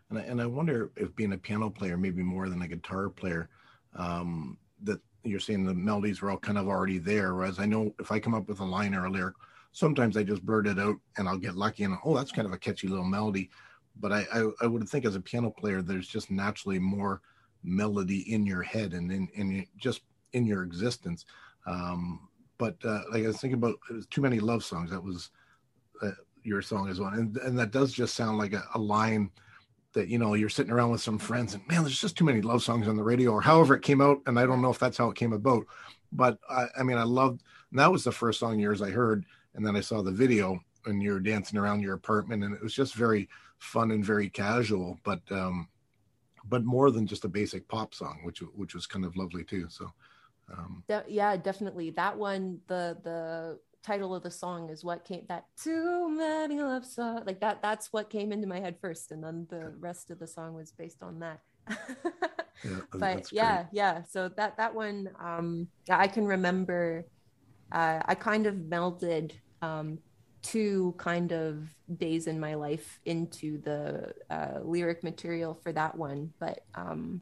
And 0.09 0.19
I, 0.19 0.21
and 0.23 0.41
I 0.41 0.45
wonder 0.45 0.91
if 0.95 1.15
being 1.15 1.33
a 1.33 1.37
piano 1.37 1.69
player, 1.69 1.97
maybe 1.97 2.23
more 2.23 2.49
than 2.49 2.61
a 2.61 2.67
guitar 2.67 3.09
player, 3.09 3.49
um, 3.95 4.57
that 4.83 4.99
you're 5.23 5.39
saying 5.39 5.65
the 5.65 5.73
melodies 5.73 6.21
were 6.21 6.31
all 6.31 6.37
kind 6.37 6.57
of 6.57 6.67
already 6.67 6.97
there. 6.97 7.35
Whereas 7.35 7.59
I 7.59 7.65
know 7.65 7.93
if 7.99 8.11
I 8.11 8.19
come 8.19 8.33
up 8.33 8.47
with 8.47 8.59
a 8.59 8.65
line 8.65 8.95
or 8.95 9.05
a 9.05 9.09
lyric, 9.09 9.35
sometimes 9.71 10.17
I 10.17 10.23
just 10.23 10.45
blurt 10.45 10.67
it 10.67 10.79
out 10.79 10.97
and 11.17 11.27
I'll 11.27 11.37
get 11.37 11.55
lucky 11.55 11.83
and 11.83 11.97
oh, 12.03 12.15
that's 12.15 12.31
kind 12.31 12.47
of 12.47 12.53
a 12.53 12.57
catchy 12.57 12.87
little 12.87 13.05
melody. 13.05 13.49
But 13.99 14.11
I, 14.11 14.25
I, 14.33 14.49
I 14.61 14.67
would 14.67 14.87
think 14.87 15.05
as 15.05 15.15
a 15.15 15.21
piano 15.21 15.51
player, 15.51 15.81
there's 15.81 16.07
just 16.07 16.31
naturally 16.31 16.79
more 16.79 17.21
melody 17.63 18.33
in 18.33 18.45
your 18.45 18.63
head 18.63 18.93
and 18.93 19.11
in, 19.11 19.27
in 19.33 19.67
just 19.77 20.01
in 20.33 20.45
your 20.45 20.63
existence. 20.63 21.25
Um, 21.67 22.27
but 22.57 22.75
uh, 22.85 23.01
like 23.11 23.23
I 23.23 23.27
was 23.27 23.37
thinking 23.37 23.57
about 23.57 23.75
too 24.09 24.21
many 24.21 24.39
love 24.39 24.63
songs. 24.63 24.91
That 24.91 25.03
was 25.03 25.31
uh, 26.01 26.11
your 26.43 26.61
song 26.61 26.89
as 26.89 26.99
well, 26.99 27.09
and 27.09 27.35
and 27.37 27.57
that 27.57 27.71
does 27.71 27.91
just 27.91 28.15
sound 28.15 28.37
like 28.37 28.53
a, 28.53 28.63
a 28.75 28.79
line 28.79 29.31
that 29.93 30.07
you 30.07 30.17
know 30.17 30.33
you're 30.33 30.49
sitting 30.49 30.71
around 30.71 30.91
with 30.91 31.01
some 31.01 31.17
friends 31.17 31.53
and 31.53 31.67
man 31.67 31.83
there's 31.83 31.99
just 31.99 32.17
too 32.17 32.25
many 32.25 32.41
love 32.41 32.63
songs 32.63 32.87
on 32.87 32.95
the 32.95 33.03
radio 33.03 33.31
or 33.31 33.41
however 33.41 33.75
it 33.75 33.81
came 33.81 34.01
out 34.01 34.19
and 34.25 34.39
i 34.39 34.45
don't 34.45 34.61
know 34.61 34.69
if 34.69 34.79
that's 34.79 34.97
how 34.97 35.09
it 35.09 35.17
came 35.17 35.33
about 35.33 35.65
but 36.11 36.37
i, 36.49 36.67
I 36.79 36.83
mean 36.83 36.97
i 36.97 37.03
loved 37.03 37.41
that 37.73 37.91
was 37.91 38.03
the 38.03 38.11
first 38.11 38.39
song 38.39 38.59
yours 38.59 38.81
i 38.81 38.89
heard 38.89 39.25
and 39.55 39.65
then 39.65 39.75
i 39.75 39.81
saw 39.81 40.01
the 40.01 40.11
video 40.11 40.59
and 40.85 41.01
you're 41.01 41.19
dancing 41.19 41.59
around 41.59 41.81
your 41.81 41.93
apartment 41.93 42.43
and 42.43 42.55
it 42.55 42.61
was 42.61 42.73
just 42.73 42.95
very 42.95 43.29
fun 43.59 43.91
and 43.91 44.03
very 44.03 44.29
casual 44.29 44.99
but 45.03 45.21
um 45.31 45.67
but 46.45 46.63
more 46.63 46.89
than 46.89 47.05
just 47.05 47.25
a 47.25 47.29
basic 47.29 47.67
pop 47.67 47.93
song 47.93 48.19
which 48.23 48.39
which 48.55 48.73
was 48.73 48.87
kind 48.87 49.05
of 49.05 49.15
lovely 49.15 49.43
too 49.43 49.67
so 49.69 49.91
um. 50.57 50.83
De- 50.87 51.05
yeah 51.07 51.37
definitely. 51.37 51.91
That 51.91 52.17
one 52.17 52.59
the 52.67 52.97
the 53.03 53.59
title 53.83 54.13
of 54.13 54.23
the 54.23 54.31
song 54.31 54.69
is 54.69 54.83
what 54.83 55.05
came 55.05 55.25
that 55.27 55.45
too 55.61 56.09
many 56.09 56.61
love 56.61 56.85
songs 56.85 57.23
like 57.25 57.39
that 57.39 57.61
that's 57.61 57.91
what 57.91 58.09
came 58.09 58.31
into 58.31 58.47
my 58.47 58.59
head 58.59 58.75
first 58.79 59.11
and 59.11 59.23
then 59.23 59.47
the 59.49 59.73
rest 59.79 60.11
of 60.11 60.19
the 60.19 60.27
song 60.27 60.53
was 60.53 60.71
based 60.71 61.01
on 61.01 61.19
that. 61.19 61.39
Yeah, 62.63 62.79
but 62.93 63.31
yeah 63.31 63.65
yeah 63.71 64.03
so 64.03 64.29
that 64.29 64.57
that 64.57 64.73
one 64.75 65.09
um 65.19 65.67
i 65.89 66.07
can 66.07 66.25
remember 66.25 67.05
uh, 67.71 67.99
i 68.05 68.13
kind 68.13 68.45
of 68.45 68.55
melded 68.55 69.31
um 69.61 69.99
two 70.43 70.93
kind 70.97 71.31
of 71.31 71.69
days 71.97 72.27
in 72.27 72.39
my 72.39 72.55
life 72.55 72.99
into 73.05 73.61
the 73.61 74.11
uh, 74.29 74.59
lyric 74.63 75.03
material 75.03 75.53
for 75.53 75.71
that 75.71 75.95
one 75.95 76.31
but 76.39 76.61
um 76.75 77.21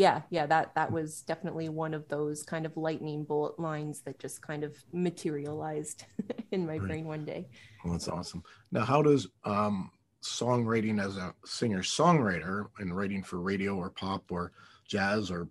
yeah 0.00 0.22
yeah 0.30 0.46
that 0.46 0.74
that 0.74 0.90
was 0.90 1.20
definitely 1.22 1.68
one 1.68 1.92
of 1.92 2.08
those 2.08 2.42
kind 2.42 2.64
of 2.64 2.74
lightning 2.74 3.22
bolt 3.22 3.58
lines 3.58 4.00
that 4.00 4.18
just 4.18 4.40
kind 4.40 4.64
of 4.64 4.74
materialized 4.92 6.04
in 6.52 6.66
my 6.66 6.78
right. 6.78 6.88
brain 6.88 7.04
one 7.04 7.24
day. 7.24 7.46
Well 7.84 7.92
that's 7.92 8.08
awesome. 8.08 8.42
Now 8.72 8.84
how 8.84 9.02
does 9.02 9.28
um 9.44 9.90
songwriting 10.22 11.02
as 11.02 11.18
a 11.18 11.34
singer 11.44 11.82
songwriter 11.82 12.66
and 12.78 12.96
writing 12.96 13.22
for 13.22 13.40
radio 13.40 13.76
or 13.76 13.90
pop 13.90 14.24
or 14.30 14.52
jazz 14.88 15.30
or 15.30 15.48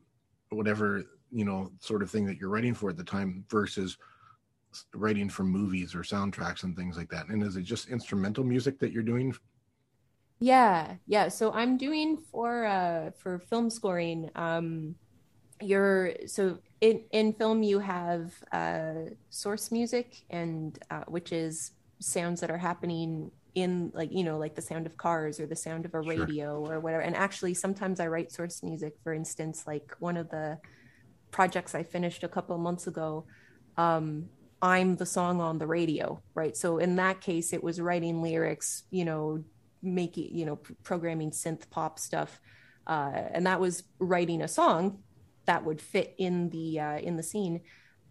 whatever 0.50 1.04
you 1.32 1.45
know 1.45 1.72
sort 1.80 2.02
of 2.02 2.10
thing 2.10 2.26
that 2.26 2.38
you're 2.38 2.50
writing 2.50 2.74
for 2.74 2.89
at 2.89 2.97
the 2.97 3.04
time 3.04 3.45
versus 3.50 3.97
writing 4.93 5.30
for 5.30 5.43
movies 5.43 5.93
or 5.95 6.00
soundtracks 6.00 6.64
and 6.64 6.76
things 6.76 6.97
like 6.97 7.10
that? 7.10 7.28
And 7.28 7.43
is 7.43 7.56
it 7.56 7.64
just 7.64 7.89
instrumental 7.89 8.43
music 8.43 8.80
that 8.80 8.91
you're 8.91 9.04
doing 9.04 9.36
yeah, 10.40 10.96
yeah. 11.06 11.28
So 11.28 11.52
I'm 11.52 11.78
doing 11.78 12.18
for 12.32 12.66
uh 12.66 13.12
for 13.18 13.40
film 13.40 13.70
scoring. 13.70 14.30
Um, 14.36 14.96
you're 15.62 16.14
so 16.26 16.60
in 16.80 17.04
in 17.12 17.34
film 17.34 17.64
you 17.64 17.80
have 17.80 18.32
uh 18.54 19.12
source 19.30 19.72
music 19.72 20.24
and 20.30 20.80
uh, 20.90 21.04
which 21.08 21.34
is 21.34 21.72
sounds 22.00 22.40
that 22.40 22.50
are 22.50 22.58
happening 22.58 23.30
in 23.56 23.92
like 23.94 24.10
you 24.12 24.24
know 24.24 24.38
like 24.38 24.56
the 24.56 24.62
sound 24.62 24.86
of 24.86 24.96
cars 24.96 25.38
or 25.40 25.46
the 25.46 25.56
sound 25.56 25.84
of 25.84 25.94
a 25.94 26.00
radio 26.00 26.66
sure. 26.66 26.76
or 26.76 26.80
whatever 26.80 27.02
and 27.02 27.16
actually 27.16 27.54
sometimes 27.54 28.00
i 28.00 28.08
write 28.08 28.32
source 28.32 28.64
music 28.64 28.94
for 29.04 29.12
instance 29.12 29.66
like 29.68 29.92
one 30.00 30.16
of 30.16 30.30
the 30.30 30.58
projects 31.32 31.76
I 31.76 31.84
finished 31.84 32.24
a 32.24 32.28
couple 32.28 32.56
of 32.56 32.62
months 32.62 32.88
ago, 32.88 33.26
um, 33.78 34.26
I'm 34.62 34.96
the 34.96 35.06
song 35.06 35.40
on 35.40 35.58
the 35.58 35.68
radio, 35.68 36.22
right? 36.34 36.56
So 36.56 36.80
in 36.80 36.96
that 36.98 37.22
case, 37.22 37.54
it 37.54 37.64
was 37.64 37.80
writing 37.80 38.22
lyrics, 38.22 38.84
you 38.92 39.06
know, 39.06 39.44
making, 39.82 40.36
you 40.36 40.46
know, 40.46 40.60
programming 40.84 41.32
synth 41.32 41.70
pop 41.70 42.00
stuff, 42.00 42.40
uh, 42.88 43.24
and 43.32 43.46
that 43.46 43.60
was 43.60 43.84
writing 44.00 44.42
a 44.42 44.48
song 44.48 45.00
that 45.46 45.66
would 45.66 45.82
fit 45.82 46.16
in 46.18 46.50
the 46.50 46.80
uh, 46.80 46.98
in 46.98 47.18
the 47.18 47.24
scene. 47.24 47.62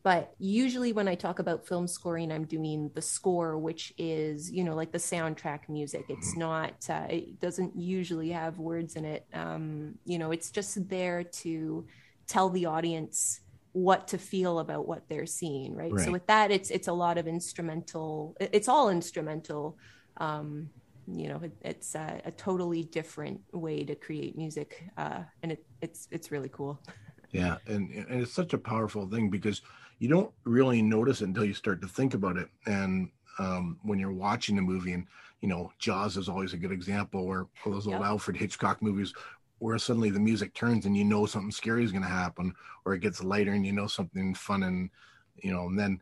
But 0.02 0.32
usually, 0.38 0.92
when 0.92 1.08
I 1.08 1.16
talk 1.16 1.38
about 1.38 1.66
film 1.66 1.88
scoring, 1.88 2.30
I'm 2.32 2.44
doing 2.44 2.90
the 2.94 3.02
score, 3.02 3.58
which 3.58 3.92
is, 3.98 4.50
you 4.50 4.64
know, 4.64 4.74
like 4.74 4.92
the 4.92 4.98
soundtrack 4.98 5.68
music. 5.68 6.04
It's 6.08 6.36
not, 6.36 6.86
uh, 6.88 7.06
it 7.10 7.40
doesn't 7.40 7.76
usually 7.76 8.30
have 8.30 8.58
words 8.58 8.94
in 8.94 9.04
it. 9.04 9.26
Um, 9.34 9.96
you 10.04 10.18
know, 10.18 10.30
it's 10.30 10.50
just 10.50 10.88
there 10.88 11.24
to 11.24 11.84
tell 12.26 12.48
the 12.48 12.66
audience 12.66 13.40
what 13.72 14.08
to 14.08 14.18
feel 14.18 14.60
about 14.60 14.88
what 14.88 15.08
they're 15.08 15.26
seeing 15.26 15.74
right, 15.74 15.92
right. 15.92 16.04
so 16.04 16.10
with 16.10 16.26
that 16.26 16.50
it's 16.50 16.70
it's 16.70 16.88
a 16.88 16.92
lot 16.92 17.18
of 17.18 17.28
instrumental 17.28 18.34
it's 18.40 18.66
all 18.66 18.88
instrumental 18.88 19.76
um 20.16 20.68
you 21.14 21.28
know 21.28 21.40
it, 21.42 21.52
it's 21.62 21.94
a, 21.94 22.20
a, 22.24 22.30
totally 22.30 22.82
different 22.82 23.40
way 23.52 23.84
to 23.84 23.94
create 23.94 24.36
music 24.36 24.84
uh 24.96 25.22
and 25.42 25.52
it 25.52 25.64
it's 25.80 26.08
it's 26.10 26.30
really 26.30 26.48
cool. 26.48 26.80
Yeah 27.30 27.58
and 27.66 27.90
and 27.90 28.22
it's 28.22 28.32
such 28.32 28.54
a 28.54 28.58
powerful 28.58 29.06
thing 29.06 29.28
because 29.28 29.60
you 29.98 30.08
don't 30.08 30.32
really 30.44 30.80
notice 30.80 31.20
it 31.20 31.26
until 31.26 31.44
you 31.44 31.52
start 31.52 31.82
to 31.82 31.86
think 31.86 32.14
about 32.14 32.38
it. 32.38 32.48
And 32.64 33.10
um 33.38 33.78
when 33.82 33.98
you're 33.98 34.12
watching 34.12 34.58
a 34.58 34.62
movie 34.62 34.94
and 34.94 35.06
you 35.42 35.48
know 35.48 35.70
jaws 35.78 36.16
is 36.16 36.28
always 36.28 36.54
a 36.54 36.56
good 36.56 36.72
example 36.72 37.46
all 37.64 37.72
those 37.72 37.86
old 37.86 38.02
alfred 38.02 38.36
hitchcock 38.36 38.80
movies 38.80 39.12
where 39.58 39.78
suddenly 39.78 40.10
the 40.10 40.20
music 40.20 40.54
turns 40.54 40.86
and 40.86 40.96
you 40.96 41.04
know 41.04 41.26
something 41.26 41.50
scary 41.50 41.84
is 41.84 41.92
going 41.92 42.02
to 42.02 42.08
happen 42.08 42.54
or 42.84 42.94
it 42.94 43.00
gets 43.00 43.22
lighter 43.22 43.52
and 43.52 43.66
you 43.66 43.72
know 43.72 43.86
something 43.86 44.34
fun 44.34 44.62
and 44.62 44.90
you 45.42 45.52
know 45.52 45.66
and 45.66 45.78
then 45.78 46.00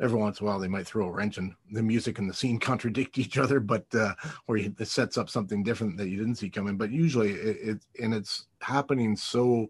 every 0.00 0.18
once 0.18 0.40
in 0.40 0.46
a 0.46 0.48
while 0.48 0.58
they 0.58 0.68
might 0.68 0.86
throw 0.86 1.06
a 1.06 1.10
wrench 1.10 1.38
and 1.38 1.54
the 1.72 1.82
music 1.82 2.18
and 2.18 2.28
the 2.28 2.34
scene 2.34 2.58
contradict 2.70 3.18
each 3.18 3.38
other 3.38 3.60
but 3.60 3.84
uh 3.94 4.14
where 4.46 4.58
it 4.58 4.86
sets 4.86 5.18
up 5.18 5.28
something 5.28 5.62
different 5.62 5.96
that 5.96 6.08
you 6.08 6.16
didn't 6.16 6.36
see 6.36 6.50
coming 6.50 6.76
but 6.76 6.90
usually 6.90 7.32
it, 7.32 7.56
it 7.60 7.78
and 8.02 8.14
it's 8.14 8.46
happening 8.60 9.16
so 9.16 9.68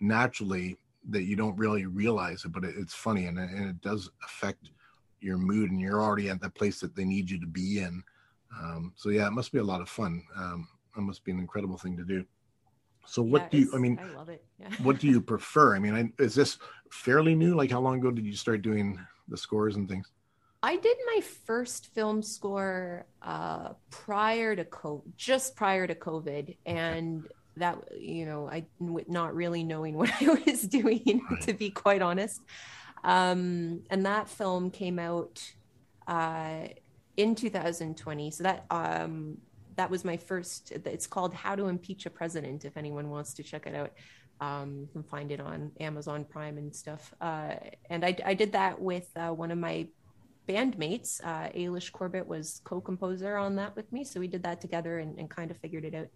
naturally 0.00 0.76
that 1.08 1.24
you 1.24 1.36
don't 1.36 1.56
really 1.56 1.86
realize 1.86 2.44
it 2.44 2.52
but 2.52 2.64
it, 2.64 2.74
it's 2.76 2.94
funny 2.94 3.26
and, 3.26 3.38
and 3.38 3.70
it 3.70 3.80
does 3.80 4.10
affect 4.24 4.70
your 5.20 5.38
mood 5.38 5.70
and 5.70 5.80
you're 5.80 6.02
already 6.02 6.28
at 6.28 6.40
the 6.40 6.50
place 6.50 6.80
that 6.80 6.94
they 6.94 7.04
need 7.04 7.28
you 7.30 7.40
to 7.40 7.46
be 7.46 7.80
in 7.80 8.02
um 8.60 8.92
so 8.96 9.08
yeah 9.10 9.26
it 9.26 9.32
must 9.32 9.52
be 9.52 9.58
a 9.58 9.64
lot 9.64 9.80
of 9.80 9.88
fun 9.88 10.22
um 10.36 10.68
it 10.96 11.00
must 11.00 11.24
be 11.24 11.32
an 11.32 11.38
incredible 11.38 11.78
thing 11.78 11.96
to 11.96 12.04
do 12.04 12.24
so 13.08 13.22
what 13.22 13.42
yeah, 13.44 13.48
do 13.48 13.58
you? 13.58 13.70
I 13.74 13.78
mean, 13.78 13.98
I 13.98 14.14
love 14.14 14.28
it. 14.28 14.44
Yeah. 14.60 14.68
what 14.82 14.98
do 14.98 15.06
you 15.06 15.20
prefer? 15.32 15.74
I 15.74 15.78
mean, 15.78 15.94
I, 15.94 16.22
is 16.22 16.34
this 16.34 16.58
fairly 16.90 17.34
new? 17.34 17.54
Like, 17.54 17.70
how 17.70 17.80
long 17.80 17.98
ago 17.98 18.10
did 18.10 18.26
you 18.26 18.34
start 18.34 18.60
doing 18.60 19.00
the 19.28 19.36
scores 19.36 19.76
and 19.76 19.88
things? 19.88 20.10
I 20.62 20.76
did 20.76 20.96
my 21.06 21.20
first 21.20 21.94
film 21.94 22.22
score 22.22 23.06
uh, 23.22 23.74
prior 23.90 24.56
to 24.56 24.64
COVID, 24.64 25.02
just 25.16 25.54
prior 25.54 25.86
to 25.86 25.94
COVID, 25.94 26.56
and 26.66 27.28
that 27.56 27.78
you 27.96 28.26
know, 28.26 28.48
I 28.48 28.66
not 28.80 29.34
really 29.34 29.62
knowing 29.62 29.94
what 29.98 30.10
I 30.20 30.40
was 30.46 30.62
doing, 30.62 31.22
right. 31.30 31.40
to 31.42 31.52
be 31.52 31.70
quite 31.70 32.02
honest. 32.02 32.40
Um, 33.04 33.82
and 33.90 34.04
that 34.06 34.28
film 34.28 34.70
came 34.70 34.98
out 34.98 35.40
uh, 36.08 36.68
in 37.16 37.34
2020, 37.36 38.30
so 38.32 38.42
that 38.42 38.66
um, 38.70 39.38
that 39.76 39.90
was 39.90 40.04
my 40.04 40.16
first. 40.16 40.72
It's 40.72 41.06
called 41.06 41.34
How 41.34 41.54
to 41.54 41.66
Impeach 41.66 42.06
a 42.06 42.10
President. 42.10 42.64
If 42.64 42.76
anyone 42.76 43.10
wants 43.10 43.32
to 43.34 43.44
check 43.44 43.66
it 43.66 43.76
out, 43.76 43.92
um, 44.40 44.78
you 44.80 44.88
can 44.92 45.02
find 45.02 45.30
it 45.32 45.40
on 45.40 45.72
Amazon 45.80 46.24
Prime 46.24 46.58
and 46.58 46.74
stuff. 46.74 47.12
Uh, 47.20 47.54
and 47.90 48.04
I, 48.04 48.16
I, 48.24 48.34
did 48.34 48.52
that 48.52 48.80
with 48.80 49.08
uh, 49.16 49.30
one 49.30 49.50
of 49.50 49.58
my 49.58 49.88
bandmates. 50.48 51.20
Uh, 51.24 51.48
Ailish 51.50 51.90
Corbett 51.92 52.26
was 52.26 52.60
co-composer 52.64 53.36
on 53.36 53.56
that 53.56 53.74
with 53.74 53.92
me, 53.92 54.04
so 54.04 54.20
we 54.20 54.28
did 54.28 54.42
that 54.44 54.60
together 54.60 54.98
and, 54.98 55.18
and 55.18 55.28
kind 55.28 55.50
of 55.50 55.58
figured 55.58 55.84
it 55.84 55.94
out. 55.94 56.06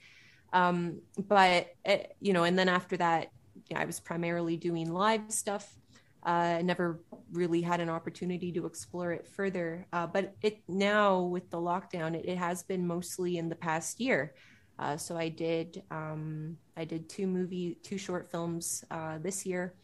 Um, 0.52 1.00
but 1.28 1.52
it, 1.52 1.70
eh, 1.84 2.02
you 2.20 2.32
know, 2.32 2.44
and 2.44 2.58
then 2.58 2.68
after 2.68 2.96
that, 2.98 3.28
I 3.74 3.84
was 3.84 4.00
primarily 4.00 4.56
doing 4.56 4.92
live 4.92 5.30
stuff 5.30 5.76
uh, 6.24 6.60
never 6.62 7.00
really 7.32 7.60
had 7.60 7.80
an 7.80 7.88
opportunity 7.88 8.52
to 8.52 8.66
explore 8.66 9.12
it 9.12 9.26
further. 9.26 9.86
Uh, 9.92 10.06
but 10.06 10.34
it 10.42 10.62
now 10.68 11.20
with 11.20 11.50
the 11.50 11.56
lockdown, 11.56 12.14
it, 12.14 12.24
it, 12.26 12.38
has 12.38 12.62
been 12.62 12.86
mostly 12.86 13.38
in 13.38 13.48
the 13.48 13.56
past 13.56 14.00
year. 14.00 14.34
Uh, 14.78 14.96
so 14.96 15.16
I 15.16 15.28
did 15.28 15.82
um, 15.90 16.56
I 16.76 16.84
did 16.84 17.08
two 17.08 17.26
movie 17.26 17.78
two 17.82 17.98
short 17.98 18.30
films 18.30 18.84
uh, 18.90 19.18
this 19.18 19.46
year, 19.46 19.74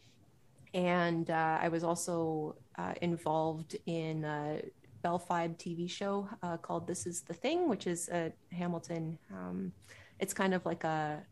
and 0.73 1.29
uh, 1.29 1.59
I 1.61 1.69
was 1.69 1.83
also 1.83 2.55
uh, 2.77 2.93
involved 3.01 3.77
in 3.85 4.25
a 4.25 4.61
Bell 5.01 5.19
Fibe 5.19 5.57
TV 5.57 5.89
show 5.89 6.27
called 6.61 6.87
This 6.87 7.05
Is 7.05 7.21
the 7.21 7.33
Thing, 7.33 7.69
which 7.69 7.87
is 7.87 8.09
a 8.09 8.33
Hamilton. 8.51 9.17
Um, 9.31 9.71
it's 10.19 10.33
kind 10.33 10.53
of 10.53 10.65
like 10.65 10.83
a 10.83 11.23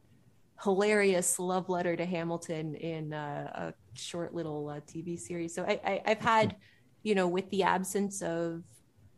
hilarious 0.63 1.39
love 1.39 1.69
letter 1.69 1.95
to 1.95 2.05
Hamilton 2.05 2.75
in 2.75 3.13
uh, 3.13 3.51
a 3.53 3.97
short 3.97 4.33
little 4.33 4.69
uh, 4.69 4.79
TV 4.81 5.19
series. 5.19 5.53
So 5.53 5.63
I, 5.63 6.01
I, 6.05 6.09
have 6.09 6.19
had, 6.19 6.55
you 7.03 7.15
know, 7.15 7.27
with 7.27 7.49
the 7.51 7.63
absence 7.63 8.21
of 8.21 8.63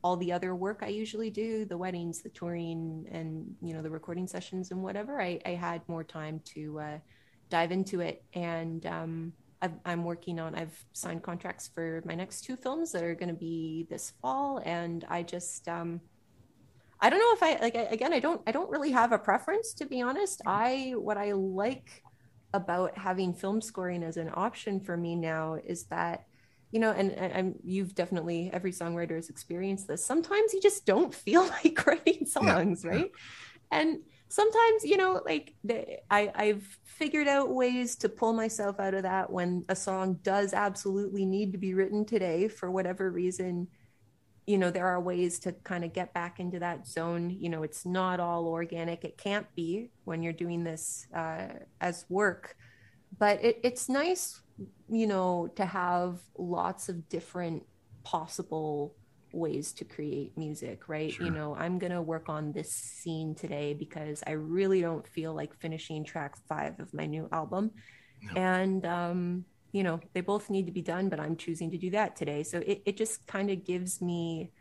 all 0.04 0.16
the 0.18 0.32
other 0.32 0.56
work 0.56 0.80
I 0.82 0.88
usually 0.88 1.30
do, 1.30 1.66
the 1.66 1.78
weddings, 1.78 2.22
the 2.22 2.30
touring, 2.30 3.06
and 3.12 3.56
you 3.62 3.74
know 3.74 3.82
the 3.82 3.90
recording 3.90 4.28
sessions 4.28 4.72
and 4.72 4.82
whatever, 4.82 5.22
I, 5.22 5.40
I 5.46 5.52
had 5.52 5.82
more 5.88 6.04
time 6.04 6.42
to 6.56 6.80
uh, 6.80 6.98
dive 7.50 7.72
into 7.72 8.00
it. 8.00 8.24
And 8.34 8.86
um, 8.86 9.34
i 9.62 9.70
am 9.86 10.06
working 10.06 10.40
on. 10.40 10.56
I've 10.56 10.86
signed 10.94 11.24
contracts 11.24 11.70
for 11.74 12.02
my 12.06 12.16
next 12.16 12.42
two 12.42 12.56
films 12.56 12.92
that 12.94 13.04
are 13.04 13.16
going 13.16 13.30
to 13.30 13.36
be 13.36 13.88
this 13.90 14.14
fall, 14.22 14.62
and 14.66 15.06
I 15.10 15.24
just 15.24 15.68
um, 15.68 16.00
I 17.02 17.10
don't 17.10 17.20
know 17.20 17.34
if 17.34 17.44
I 17.44 17.62
like 17.62 17.76
again 17.76 18.14
I 18.14 18.20
don't 18.20 18.42
I 18.48 18.52
don't 18.52 18.70
really 18.70 18.92
have 18.92 19.12
a 19.12 19.20
preference 19.20 19.74
to 19.76 19.86
be 19.86 20.02
honest. 20.02 20.42
I 20.46 20.94
what 20.98 21.18
I 21.18 21.34
like 21.34 22.04
about 22.54 22.98
having 22.98 23.34
film 23.34 23.62
scoring 23.62 24.04
as 24.04 24.18
an 24.18 24.32
option 24.34 24.80
for 24.80 24.98
me 24.98 25.16
now 25.16 25.58
is 25.66 25.86
that 25.86 26.26
you 26.72 26.80
know 26.80 26.92
and, 26.92 27.12
and 27.12 27.56
you've 27.64 27.96
definitely 27.96 28.50
every 28.54 28.72
songwriter 28.72 29.16
has 29.16 29.30
experienced 29.30 29.88
this. 29.88 30.06
Sometimes 30.06 30.54
you 30.54 30.62
just 30.62 30.86
don't 30.86 31.14
feel 31.14 31.44
like 31.64 31.86
writing 31.86 32.26
songs 32.26 32.84
yeah. 32.84 32.92
right? 32.92 33.12
And 33.72 34.00
sometimes 34.30 34.84
you 34.84 34.96
know 34.96 35.22
like 35.26 35.56
I, 36.12 36.32
i've 36.36 36.78
figured 36.84 37.28
out 37.28 37.50
ways 37.50 37.96
to 37.96 38.10
pull 38.10 38.32
myself 38.32 38.80
out 38.80 38.94
of 38.94 39.02
that 39.02 39.32
when 39.32 39.66
a 39.70 39.76
song 39.76 40.20
does 40.22 40.54
absolutely 40.54 41.26
need 41.26 41.52
to 41.54 41.58
be 41.58 41.74
written 41.74 42.06
today 42.06 42.48
for 42.48 42.70
whatever 42.70 43.12
reason. 43.12 43.68
You 44.46 44.58
know 44.58 44.72
there 44.72 44.88
are 44.88 45.00
ways 45.00 45.40
to 45.40 45.52
kind 45.64 45.84
of 45.84 45.94
get 45.94 46.14
back 46.14 46.40
into 46.40 46.60
that 46.60 46.88
zone. 46.88 47.30
You 47.30 47.50
know 47.50 47.64
it's 47.64 47.86
not 47.86 48.20
all 48.20 48.48
organic. 48.48 49.04
It 49.04 49.18
can't 49.18 49.48
be 49.56 49.92
when 50.06 50.24
you're 50.24 50.34
doing 50.34 50.64
this 50.64 51.08
uh, 51.16 51.48
as 51.82 52.06
work. 52.10 52.56
But 53.18 53.44
it, 53.44 53.60
it's 53.64 53.90
nice 53.90 54.42
you 54.90 55.08
know 55.08 55.50
to 55.56 55.66
have 55.66 56.20
lots 56.38 56.90
of 56.90 57.08
different 57.10 57.64
possible 58.04 58.96
ways 59.32 59.72
to 59.74 59.86
create 59.86 60.36
music 60.38 60.88
right 60.88 61.14
sure. 61.14 61.26
you 61.26 61.32
know 61.32 61.56
i'm 61.56 61.78
going 61.78 61.92
to 61.92 62.02
work 62.02 62.30
on 62.30 62.52
this 62.52 62.72
scene 62.72 63.36
today 63.36 63.74
because 63.74 64.24
i 64.26 64.32
really 64.32 64.82
don't 64.82 65.08
feel 65.08 65.34
like 65.34 65.54
finishing 65.60 66.04
track 66.04 66.36
five 66.48 66.80
of 66.80 66.92
my 66.94 67.06
new 67.06 67.30
album 67.32 67.72
no. 68.24 68.42
and 68.42 68.86
um 68.86 69.46
you 69.72 69.84
know 69.84 70.00
they 70.14 70.22
both 70.22 70.50
need 70.50 70.66
to 70.66 70.72
be 70.72 70.82
done 70.82 71.10
but 71.10 71.20
i'm 71.20 71.36
choosing 71.36 71.70
to 71.70 71.78
do 71.78 71.92
that 71.92 72.16
today 72.16 72.42
so 72.42 72.58
it, 72.60 72.82
it 72.86 72.98
just 72.98 73.26
kind 73.28 73.52
of 73.52 73.64
gives 73.64 74.02
me 74.02 74.52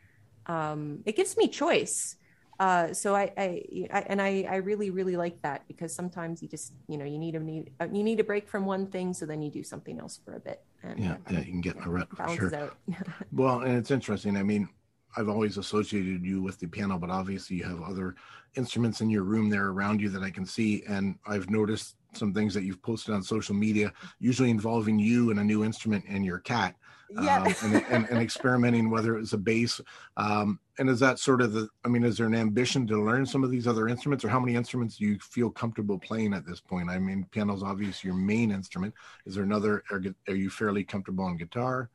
um, 0.48 1.00
it 1.04 1.14
gives 1.14 1.36
me 1.36 1.48
choice 1.48 2.16
uh, 2.58 2.92
so 2.92 3.14
I, 3.14 3.32
I, 3.36 3.62
I, 3.92 4.00
and 4.08 4.20
I, 4.20 4.46
I 4.48 4.56
really, 4.56 4.90
really 4.90 5.16
like 5.16 5.40
that 5.42 5.66
because 5.68 5.94
sometimes 5.94 6.42
you 6.42 6.48
just, 6.48 6.72
you 6.88 6.98
know, 6.98 7.04
you 7.04 7.18
need 7.18 7.36
a 7.36 7.40
need, 7.40 7.70
uh, 7.78 7.86
you 7.92 8.02
need 8.02 8.18
a 8.18 8.24
break 8.24 8.48
from 8.48 8.66
one 8.66 8.86
thing, 8.86 9.14
so 9.14 9.26
then 9.26 9.42
you 9.42 9.50
do 9.50 9.62
something 9.62 10.00
else 10.00 10.18
for 10.24 10.34
a 10.34 10.40
bit. 10.40 10.62
And, 10.82 10.98
yeah, 10.98 11.16
yeah, 11.30 11.38
you 11.38 11.44
can 11.44 11.60
get 11.60 11.76
a 11.84 11.88
rut 11.88 12.08
for 12.16 12.28
sure. 12.34 12.70
well, 13.32 13.60
and 13.60 13.76
it's 13.76 13.92
interesting. 13.92 14.36
I 14.36 14.42
mean, 14.42 14.68
I've 15.16 15.28
always 15.28 15.56
associated 15.56 16.24
you 16.24 16.42
with 16.42 16.58
the 16.58 16.66
piano, 16.66 16.98
but 16.98 17.10
obviously 17.10 17.56
you 17.56 17.64
have 17.64 17.80
other 17.82 18.16
instruments 18.56 19.00
in 19.00 19.08
your 19.08 19.22
room 19.22 19.48
there 19.48 19.66
around 19.66 20.00
you 20.00 20.08
that 20.10 20.22
I 20.22 20.30
can 20.30 20.44
see, 20.44 20.82
and 20.88 21.16
I've 21.26 21.50
noticed 21.50 21.94
some 22.12 22.34
things 22.34 22.54
that 22.54 22.64
you've 22.64 22.82
posted 22.82 23.14
on 23.14 23.22
social 23.22 23.54
media, 23.54 23.92
usually 24.18 24.50
involving 24.50 24.98
you 24.98 25.30
and 25.30 25.38
a 25.38 25.44
new 25.44 25.64
instrument 25.64 26.04
and 26.08 26.24
your 26.24 26.38
cat. 26.38 26.74
Yeah. 27.10 27.42
Um, 27.42 27.54
and, 27.62 27.84
and, 27.88 28.08
and, 28.10 28.18
experimenting 28.18 28.90
whether 28.90 29.16
it 29.16 29.20
was 29.20 29.32
a 29.32 29.38
bass. 29.38 29.80
Um, 30.18 30.60
and 30.78 30.88
is 30.88 31.00
that 31.00 31.18
sort 31.18 31.40
of 31.40 31.52
the, 31.52 31.68
I 31.84 31.88
mean, 31.88 32.04
is 32.04 32.16
there 32.16 32.26
an 32.26 32.34
ambition 32.34 32.86
to 32.88 33.02
learn 33.02 33.26
some 33.26 33.44
of 33.44 33.50
these 33.50 33.66
other 33.66 33.88
instruments 33.88 34.24
or 34.24 34.28
how 34.28 34.40
many 34.40 34.54
instruments 34.54 34.96
do 34.96 35.06
you 35.06 35.18
feel 35.18 35.50
comfortable 35.50 35.98
playing 35.98 36.34
at 36.34 36.46
this 36.46 36.60
point? 36.60 36.90
I 36.90 36.98
mean, 36.98 37.26
piano's 37.30 37.62
obviously 37.62 38.08
your 38.08 38.16
main 38.16 38.50
instrument. 38.50 38.94
Is 39.26 39.34
there 39.34 39.44
another, 39.44 39.82
are, 39.90 40.02
are 40.28 40.34
you 40.34 40.50
fairly 40.50 40.84
comfortable 40.84 41.24
on 41.24 41.36
guitar? 41.36 41.90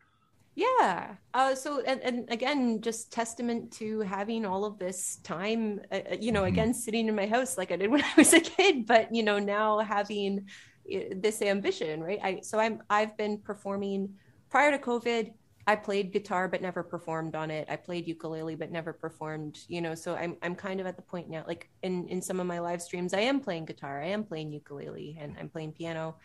Yeah. 0.56 1.16
Uh, 1.34 1.56
so, 1.56 1.82
and, 1.82 2.02
and 2.02 2.32
again, 2.32 2.82
just 2.82 3.12
testament 3.12 3.72
to 3.74 4.02
having 4.02 4.46
all 4.46 4.66
of 4.66 4.78
this 4.78 5.18
time, 5.24 5.82
uh, 5.92 6.02
uh 6.12 6.16
you 6.20 6.32
know, 6.32 6.42
mm-hmm. 6.42 6.54
again, 6.54 6.74
sitting 6.74 7.08
in 7.08 7.16
my 7.16 7.26
house 7.26 7.58
like 7.58 7.72
I 7.72 7.78
did 7.78 7.90
when 7.92 8.04
I 8.04 8.14
was 8.18 8.34
a 8.34 8.40
kid, 8.40 8.86
but, 8.86 9.14
you 9.14 9.24
know, 9.24 9.40
now 9.40 9.80
having 9.80 10.46
this 10.86 11.42
ambition, 11.42 12.04
right? 12.04 12.20
I 12.24 12.40
so 12.42 12.60
I'm 12.60 12.84
I've 12.90 13.16
been 13.18 13.38
performing 13.38 14.16
prior 14.50 14.72
to 14.72 14.78
COVID. 14.78 15.34
I 15.66 15.76
played 15.76 16.12
guitar 16.12 16.48
but 16.48 16.62
never 16.62 16.84
performed 16.84 17.36
on 17.36 17.50
it. 17.50 17.68
I 17.70 17.78
played 17.78 18.08
ukulele 18.08 18.56
but 18.56 18.72
never 18.72 18.92
performed, 18.92 19.60
you 19.68 19.82
know, 19.82 19.96
so 19.96 20.16
I'm 20.16 20.36
I'm 20.42 20.56
kind 20.56 20.82
of 20.82 20.88
at 20.88 20.98
the 20.98 21.02
point 21.02 21.30
now 21.30 21.44
like 21.48 21.70
in 21.84 22.08
in 22.10 22.22
some 22.22 22.40
of 22.40 22.48
my 22.48 22.60
live 22.60 22.82
streams 22.82 23.14
I 23.14 23.22
am 23.22 23.40
playing 23.40 23.66
guitar, 23.66 24.02
I 24.02 24.08
am 24.08 24.24
playing 24.24 24.52
ukulele 24.52 25.18
and 25.20 25.36
I'm 25.40 25.50
playing 25.50 25.74
piano. 25.74 26.16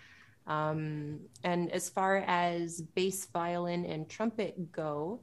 Um, 0.46 1.20
and 1.44 1.70
as 1.72 1.88
far 1.88 2.24
as 2.26 2.80
bass 2.80 3.26
violin 3.26 3.84
and 3.84 4.08
trumpet 4.08 4.72
go, 4.72 5.20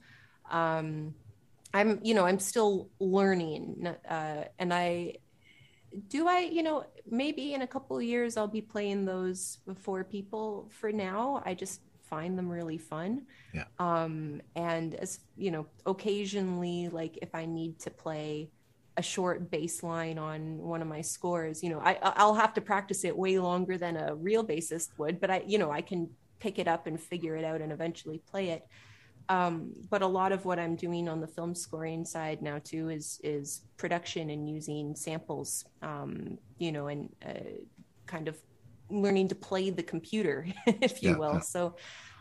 um, 0.50 1.14
I'm 1.74 2.00
you 2.04 2.14
know, 2.14 2.26
I'm 2.26 2.40
still 2.40 2.90
learning 3.00 3.94
uh, 4.10 4.44
and 4.60 4.74
I 4.74 5.16
do 6.08 6.28
I, 6.28 6.40
you 6.40 6.64
know, 6.64 6.86
maybe 7.10 7.54
in 7.54 7.64
a 7.64 7.68
couple 7.68 8.02
years 8.02 8.38
I'll 8.38 8.48
be 8.48 8.62
playing 8.62 9.06
those 9.06 9.60
for 9.82 10.04
people. 10.04 10.70
For 10.80 10.92
now, 10.92 11.42
I 11.46 11.54
just 11.54 11.82
find 12.10 12.38
them 12.38 12.50
really 12.50 12.78
fun. 12.78 13.26
Yeah. 13.54 13.66
Um, 13.80 14.42
and 14.56 14.96
as 14.96 15.20
you 15.38 15.52
know, 15.52 15.68
occasionally, 15.86 16.90
like 16.90 17.18
if 17.22 17.34
I 17.34 17.46
need 17.46 17.80
to 17.80 17.90
play 17.90 18.50
a 18.98 19.02
short 19.02 19.52
bass 19.52 19.84
line 19.84 20.18
on 20.18 20.58
one 20.58 20.82
of 20.82 20.88
my 20.88 21.02
scores, 21.02 21.64
you 21.64 21.70
know, 21.70 21.80
I 21.80 21.98
I'll 22.02 22.36
have 22.36 22.54
to 22.56 22.62
practice 22.62 23.04
it 23.04 23.16
way 23.18 23.40
longer 23.40 23.78
than 23.78 23.98
a 23.98 24.16
real 24.16 24.44
bassist 24.44 24.90
would, 24.98 25.20
but 25.20 25.30
I, 25.30 25.44
you 25.46 25.58
know, 25.58 25.72
I 25.72 25.82
can 25.82 26.10
pick 26.40 26.60
it 26.60 26.68
up 26.68 26.88
and 26.88 27.00
figure 27.00 27.36
it 27.36 27.46
out 27.46 27.62
and 27.62 27.72
eventually 27.72 28.22
play 28.30 28.50
it. 28.50 28.68
Um, 29.28 29.74
but 29.90 30.02
a 30.04 30.08
lot 30.08 30.32
of 30.32 30.46
what 30.46 30.60
I'm 30.60 30.76
doing 30.76 31.10
on 31.10 31.20
the 31.20 31.28
film 31.28 31.56
scoring 31.56 32.06
side 32.06 32.42
now 32.42 32.60
too 32.64 32.90
is 32.90 33.20
is 33.24 33.62
production 33.78 34.30
and 34.30 34.48
using 34.48 34.96
samples, 34.96 35.66
um, 35.82 36.38
you 36.60 36.72
know, 36.72 36.88
and 36.88 37.10
uh, 37.26 37.34
kind 38.06 38.28
of 38.28 38.38
learning 38.90 39.30
to 39.30 39.36
play 39.36 39.70
the 39.70 39.84
computer, 39.84 40.48
if 40.68 41.02
you 41.02 41.12
yeah, 41.12 41.18
will. 41.18 41.34
Yeah. 41.34 41.40
So, 41.40 41.76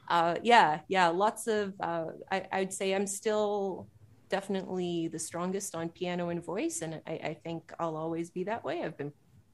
uh, 0.09 0.37
yeah, 0.43 0.81
yeah, 0.89 1.09
lots 1.09 1.47
of. 1.47 1.75
Uh, 1.81 2.07
I, 2.31 2.47
I'd 2.53 2.73
say 2.73 2.95
I'm 2.95 3.07
still 3.07 3.89
definitely 4.29 5.09
the 5.09 5.19
strongest 5.19 5.75
on 5.75 5.89
piano 5.89 6.29
and 6.31 6.45
voice, 6.45 6.83
and 6.83 7.01
I, 7.07 7.13
I, 7.13 7.37
think 7.45 7.73
I'll 7.79 7.97
always 7.97 8.31
be 8.31 8.45
that 8.45 8.65
way. 8.65 8.83
I've 8.83 8.97
been 8.97 9.13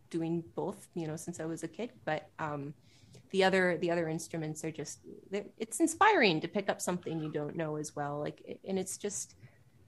doing 0.09 0.43
both, 0.55 0.89
you 0.95 1.07
know, 1.07 1.17
since 1.17 1.41
I 1.41 1.47
was 1.47 1.63
a 1.63 1.69
kid, 1.69 1.91
but. 2.05 2.29
Um, 2.39 2.75
the 3.31 3.45
other 3.45 3.79
the 3.79 3.91
other 3.91 4.09
instruments 4.09 4.65
are 4.65 4.73
just 4.73 5.01
it's 5.31 5.79
inspiring 5.79 6.41
to 6.41 6.49
pick 6.49 6.69
up 6.69 6.81
something 6.81 7.21
you 7.21 7.31
don't 7.31 7.55
know 7.55 7.77
as 7.77 7.95
well 7.95 8.19
like 8.19 8.59
and 8.67 8.77
it's 8.77 8.97
just 8.97 9.37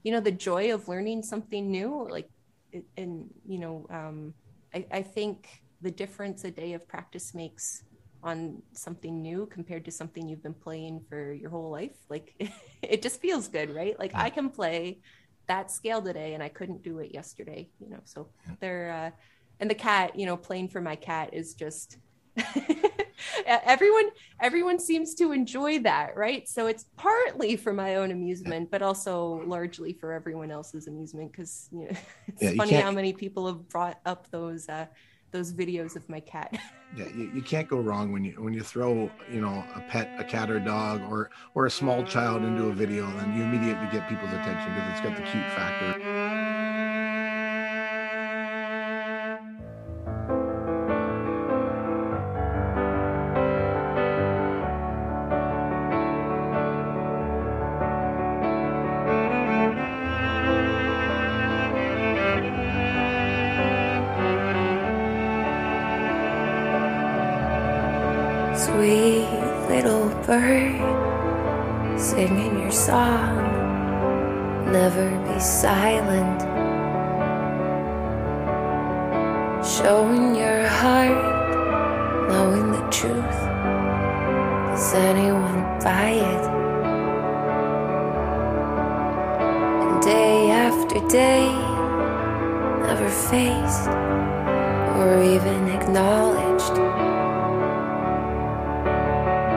you 0.05 0.13
know 0.13 0.21
the 0.21 0.31
joy 0.31 0.73
of 0.73 0.87
learning 0.89 1.23
something 1.23 1.71
new 1.71 2.07
like 2.09 2.29
and 2.97 3.29
you 3.47 3.59
know 3.59 3.87
um, 3.91 4.35
I, 4.75 4.87
I 4.91 5.03
think 5.03 5.62
the 5.83 5.91
difference 5.91 6.45
a 6.45 6.51
day 6.51 6.75
of 6.75 6.89
practice 6.89 7.35
makes 7.35 7.85
on 8.23 8.63
something 8.73 9.21
new 9.21 9.47
compared 9.47 9.85
to 9.85 9.91
something 9.91 10.29
you've 10.29 10.43
been 10.43 10.55
playing 10.55 11.05
for 11.09 11.33
your 11.33 11.51
whole 11.51 11.71
life 11.71 11.97
like 12.11 12.35
it 12.83 13.03
just 13.03 13.21
feels 13.21 13.49
good 13.49 13.75
right? 13.75 13.99
Like 13.99 14.13
i 14.15 14.31
can 14.31 14.51
play 14.51 15.01
that 15.49 15.71
scale 15.71 16.03
today 16.03 16.35
and 16.35 16.43
i 16.43 16.49
couldn't 16.49 16.83
do 16.83 17.01
it 17.01 17.13
yesterday 17.15 17.71
you 17.81 17.91
know? 17.91 18.01
So 18.05 18.31
they're 18.61 18.91
uh 18.93 19.11
and 19.61 19.71
the 19.71 19.75
cat 19.75 20.19
you 20.19 20.27
know 20.27 20.37
playing 20.37 20.69
for 20.69 20.81
my 20.81 20.97
cat 20.97 21.35
is 21.35 21.55
just 21.55 21.99
everyone 23.47 24.07
everyone 24.41 24.79
seems 24.79 25.15
to 25.17 25.33
enjoy 25.33 25.81
that 25.81 26.17
right? 26.17 26.49
So 26.49 26.67
it's 26.67 26.87
partly 26.97 27.57
for 27.57 27.73
my 27.73 27.97
own 27.97 28.11
amusement 28.11 28.71
but 28.71 28.83
also 28.83 29.43
largely 29.47 29.93
for 29.95 30.13
everyone 30.13 30.51
else's 30.51 30.87
amusement 30.87 31.33
because 31.33 31.69
you 31.73 31.87
know 31.87 31.97
it's 32.29 32.43
yeah, 32.43 32.53
funny 32.53 32.77
how 32.77 32.91
many 32.93 33.13
people 33.13 33.47
have 33.47 33.69
brought 33.69 33.99
up 34.07 34.31
those 34.31 34.69
uh 34.69 34.87
those 35.33 35.53
videos 35.53 35.97
of 35.97 36.09
my 36.09 36.21
cat. 36.21 36.59
Yeah 36.95 37.09
you, 37.17 37.31
you 37.35 37.41
can't 37.41 37.67
go 37.69 37.79
wrong 37.79 38.13
when 38.13 38.23
you 38.23 38.33
when 38.33 38.53
you 38.53 38.61
throw 38.61 39.11
you 39.31 39.41
know 39.41 39.65
a 39.75 39.81
pet 39.81 40.15
a 40.19 40.25
cat 40.25 40.51
or 40.51 40.61
dog 40.61 41.01
or 41.11 41.31
or 41.55 41.65
a 41.65 41.71
small 41.71 42.05
child 42.05 42.45
into 42.45 42.65
a 42.65 42.73
video 42.75 43.11
then 43.13 43.35
you 43.35 43.43
immediately 43.45 43.89
get 43.91 44.07
people's 44.11 44.31
attention 44.35 44.75
because 44.75 44.91
it's 44.91 45.01
got 45.01 45.17
the 45.17 45.23
cute 45.23 45.51
factor 45.57 46.62
silent, 75.43 76.41
showing 79.65 80.35
your 80.35 80.67
heart, 80.67 82.29
knowing 82.29 82.71
the 82.73 82.85
truth. 82.91 83.41
Does 84.71 84.95
anyone 84.95 85.63
buy 85.83 86.11
it? 86.11 86.45
And 89.83 90.03
day 90.03 90.51
after 90.51 90.99
day, 91.09 91.49
never 92.87 93.09
faced 93.09 93.89
or 94.99 95.23
even 95.23 95.69
acknowledged. 95.69 96.77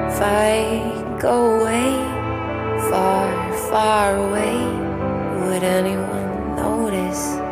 If 0.09 0.21
I 0.21 1.17
go 1.19 1.59
away, 1.59 2.24
far, 2.89 3.53
far 3.69 4.15
away 4.15 4.57
would 5.47 5.63
anyone 5.63 6.55
notice? 6.55 7.44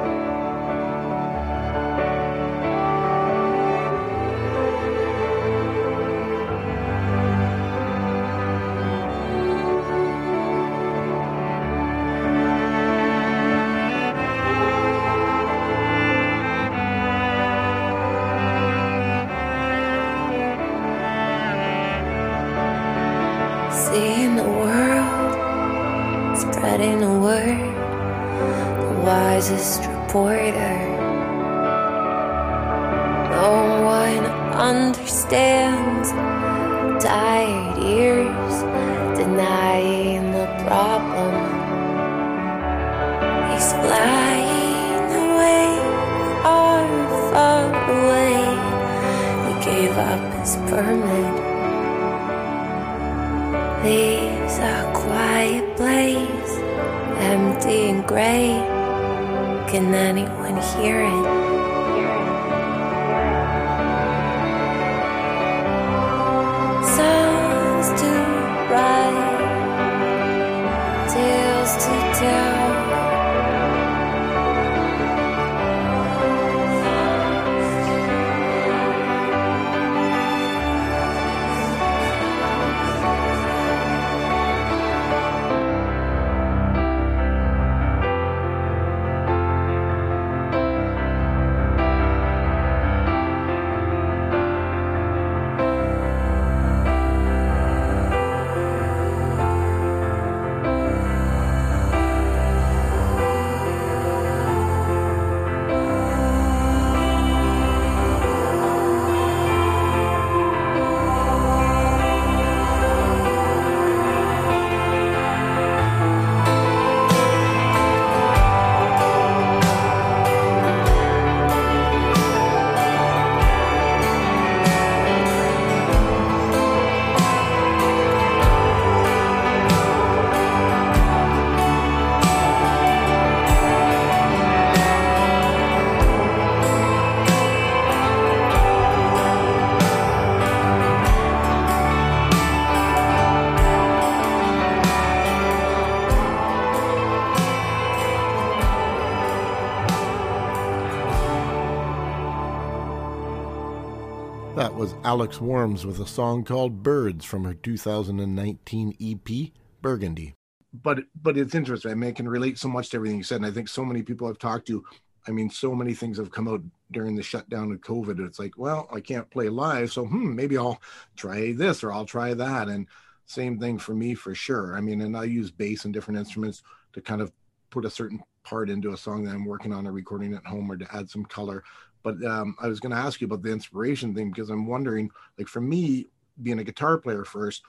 Alex 155.04 155.42
Worms 155.42 155.86
with 155.86 156.00
a 156.00 156.08
song 156.08 156.46
called 156.46 156.82
Birds 156.82 157.26
from 157.26 157.44
her 157.44 157.54
2019 157.54 158.96
EP, 159.02 159.52
Burgundy. 159.82 160.34
But 160.74 161.00
but 161.22 161.38
it's 161.38 161.54
interesting. 161.54 161.92
I 161.92 161.96
mean, 161.96 162.10
I 162.10 162.14
can 162.14 162.28
relate 162.28 162.58
so 162.58 162.70
much 162.70 162.90
to 162.90 162.98
everything 162.98 163.18
you 163.18 163.24
said. 163.24 163.38
And 163.38 163.46
I 163.46 163.52
think 163.52 163.68
so 163.68 163.84
many 163.84 164.02
people 164.02 164.28
I've 164.28 164.40
talked 164.40 164.66
to, 164.68 164.82
I 165.28 165.32
mean, 165.32 165.50
so 165.50 165.76
many 165.76 165.94
things 165.94 166.18
have 166.18 166.32
come 166.32 166.48
out 166.48 166.62
during 166.92 167.16
the 167.16 167.22
shutdown 167.22 167.72
of 167.74 167.82
COVID. 167.82 168.26
It's 168.26 168.40
like, 168.40 168.58
well, 168.58 168.88
I 168.94 169.02
can't 169.02 169.30
play 169.30 169.50
live. 169.50 169.92
So 169.92 170.06
hmm, 170.06 170.34
maybe 170.34 170.58
I'll 170.58 170.82
try 171.18 171.52
this 171.52 171.84
or 171.84 171.92
I'll 171.92 172.06
try 172.06 172.34
that. 172.34 172.70
And 172.70 172.88
same 173.26 173.60
thing 173.60 173.78
for 173.78 173.94
me 173.94 174.16
for 174.16 174.34
sure. 174.34 174.76
I 174.78 174.82
mean, 174.82 175.02
and 175.02 175.18
I 175.18 175.26
use 175.26 175.52
bass 175.52 175.84
and 175.84 175.94
different 175.94 176.20
instruments 176.20 176.64
to 176.94 177.02
kind 177.02 177.22
of 177.22 177.32
put 177.72 177.86
a 177.86 177.90
certain 177.90 178.24
part 178.44 178.70
into 178.70 178.94
a 178.94 178.98
song 178.98 179.26
that 179.26 179.34
I'm 179.34 179.46
working 179.46 179.74
on 179.74 179.86
or 179.86 179.92
recording 179.92 180.34
at 180.34 180.46
home 180.46 180.72
or 180.72 180.78
to 180.78 180.96
add 180.96 181.10
some 181.10 181.26
color. 181.26 181.64
But 182.04 182.24
um, 182.24 182.56
I 182.60 182.68
was 182.68 182.80
going 182.80 182.92
to 182.92 183.02
ask 183.02 183.22
you 183.22 183.26
about 183.26 183.42
the 183.42 183.52
inspiration 183.52 184.14
thing 184.14 184.30
because 184.30 184.50
I'm 184.50 184.68
wondering, 184.68 185.10
like 185.38 185.48
for 185.48 185.62
me, 185.62 186.08
being 186.42 186.60
a 186.60 186.64
guitar 186.64 186.98
player 186.98 187.24
first, 187.24 187.64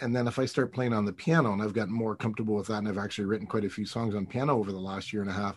and 0.00 0.14
then 0.14 0.26
if 0.26 0.38
I 0.38 0.46
start 0.46 0.72
playing 0.72 0.92
on 0.92 1.04
the 1.04 1.12
piano, 1.12 1.52
and 1.52 1.62
I've 1.62 1.74
gotten 1.74 1.92
more 1.92 2.16
comfortable 2.16 2.54
with 2.54 2.68
that, 2.68 2.78
and 2.78 2.88
I've 2.88 2.98
actually 2.98 3.26
written 3.26 3.46
quite 3.46 3.64
a 3.64 3.70
few 3.70 3.84
songs 3.84 4.14
on 4.14 4.26
piano 4.26 4.58
over 4.58 4.72
the 4.72 4.78
last 4.78 5.12
year 5.12 5.22
and 5.22 5.30
a 5.30 5.34
half. 5.34 5.56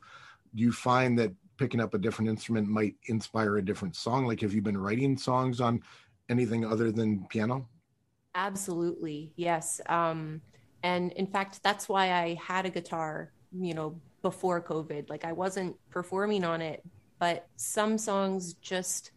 Do 0.53 0.63
you 0.63 0.71
find 0.71 1.17
that 1.19 1.31
picking 1.57 1.79
up 1.79 1.93
a 1.93 1.97
different 1.97 2.29
instrument 2.29 2.67
might 2.67 2.95
inspire 3.05 3.57
a 3.57 3.65
different 3.65 3.95
song? 3.95 4.25
Like, 4.25 4.41
have 4.41 4.53
you 4.53 4.61
been 4.61 4.77
writing 4.77 5.17
songs 5.17 5.61
on 5.61 5.81
anything 6.29 6.65
other 6.65 6.91
than 6.91 7.25
piano? 7.29 7.67
Absolutely, 8.35 9.31
yes. 9.35 9.79
Um, 9.87 10.41
and 10.83 11.11
in 11.13 11.27
fact, 11.27 11.63
that's 11.63 11.87
why 11.87 12.11
I 12.11 12.39
had 12.41 12.65
a 12.65 12.69
guitar, 12.69 13.31
you 13.57 13.73
know, 13.73 13.99
before 14.21 14.61
COVID. 14.61 15.09
Like, 15.09 15.23
I 15.25 15.31
wasn't 15.31 15.75
performing 15.89 16.43
on 16.43 16.61
it 16.61 16.83
but 17.25 17.47
some 17.55 17.97
songs 17.97 18.53
just 18.61 19.09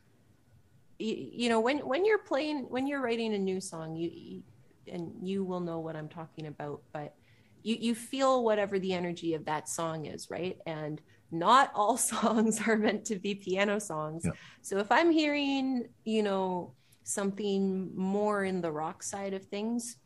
you, 0.99 1.15
you 1.43 1.49
know 1.51 1.61
when 1.61 1.81
when 1.81 2.07
you're 2.07 2.25
playing 2.33 2.65
when 2.71 2.87
you're 2.87 3.03
writing 3.03 3.35
a 3.35 3.39
new 3.39 3.61
song 3.61 3.95
you, 3.95 4.11
you 4.11 4.43
and 4.91 5.13
you 5.21 5.45
will 5.45 5.61
know 5.61 5.79
what 5.81 5.95
I'm 5.95 6.09
talking 6.09 6.47
about 6.47 6.81
but 6.91 7.15
you 7.63 7.77
you 7.79 7.95
feel 7.95 8.45
whatever 8.45 8.79
the 8.79 8.95
energy 8.95 9.35
of 9.35 9.45
that 9.45 9.69
song 9.69 10.07
is 10.07 10.31
right? 10.31 10.57
And 10.67 11.03
not 11.31 11.71
all 11.75 11.99
songs 12.15 12.67
are 12.67 12.79
meant 12.79 13.05
to 13.05 13.17
be 13.17 13.35
piano 13.35 13.79
songs. 13.79 14.23
Yeah. 14.25 14.31
so 14.63 14.79
if 14.79 14.91
i'm 14.91 15.11
hearing 15.11 15.87
you 16.05 16.23
know 16.23 16.73
something 17.05 17.91
more 17.95 18.45
in 18.45 18.63
the 18.63 18.73
rock 18.73 19.03
side 19.03 19.35
of 19.35 19.45
things 19.45 19.97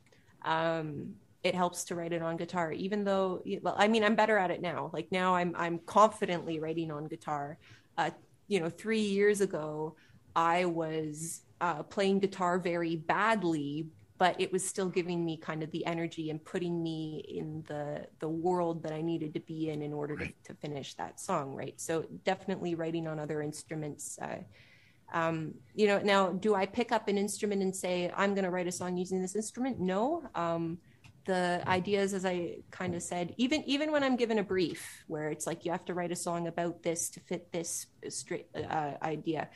um 0.44 1.14
it 1.42 1.54
helps 1.54 1.84
to 1.84 1.94
write 1.94 2.12
it 2.12 2.22
on 2.22 2.36
guitar 2.36 2.72
even 2.72 3.04
though 3.04 3.42
well 3.62 3.74
i 3.78 3.88
mean 3.88 4.04
i'm 4.04 4.14
better 4.14 4.38
at 4.38 4.50
it 4.50 4.60
now. 4.60 4.90
Like 4.92 5.10
now 5.10 5.34
i'm 5.34 5.54
i'm 5.56 5.78
confidently 5.86 6.60
writing 6.60 6.90
on 6.90 7.06
guitar 7.06 7.58
uh, 7.98 8.10
you 8.48 8.60
know, 8.60 8.68
three 8.68 9.00
years 9.00 9.40
ago, 9.40 9.96
I 10.34 10.64
was 10.64 11.42
uh, 11.60 11.82
playing 11.82 12.20
guitar 12.20 12.58
very 12.58 12.96
badly, 12.96 13.86
but 14.18 14.40
it 14.40 14.52
was 14.52 14.64
still 14.66 14.88
giving 14.88 15.24
me 15.24 15.36
kind 15.36 15.62
of 15.62 15.70
the 15.70 15.84
energy 15.86 16.30
and 16.30 16.44
putting 16.44 16.82
me 16.82 17.24
in 17.28 17.64
the 17.66 18.06
the 18.20 18.28
world 18.28 18.82
that 18.82 18.92
I 18.92 19.00
needed 19.00 19.34
to 19.34 19.40
be 19.40 19.70
in 19.70 19.82
in 19.82 19.92
order 19.92 20.14
right. 20.14 20.34
to, 20.44 20.52
to 20.52 20.58
finish 20.60 20.94
that 20.94 21.20
song, 21.20 21.54
right? 21.54 21.80
So 21.80 22.04
definitely 22.24 22.74
writing 22.74 23.06
on 23.06 23.18
other 23.18 23.42
instruments. 23.42 24.18
Uh, 24.20 24.38
um, 25.12 25.54
you 25.74 25.86
know, 25.86 25.98
now 25.98 26.30
do 26.30 26.54
I 26.54 26.66
pick 26.66 26.90
up 26.90 27.08
an 27.08 27.18
instrument 27.18 27.62
and 27.62 27.74
say 27.74 28.10
I'm 28.16 28.34
going 28.34 28.44
to 28.44 28.50
write 28.50 28.66
a 28.66 28.72
song 28.72 28.96
using 28.96 29.20
this 29.20 29.36
instrument? 29.36 29.78
No. 29.78 30.24
Um, 30.34 30.78
the 31.24 31.62
ideas 31.66 32.14
as 32.14 32.24
i 32.24 32.56
kind 32.70 32.94
of 32.94 33.02
said 33.02 33.34
even 33.36 33.62
even 33.64 33.92
when 33.92 34.02
i'm 34.02 34.16
given 34.16 34.38
a 34.38 34.42
brief 34.42 35.04
where 35.06 35.28
it's 35.28 35.46
like 35.46 35.64
you 35.64 35.70
have 35.70 35.84
to 35.84 35.94
write 35.94 36.10
a 36.10 36.16
song 36.16 36.48
about 36.48 36.82
this 36.82 37.10
to 37.10 37.20
fit 37.20 37.50
this 37.52 37.86
straight 38.08 38.46
uh, 38.56 38.92
idea 39.02 39.48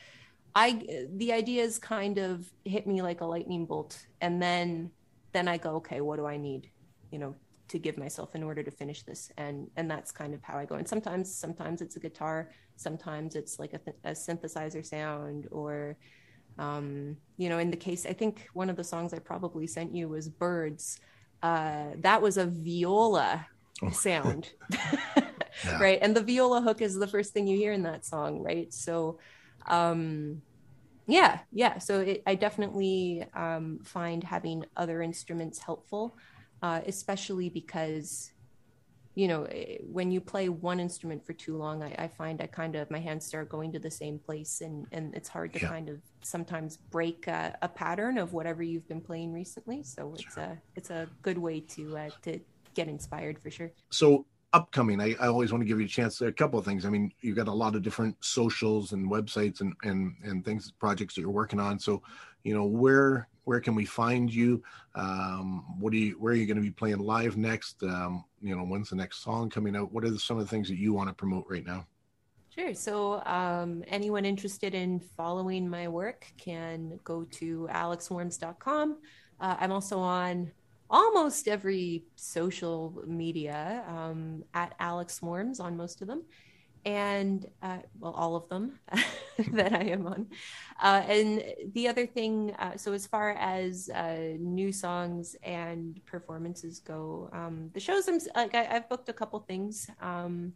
i 0.57 1.07
the 1.17 1.33
ideas 1.33 1.79
kind 1.79 2.19
of 2.19 2.51
hit 2.65 2.87
me 2.87 3.03
like 3.03 3.21
a 3.21 3.27
lightning 3.27 3.67
bolt. 3.67 4.07
And 4.21 4.43
then 4.43 4.91
then 5.33 5.47
i 5.47 5.59
go 5.59 5.77
okay 5.77 6.01
what 6.01 6.17
do 6.17 6.27
i 6.27 6.39
need 6.39 6.71
you 7.13 7.19
know 7.19 7.35
to 7.69 7.79
give 7.79 7.99
myself 7.99 8.35
in 8.35 8.43
order 8.43 8.63
to 8.63 8.71
finish 8.71 9.03
this? 9.03 9.31
And 9.37 9.69
and 9.77 9.89
that's 9.89 10.11
kind 10.11 10.33
of 10.35 10.43
how 10.43 10.57
i 10.59 10.65
go. 10.65 10.77
And 10.77 10.89
sometimes 10.89 11.33
sometimes 11.33 11.83
it's 11.83 11.97
a 11.97 12.01
guitar 12.01 12.51
sometimes 12.77 13.37
it's 13.37 13.59
like 13.59 13.75
a, 13.75 13.81
a 14.05 14.13
synthesizer 14.13 14.85
sound 14.85 15.47
or 15.51 15.97
um, 16.59 17.17
you 17.37 17.49
know 17.51 17.59
in 17.59 17.71
the 17.71 17.77
case 17.77 18.07
i 18.07 18.15
think 18.15 18.49
one 18.55 18.71
of 18.71 18.77
the 18.77 18.85
songs 18.85 19.13
i 19.13 19.19
probably 19.19 19.67
sent 19.67 19.95
you 19.95 20.09
was 20.09 20.29
birds 20.29 21.01
uh, 21.43 21.87
that 21.99 22.23
was 22.23 22.37
a 22.37 22.47
viola 22.47 23.47
oh. 23.83 23.91
sound. 23.91 24.51
yeah. 25.65 25.79
Right. 25.81 25.99
And 26.01 26.17
the 26.17 26.23
viola 26.23 26.61
hook 26.61 26.81
is 26.83 26.95
the 26.95 27.07
first 27.07 27.33
thing 27.33 27.47
you 27.47 27.57
hear 27.57 27.73
in 27.73 27.83
that 27.85 28.05
song. 28.05 28.43
Right. 28.43 28.73
So, 28.73 29.19
um, 29.67 30.43
yeah, 31.07 31.41
yeah. 31.53 31.79
So 31.79 32.01
it, 32.01 32.23
I 32.27 32.35
definitely 32.35 33.25
um, 33.35 33.81
find 33.85 34.23
having 34.25 34.65
other 34.77 35.03
instruments 35.03 35.59
helpful, 35.59 36.17
uh, 36.63 36.81
especially 36.87 37.49
because 37.49 38.33
you 39.17 39.29
know, 39.29 39.45
eh, 39.45 39.79
when 39.81 40.11
you 40.13 40.21
play 40.21 40.49
one 40.51 40.79
instrument 40.79 41.25
for 41.27 41.33
too 41.33 41.57
long, 41.57 41.83
I, 41.83 41.95
I, 41.99 42.07
find 42.07 42.41
I 42.43 42.47
kind 42.47 42.77
of 42.77 42.91
my 42.91 43.01
hands 43.01 43.25
start 43.25 43.49
going 43.49 43.73
to 43.73 43.79
the 43.79 43.91
same 43.91 44.19
place, 44.19 44.61
and 44.61 44.87
and 44.93 45.15
it's 45.15 45.29
hard 45.29 45.55
to 45.55 45.61
yeah. 45.61 45.69
kind 45.69 45.89
of 45.89 46.01
sometimes 46.21 46.77
break 46.77 47.27
a, 47.27 47.57
a, 47.63 47.69
pattern 47.69 48.19
of 48.19 48.35
whatever 48.35 48.63
you've 48.63 48.87
been 48.87 49.01
playing 49.01 49.33
recently. 49.33 49.83
So 49.83 50.13
it's 50.15 50.35
sure. 50.35 50.43
a 50.43 50.59
it's 50.77 50.91
a 50.91 51.09
good 51.23 51.39
way 51.39 51.61
to 51.61 51.97
uh, 51.97 52.11
to 52.23 52.39
get 52.75 52.89
inspired 52.89 53.39
for 53.39 53.51
sure. 53.51 53.73
So 53.91 54.27
upcoming, 54.53 55.01
I, 55.01 55.15
I 55.21 55.27
always 55.27 55.53
want 55.53 55.63
to 55.63 55.67
give 55.67 55.79
you 55.81 55.87
a 55.87 55.89
chance. 55.89 56.21
A 56.21 56.33
couple 56.33 56.59
of 56.59 56.65
things. 56.65 56.85
I 56.85 56.91
mean, 56.91 57.13
you've 57.21 57.37
got 57.37 57.49
a 57.49 57.53
lot 57.53 57.75
of 57.75 57.83
different 57.83 58.17
socials 58.21 58.93
and 58.93 59.11
websites 59.11 59.61
and 59.61 59.75
and 59.83 60.15
and 60.25 60.45
things 60.45 60.73
projects 60.79 61.15
that 61.15 61.21
you're 61.21 61.31
working 61.31 61.61
on. 61.61 61.79
So, 61.79 62.03
you 62.45 62.55
know, 62.55 62.65
where 62.65 63.29
where 63.47 63.61
can 63.61 63.75
we 63.75 63.85
find 63.85 64.33
you? 64.33 64.63
Um, 64.97 65.65
what 65.79 65.93
do 65.93 65.99
you, 65.99 66.13
where 66.19 66.33
are 66.33 66.37
you 66.37 66.47
going 66.47 66.57
to 66.57 66.63
be 66.63 66.71
playing 66.71 66.99
live 66.99 67.37
next? 67.37 67.81
Um, 67.85 68.25
you 68.43 68.57
know, 68.57 68.65
when's 68.65 68.91
the 68.91 68.97
next 68.97 69.23
song 69.23 69.49
coming 69.49 69.77
out? 69.77 69.93
What 69.93 70.05
are 70.05 70.19
some 70.19 70.37
of 70.37 70.45
the 70.45 70.51
things 70.51 70.69
that 70.69 70.79
you 70.79 70.93
want 70.93 71.09
to 71.09 71.15
promote 71.15 71.47
right 71.49 71.65
now? 71.65 71.87
Sure. 72.53 72.75
So, 72.75 73.23
um, 73.25 73.85
anyone 73.87 74.25
interested 74.25 74.75
in 74.75 74.99
following 74.99 75.69
my 75.69 75.87
work 75.87 76.27
can 76.39 76.99
go 77.05 77.25
to 77.25 77.69
alexworms.com. 77.71 78.99
Uh, 79.39 79.57
I'm 79.61 79.71
also 79.71 79.99
on 80.01 80.51
almost 80.89 81.49
every 81.49 82.05
social 82.17 83.03
media 83.07 83.85
um, 83.89 84.45
at 84.55 84.75
Alex 84.79 85.21
Worms 85.23 85.61
on 85.61 85.77
most 85.77 86.03
of 86.03 86.09
them 86.09 86.23
and 86.87 87.47
uh, 87.63 87.79
well, 87.99 88.13
all 88.13 88.37
of 88.37 88.49
them 88.49 88.79
that 89.53 89.73
I 89.73 89.83
am 89.87 90.07
on. 90.07 90.29
Uh, 90.81 91.03
and 91.09 91.43
the 91.75 91.89
other 91.89 92.07
thing, 92.07 92.55
uh, 92.61 92.77
so 92.77 92.93
as 92.93 93.09
far 93.09 93.31
as 93.33 93.91
uh, 93.91 94.37
new 94.39 94.71
songs 94.73 95.35
and 95.43 96.01
performances 96.07 96.79
go, 96.79 97.29
um, 97.33 97.71
the 97.75 97.81
shows, 97.81 98.09
I'm, 98.09 98.21
like 98.37 98.55
I, 98.55 98.63
have 98.63 98.89
booked 98.89 99.09
a 99.09 99.13
couple 99.13 99.41
things 99.41 99.91
um, 100.01 100.53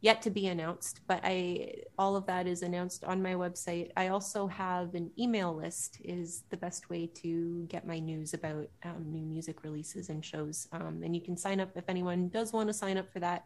yet 0.00 0.22
to 0.22 0.30
be 0.30 0.46
announced, 0.46 1.00
but 1.06 1.20
I 1.24 1.74
all 1.98 2.14
of 2.14 2.26
that 2.26 2.46
is 2.46 2.62
announced 2.62 3.04
on 3.04 3.22
my 3.22 3.34
website. 3.34 3.90
I 3.96 4.08
also 4.08 4.46
have 4.46 4.94
an 4.94 5.10
email 5.18 5.54
list 5.54 5.98
is 6.04 6.44
the 6.50 6.56
best 6.56 6.88
way 6.88 7.06
to 7.22 7.66
get 7.68 7.86
my 7.86 7.98
news 7.98 8.34
about 8.34 8.68
um, 8.84 9.06
new 9.10 9.24
music 9.24 9.64
releases 9.64 10.08
and 10.08 10.24
shows. 10.24 10.68
Um, 10.72 11.02
and 11.02 11.14
you 11.14 11.20
can 11.20 11.36
sign 11.36 11.60
up 11.60 11.70
if 11.76 11.88
anyone 11.88 12.28
does 12.28 12.52
want 12.52 12.68
to 12.68 12.74
sign 12.74 12.96
up 12.96 13.12
for 13.12 13.18
that 13.20 13.44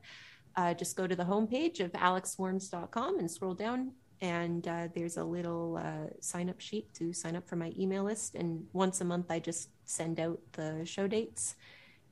uh, 0.57 0.75
just 0.75 0.97
go 0.97 1.07
to 1.07 1.17
the 1.17 1.25
homepage 1.25 1.81
of 1.81 1.93
alexworms.com 1.93 3.19
and 3.19 3.31
scroll 3.31 3.55
down. 3.55 3.93
And 4.21 4.67
uh, 4.69 4.89
there's 4.95 5.17
a 5.17 5.25
little 5.25 5.79
uh, 5.79 6.15
sign 6.21 6.49
up 6.49 6.61
sheet 6.61 6.93
to 6.95 7.13
sign 7.13 7.35
up 7.35 7.49
for 7.49 7.57
my 7.57 7.73
email 7.79 8.05
list. 8.05 8.35
And 8.37 8.67
once 8.73 9.01
a 9.01 9.05
month, 9.05 9.31
I 9.31 9.41
just 9.41 9.71
send 9.85 10.21
out 10.21 10.39
the 10.53 10.85
show 10.85 11.09
dates 11.09 11.57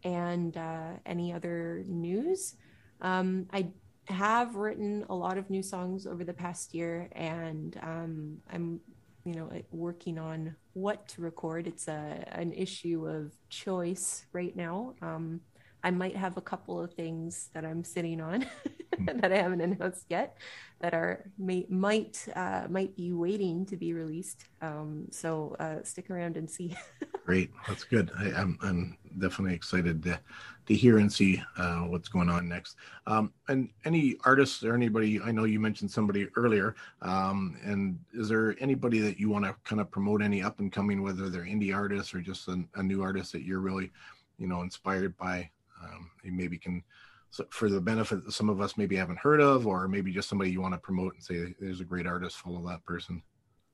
and 0.03 0.57
uh, 0.57 0.95
any 1.07 1.33
other 1.33 1.85
news. 1.87 2.57
Um, 3.01 3.47
I 3.53 3.69
have 4.11 4.57
written 4.57 5.05
a 5.09 5.15
lot 5.15 5.39
of 5.39 5.51
new 5.51 5.63
songs 5.63 6.07
over 6.07 6.25
the 6.25 6.33
past 6.33 6.75
year, 6.75 7.09
and 7.13 7.79
um, 7.83 8.39
I'm 8.53 8.81
you 9.25 9.35
know 9.35 9.51
working 9.71 10.19
on 10.19 10.57
what 10.73 11.07
to 11.09 11.21
record 11.21 11.67
it's 11.67 11.89
a 11.89 12.27
an 12.33 12.53
issue 12.55 13.07
of 13.07 13.33
choice 13.51 14.25
right 14.33 14.57
now 14.57 14.95
um, 15.03 15.41
I 15.83 15.91
might 15.91 16.17
have 16.17 16.37
a 16.37 16.41
couple 16.41 16.81
of 16.81 16.93
things 16.93 17.51
that 17.55 17.65
I'm 17.65 17.85
sitting 17.85 18.21
on 18.21 18.43
hmm. 18.97 19.07
that 19.21 19.33
I 19.33 19.37
haven't 19.37 19.61
announced 19.61 20.07
yet 20.09 20.37
that 20.81 20.95
are 20.95 21.31
may, 21.39 21.67
might 21.69 22.27
uh, 22.35 22.67
might 22.69 22.97
be 22.97 23.13
waiting 23.13 23.67
to 23.67 23.77
be 23.77 23.93
released. 23.93 24.45
Um, 24.61 25.07
so 25.11 25.57
uh, 25.59 25.83
stick 25.85 26.11
around 26.11 26.37
and 26.37 26.51
see. 26.51 26.77
Great, 27.25 27.51
that's 27.69 27.85
good. 27.85 28.11
I, 28.19 28.27
am 28.29 28.59
I'm, 28.63 28.69
I'm 28.69 28.99
definitely 29.19 29.55
excited 29.55 30.03
to 30.05 30.21
to 30.67 30.75
hear 30.75 30.99
and 30.99 31.13
see 31.13 31.43
uh, 31.57 31.81
what's 31.81 32.09
going 32.09 32.29
on 32.29 32.49
next. 32.49 32.77
Um, 33.07 33.33
and 33.49 33.71
any 33.85 34.17
artists 34.25 34.63
or 34.63 34.75
anybody, 34.75 35.21
I 35.21 35.33
know 35.33 35.45
you 35.45 35.59
mentioned 35.59 35.91
somebody 35.91 36.29
earlier. 36.37 36.77
Um, 37.03 37.57
and 37.65 37.99
is 38.13 38.29
there 38.29 38.55
anybody 38.61 39.01
that 39.01 39.19
you 39.19 39.31
want 39.31 39.47
to 39.47 39.57
kind 39.65 39.81
of 39.81 39.91
promote? 39.91 40.23
Any 40.23 40.43
up 40.43 40.61
and 40.61 40.71
coming, 40.71 41.03
whether 41.03 41.29
they're 41.29 41.43
indie 41.43 41.75
artists 41.75 42.15
or 42.15 42.21
just 42.21 42.47
a, 42.47 42.63
a 42.77 42.83
new 42.83 43.03
artist 43.03 43.33
that 43.33 43.43
you're 43.43 43.61
really, 43.61 43.91
you 44.39 44.47
know, 44.47 44.61
inspired 44.61 45.17
by? 45.17 45.51
um, 45.83 46.11
you 46.23 46.33
maybe 46.33 46.59
can 46.59 46.83
so 47.31 47.45
for 47.51 47.69
the 47.69 47.81
benefit 47.81 48.25
that 48.25 48.33
some 48.33 48.49
of 48.49 48.61
us 48.61 48.77
maybe 48.77 48.97
haven't 48.97 49.19
heard 49.19 49.41
of 49.41 49.67
or 49.67 49.87
maybe 49.87 50.13
just 50.13 50.29
somebody 50.29 50.51
you 50.51 50.61
want 50.61 50.75
to 50.75 50.79
promote 50.79 51.15
and 51.15 51.23
say 51.23 51.55
there's 51.61 51.81
a 51.81 51.85
great 51.85 52.07
artist 52.07 52.37
follow 52.37 52.67
that 52.67 52.85
person 52.85 53.23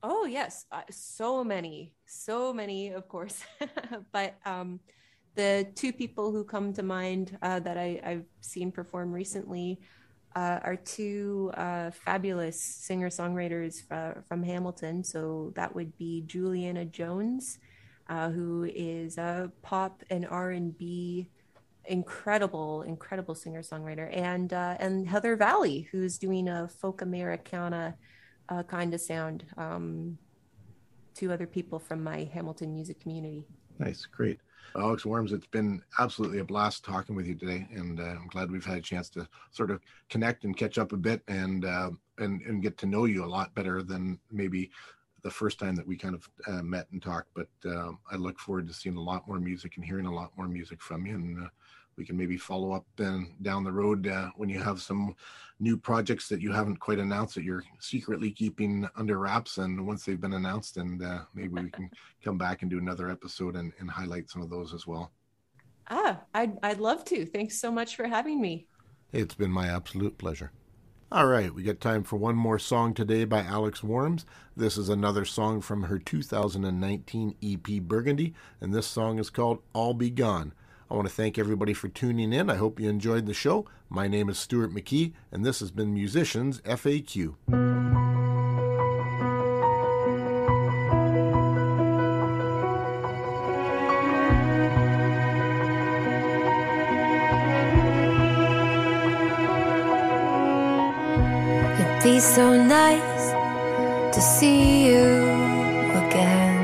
Oh 0.02 0.24
yes, 0.24 0.66
so 0.90 1.42
many, 1.42 1.94
so 2.04 2.52
many, 2.52 2.90
of 2.90 3.08
course. 3.08 3.42
but 4.12 4.36
um, 4.44 4.78
the 5.36 5.66
two 5.74 5.92
people 5.92 6.32
who 6.32 6.44
come 6.44 6.72
to 6.72 6.82
mind 6.82 7.38
uh, 7.42 7.60
that 7.60 7.78
I, 7.78 8.00
have 8.02 8.24
seen 8.40 8.72
perform 8.72 9.12
recently 9.12 9.80
uh, 10.34 10.60
are 10.62 10.76
two 10.76 11.50
uh, 11.54 11.90
fabulous 11.90 12.60
singer 12.60 13.08
songwriters 13.08 13.82
from 14.28 14.42
Hamilton. 14.42 15.04
So 15.04 15.52
that 15.56 15.74
would 15.74 15.96
be 15.96 16.24
Juliana 16.26 16.84
Jones, 16.84 17.58
uh, 18.08 18.30
who 18.30 18.64
is 18.74 19.18
a 19.18 19.50
pop 19.62 20.02
and 20.10 20.26
R 20.26 20.50
and 20.50 20.76
B 20.76 21.30
incredible, 21.88 22.82
incredible 22.82 23.34
singer 23.34 23.62
songwriter, 23.62 24.14
and 24.16 24.52
uh, 24.52 24.76
and 24.80 25.08
Heather 25.08 25.36
Valley, 25.36 25.88
who's 25.90 26.18
doing 26.18 26.48
a 26.48 26.68
folk 26.68 27.02
Americana 27.02 27.96
uh, 28.48 28.62
kind 28.62 28.94
of 28.94 29.00
sound. 29.00 29.44
Um, 29.56 30.18
two 31.14 31.32
other 31.32 31.46
people 31.46 31.78
from 31.78 32.04
my 32.04 32.28
Hamilton 32.34 32.74
music 32.74 33.00
community. 33.00 33.46
Nice, 33.78 34.04
great. 34.04 34.38
Alex 34.74 35.06
Worms, 35.06 35.32
it's 35.32 35.46
been 35.46 35.82
absolutely 35.98 36.38
a 36.38 36.44
blast 36.44 36.84
talking 36.84 37.14
with 37.14 37.26
you 37.26 37.34
today, 37.34 37.66
and 37.72 38.00
uh, 38.00 38.04
I'm 38.04 38.28
glad 38.28 38.50
we've 38.50 38.64
had 38.64 38.78
a 38.78 38.82
chance 38.82 39.08
to 39.10 39.28
sort 39.50 39.70
of 39.70 39.80
connect 40.08 40.44
and 40.44 40.56
catch 40.56 40.78
up 40.78 40.92
a 40.92 40.96
bit, 40.96 41.22
and 41.28 41.64
uh, 41.64 41.90
and 42.18 42.42
and 42.42 42.62
get 42.62 42.76
to 42.78 42.86
know 42.86 43.04
you 43.04 43.24
a 43.24 43.26
lot 43.26 43.54
better 43.54 43.82
than 43.82 44.18
maybe 44.30 44.70
the 45.22 45.30
first 45.30 45.58
time 45.58 45.74
that 45.74 45.86
we 45.86 45.96
kind 45.96 46.14
of 46.14 46.28
uh, 46.46 46.62
met 46.62 46.86
and 46.92 47.02
talked. 47.02 47.28
But 47.34 47.48
um, 47.64 47.98
I 48.10 48.16
look 48.16 48.38
forward 48.38 48.68
to 48.68 48.74
seeing 48.74 48.96
a 48.96 49.02
lot 49.02 49.26
more 49.26 49.40
music 49.40 49.76
and 49.76 49.84
hearing 49.84 50.06
a 50.06 50.14
lot 50.14 50.32
more 50.36 50.48
music 50.48 50.80
from 50.82 51.06
you, 51.06 51.14
and 51.14 51.44
uh, 51.44 51.48
we 51.96 52.04
can 52.04 52.16
maybe 52.16 52.36
follow 52.36 52.72
up 52.72 52.84
then 52.96 53.34
down 53.42 53.64
the 53.64 53.72
road 53.72 54.06
uh, 54.06 54.30
when 54.36 54.48
you 54.48 54.60
have 54.60 54.80
some 54.80 55.14
new 55.58 55.76
projects 55.76 56.28
that 56.28 56.40
you 56.40 56.52
haven't 56.52 56.78
quite 56.78 56.98
announced 56.98 57.34
that 57.34 57.44
you're 57.44 57.64
secretly 57.78 58.30
keeping 58.30 58.86
under 58.96 59.18
wraps. 59.18 59.58
And 59.58 59.86
once 59.86 60.04
they've 60.04 60.20
been 60.20 60.34
announced 60.34 60.76
and 60.76 61.02
uh, 61.02 61.20
maybe 61.34 61.48
we 61.48 61.70
can 61.70 61.90
come 62.22 62.36
back 62.36 62.62
and 62.62 62.70
do 62.70 62.78
another 62.78 63.10
episode 63.10 63.56
and, 63.56 63.72
and 63.78 63.90
highlight 63.90 64.28
some 64.28 64.42
of 64.42 64.50
those 64.50 64.74
as 64.74 64.86
well. 64.86 65.10
Ah 65.88 66.20
I'd, 66.34 66.58
I'd 66.62 66.80
love 66.80 67.04
to. 67.06 67.24
Thanks 67.24 67.58
so 67.58 67.70
much 67.70 67.96
for 67.96 68.06
having 68.06 68.40
me. 68.40 68.66
It's 69.12 69.34
been 69.34 69.52
my 69.52 69.68
absolute 69.68 70.18
pleasure. 70.18 70.52
All 71.12 71.28
right, 71.28 71.54
we 71.54 71.62
got 71.62 71.80
time 71.80 72.02
for 72.02 72.16
one 72.16 72.34
more 72.34 72.58
song 72.58 72.92
today 72.92 73.24
by 73.24 73.40
Alex 73.40 73.82
Worms. 73.84 74.26
This 74.56 74.76
is 74.76 74.88
another 74.88 75.24
song 75.24 75.60
from 75.60 75.84
her 75.84 76.00
2019 76.00 77.36
EP 77.40 77.80
Burgundy, 77.82 78.34
and 78.60 78.74
this 78.74 78.88
song 78.88 79.20
is 79.20 79.30
called 79.30 79.62
I'll 79.72 79.94
Be 79.94 80.10
Gone. 80.10 80.52
I 80.88 80.94
want 80.94 81.08
to 81.08 81.14
thank 81.14 81.36
everybody 81.36 81.72
for 81.74 81.88
tuning 81.88 82.32
in. 82.32 82.48
I 82.48 82.54
hope 82.54 82.78
you 82.78 82.88
enjoyed 82.88 83.26
the 83.26 83.34
show. 83.34 83.66
My 83.88 84.06
name 84.06 84.28
is 84.28 84.38
Stuart 84.38 84.72
McKee, 84.72 85.14
and 85.32 85.44
this 85.44 85.58
has 85.58 85.72
been 85.72 85.92
Musicians 85.92 86.60
FAQ. 86.60 87.34
It'd 101.80 102.02
be 102.04 102.20
so 102.20 102.62
nice 102.62 103.32
to 104.14 104.20
see 104.20 104.86
you 104.86 105.02
again. 106.04 106.54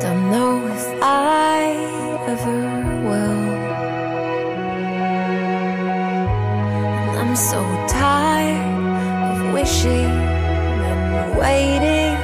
Don't 0.00 0.30
know 0.30 0.66
if 0.68 1.02
I 1.02 1.23
ever 2.34 2.62
will. 3.06 3.44
I'm 7.20 7.36
so 7.36 7.60
tired 7.86 9.30
of 9.30 9.52
wishing 9.54 10.14
and 10.90 11.38
waiting 11.38 12.23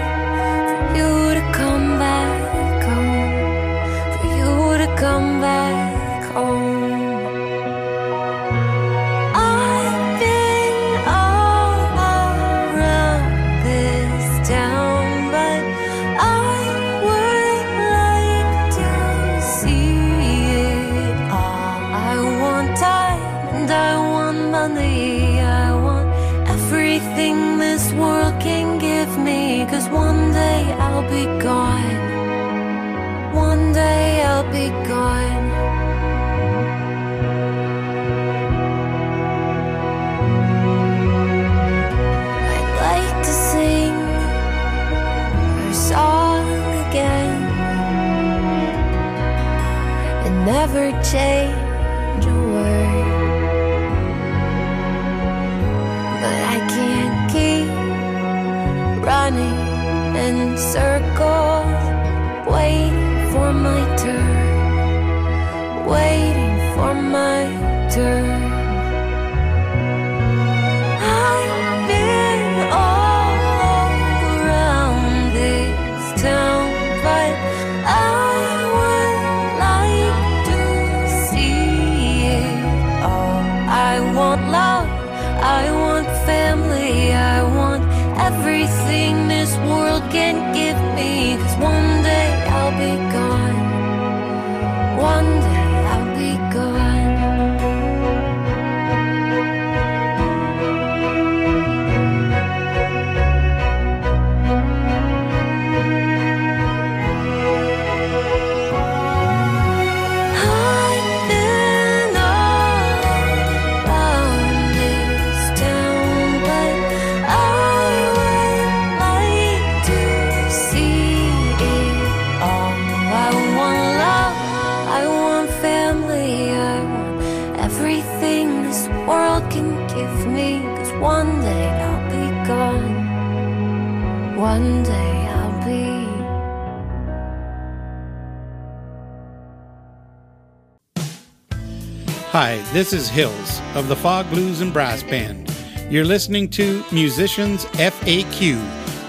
Hi, 142.42 142.56
this 142.72 142.94
is 142.94 143.10
Hills 143.10 143.60
of 143.74 143.88
the 143.88 143.96
Fog 143.96 144.30
Blues 144.30 144.62
and 144.62 144.72
Brass 144.72 145.02
Band. 145.02 145.54
You're 145.90 146.06
listening 146.06 146.48
to 146.52 146.82
Musicians 146.90 147.66
FAQ 147.66 148.56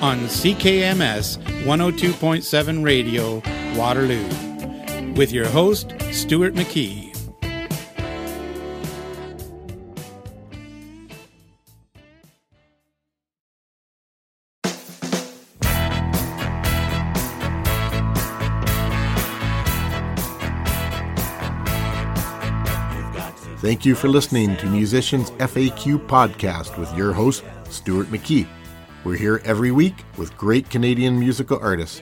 on 0.01 0.19
CKMS 0.23 1.38
102.7 1.63 2.84
Radio, 2.84 3.41
Waterloo, 3.79 5.13
with 5.13 5.32
your 5.32 5.47
host, 5.47 5.93
Stuart 6.11 6.55
McKee. 6.55 7.11
Thank 23.62 23.86
you 23.86 23.93
for 23.93 24.07
listening 24.07 24.57
to 24.57 24.66
Musicians 24.66 25.30
FAQ 25.34 26.07
podcast 26.07 26.80
with 26.80 26.91
your 26.97 27.14
host, 27.14 27.43
Stuart 27.70 28.07
McKee. 28.07 28.47
We're 29.03 29.18
here 29.18 29.39
every 29.45 29.70
week 29.70 30.03
with 30.18 30.36
great 30.36 30.68
Canadian 30.72 31.20
musical 31.20 31.59
artists 31.62 32.01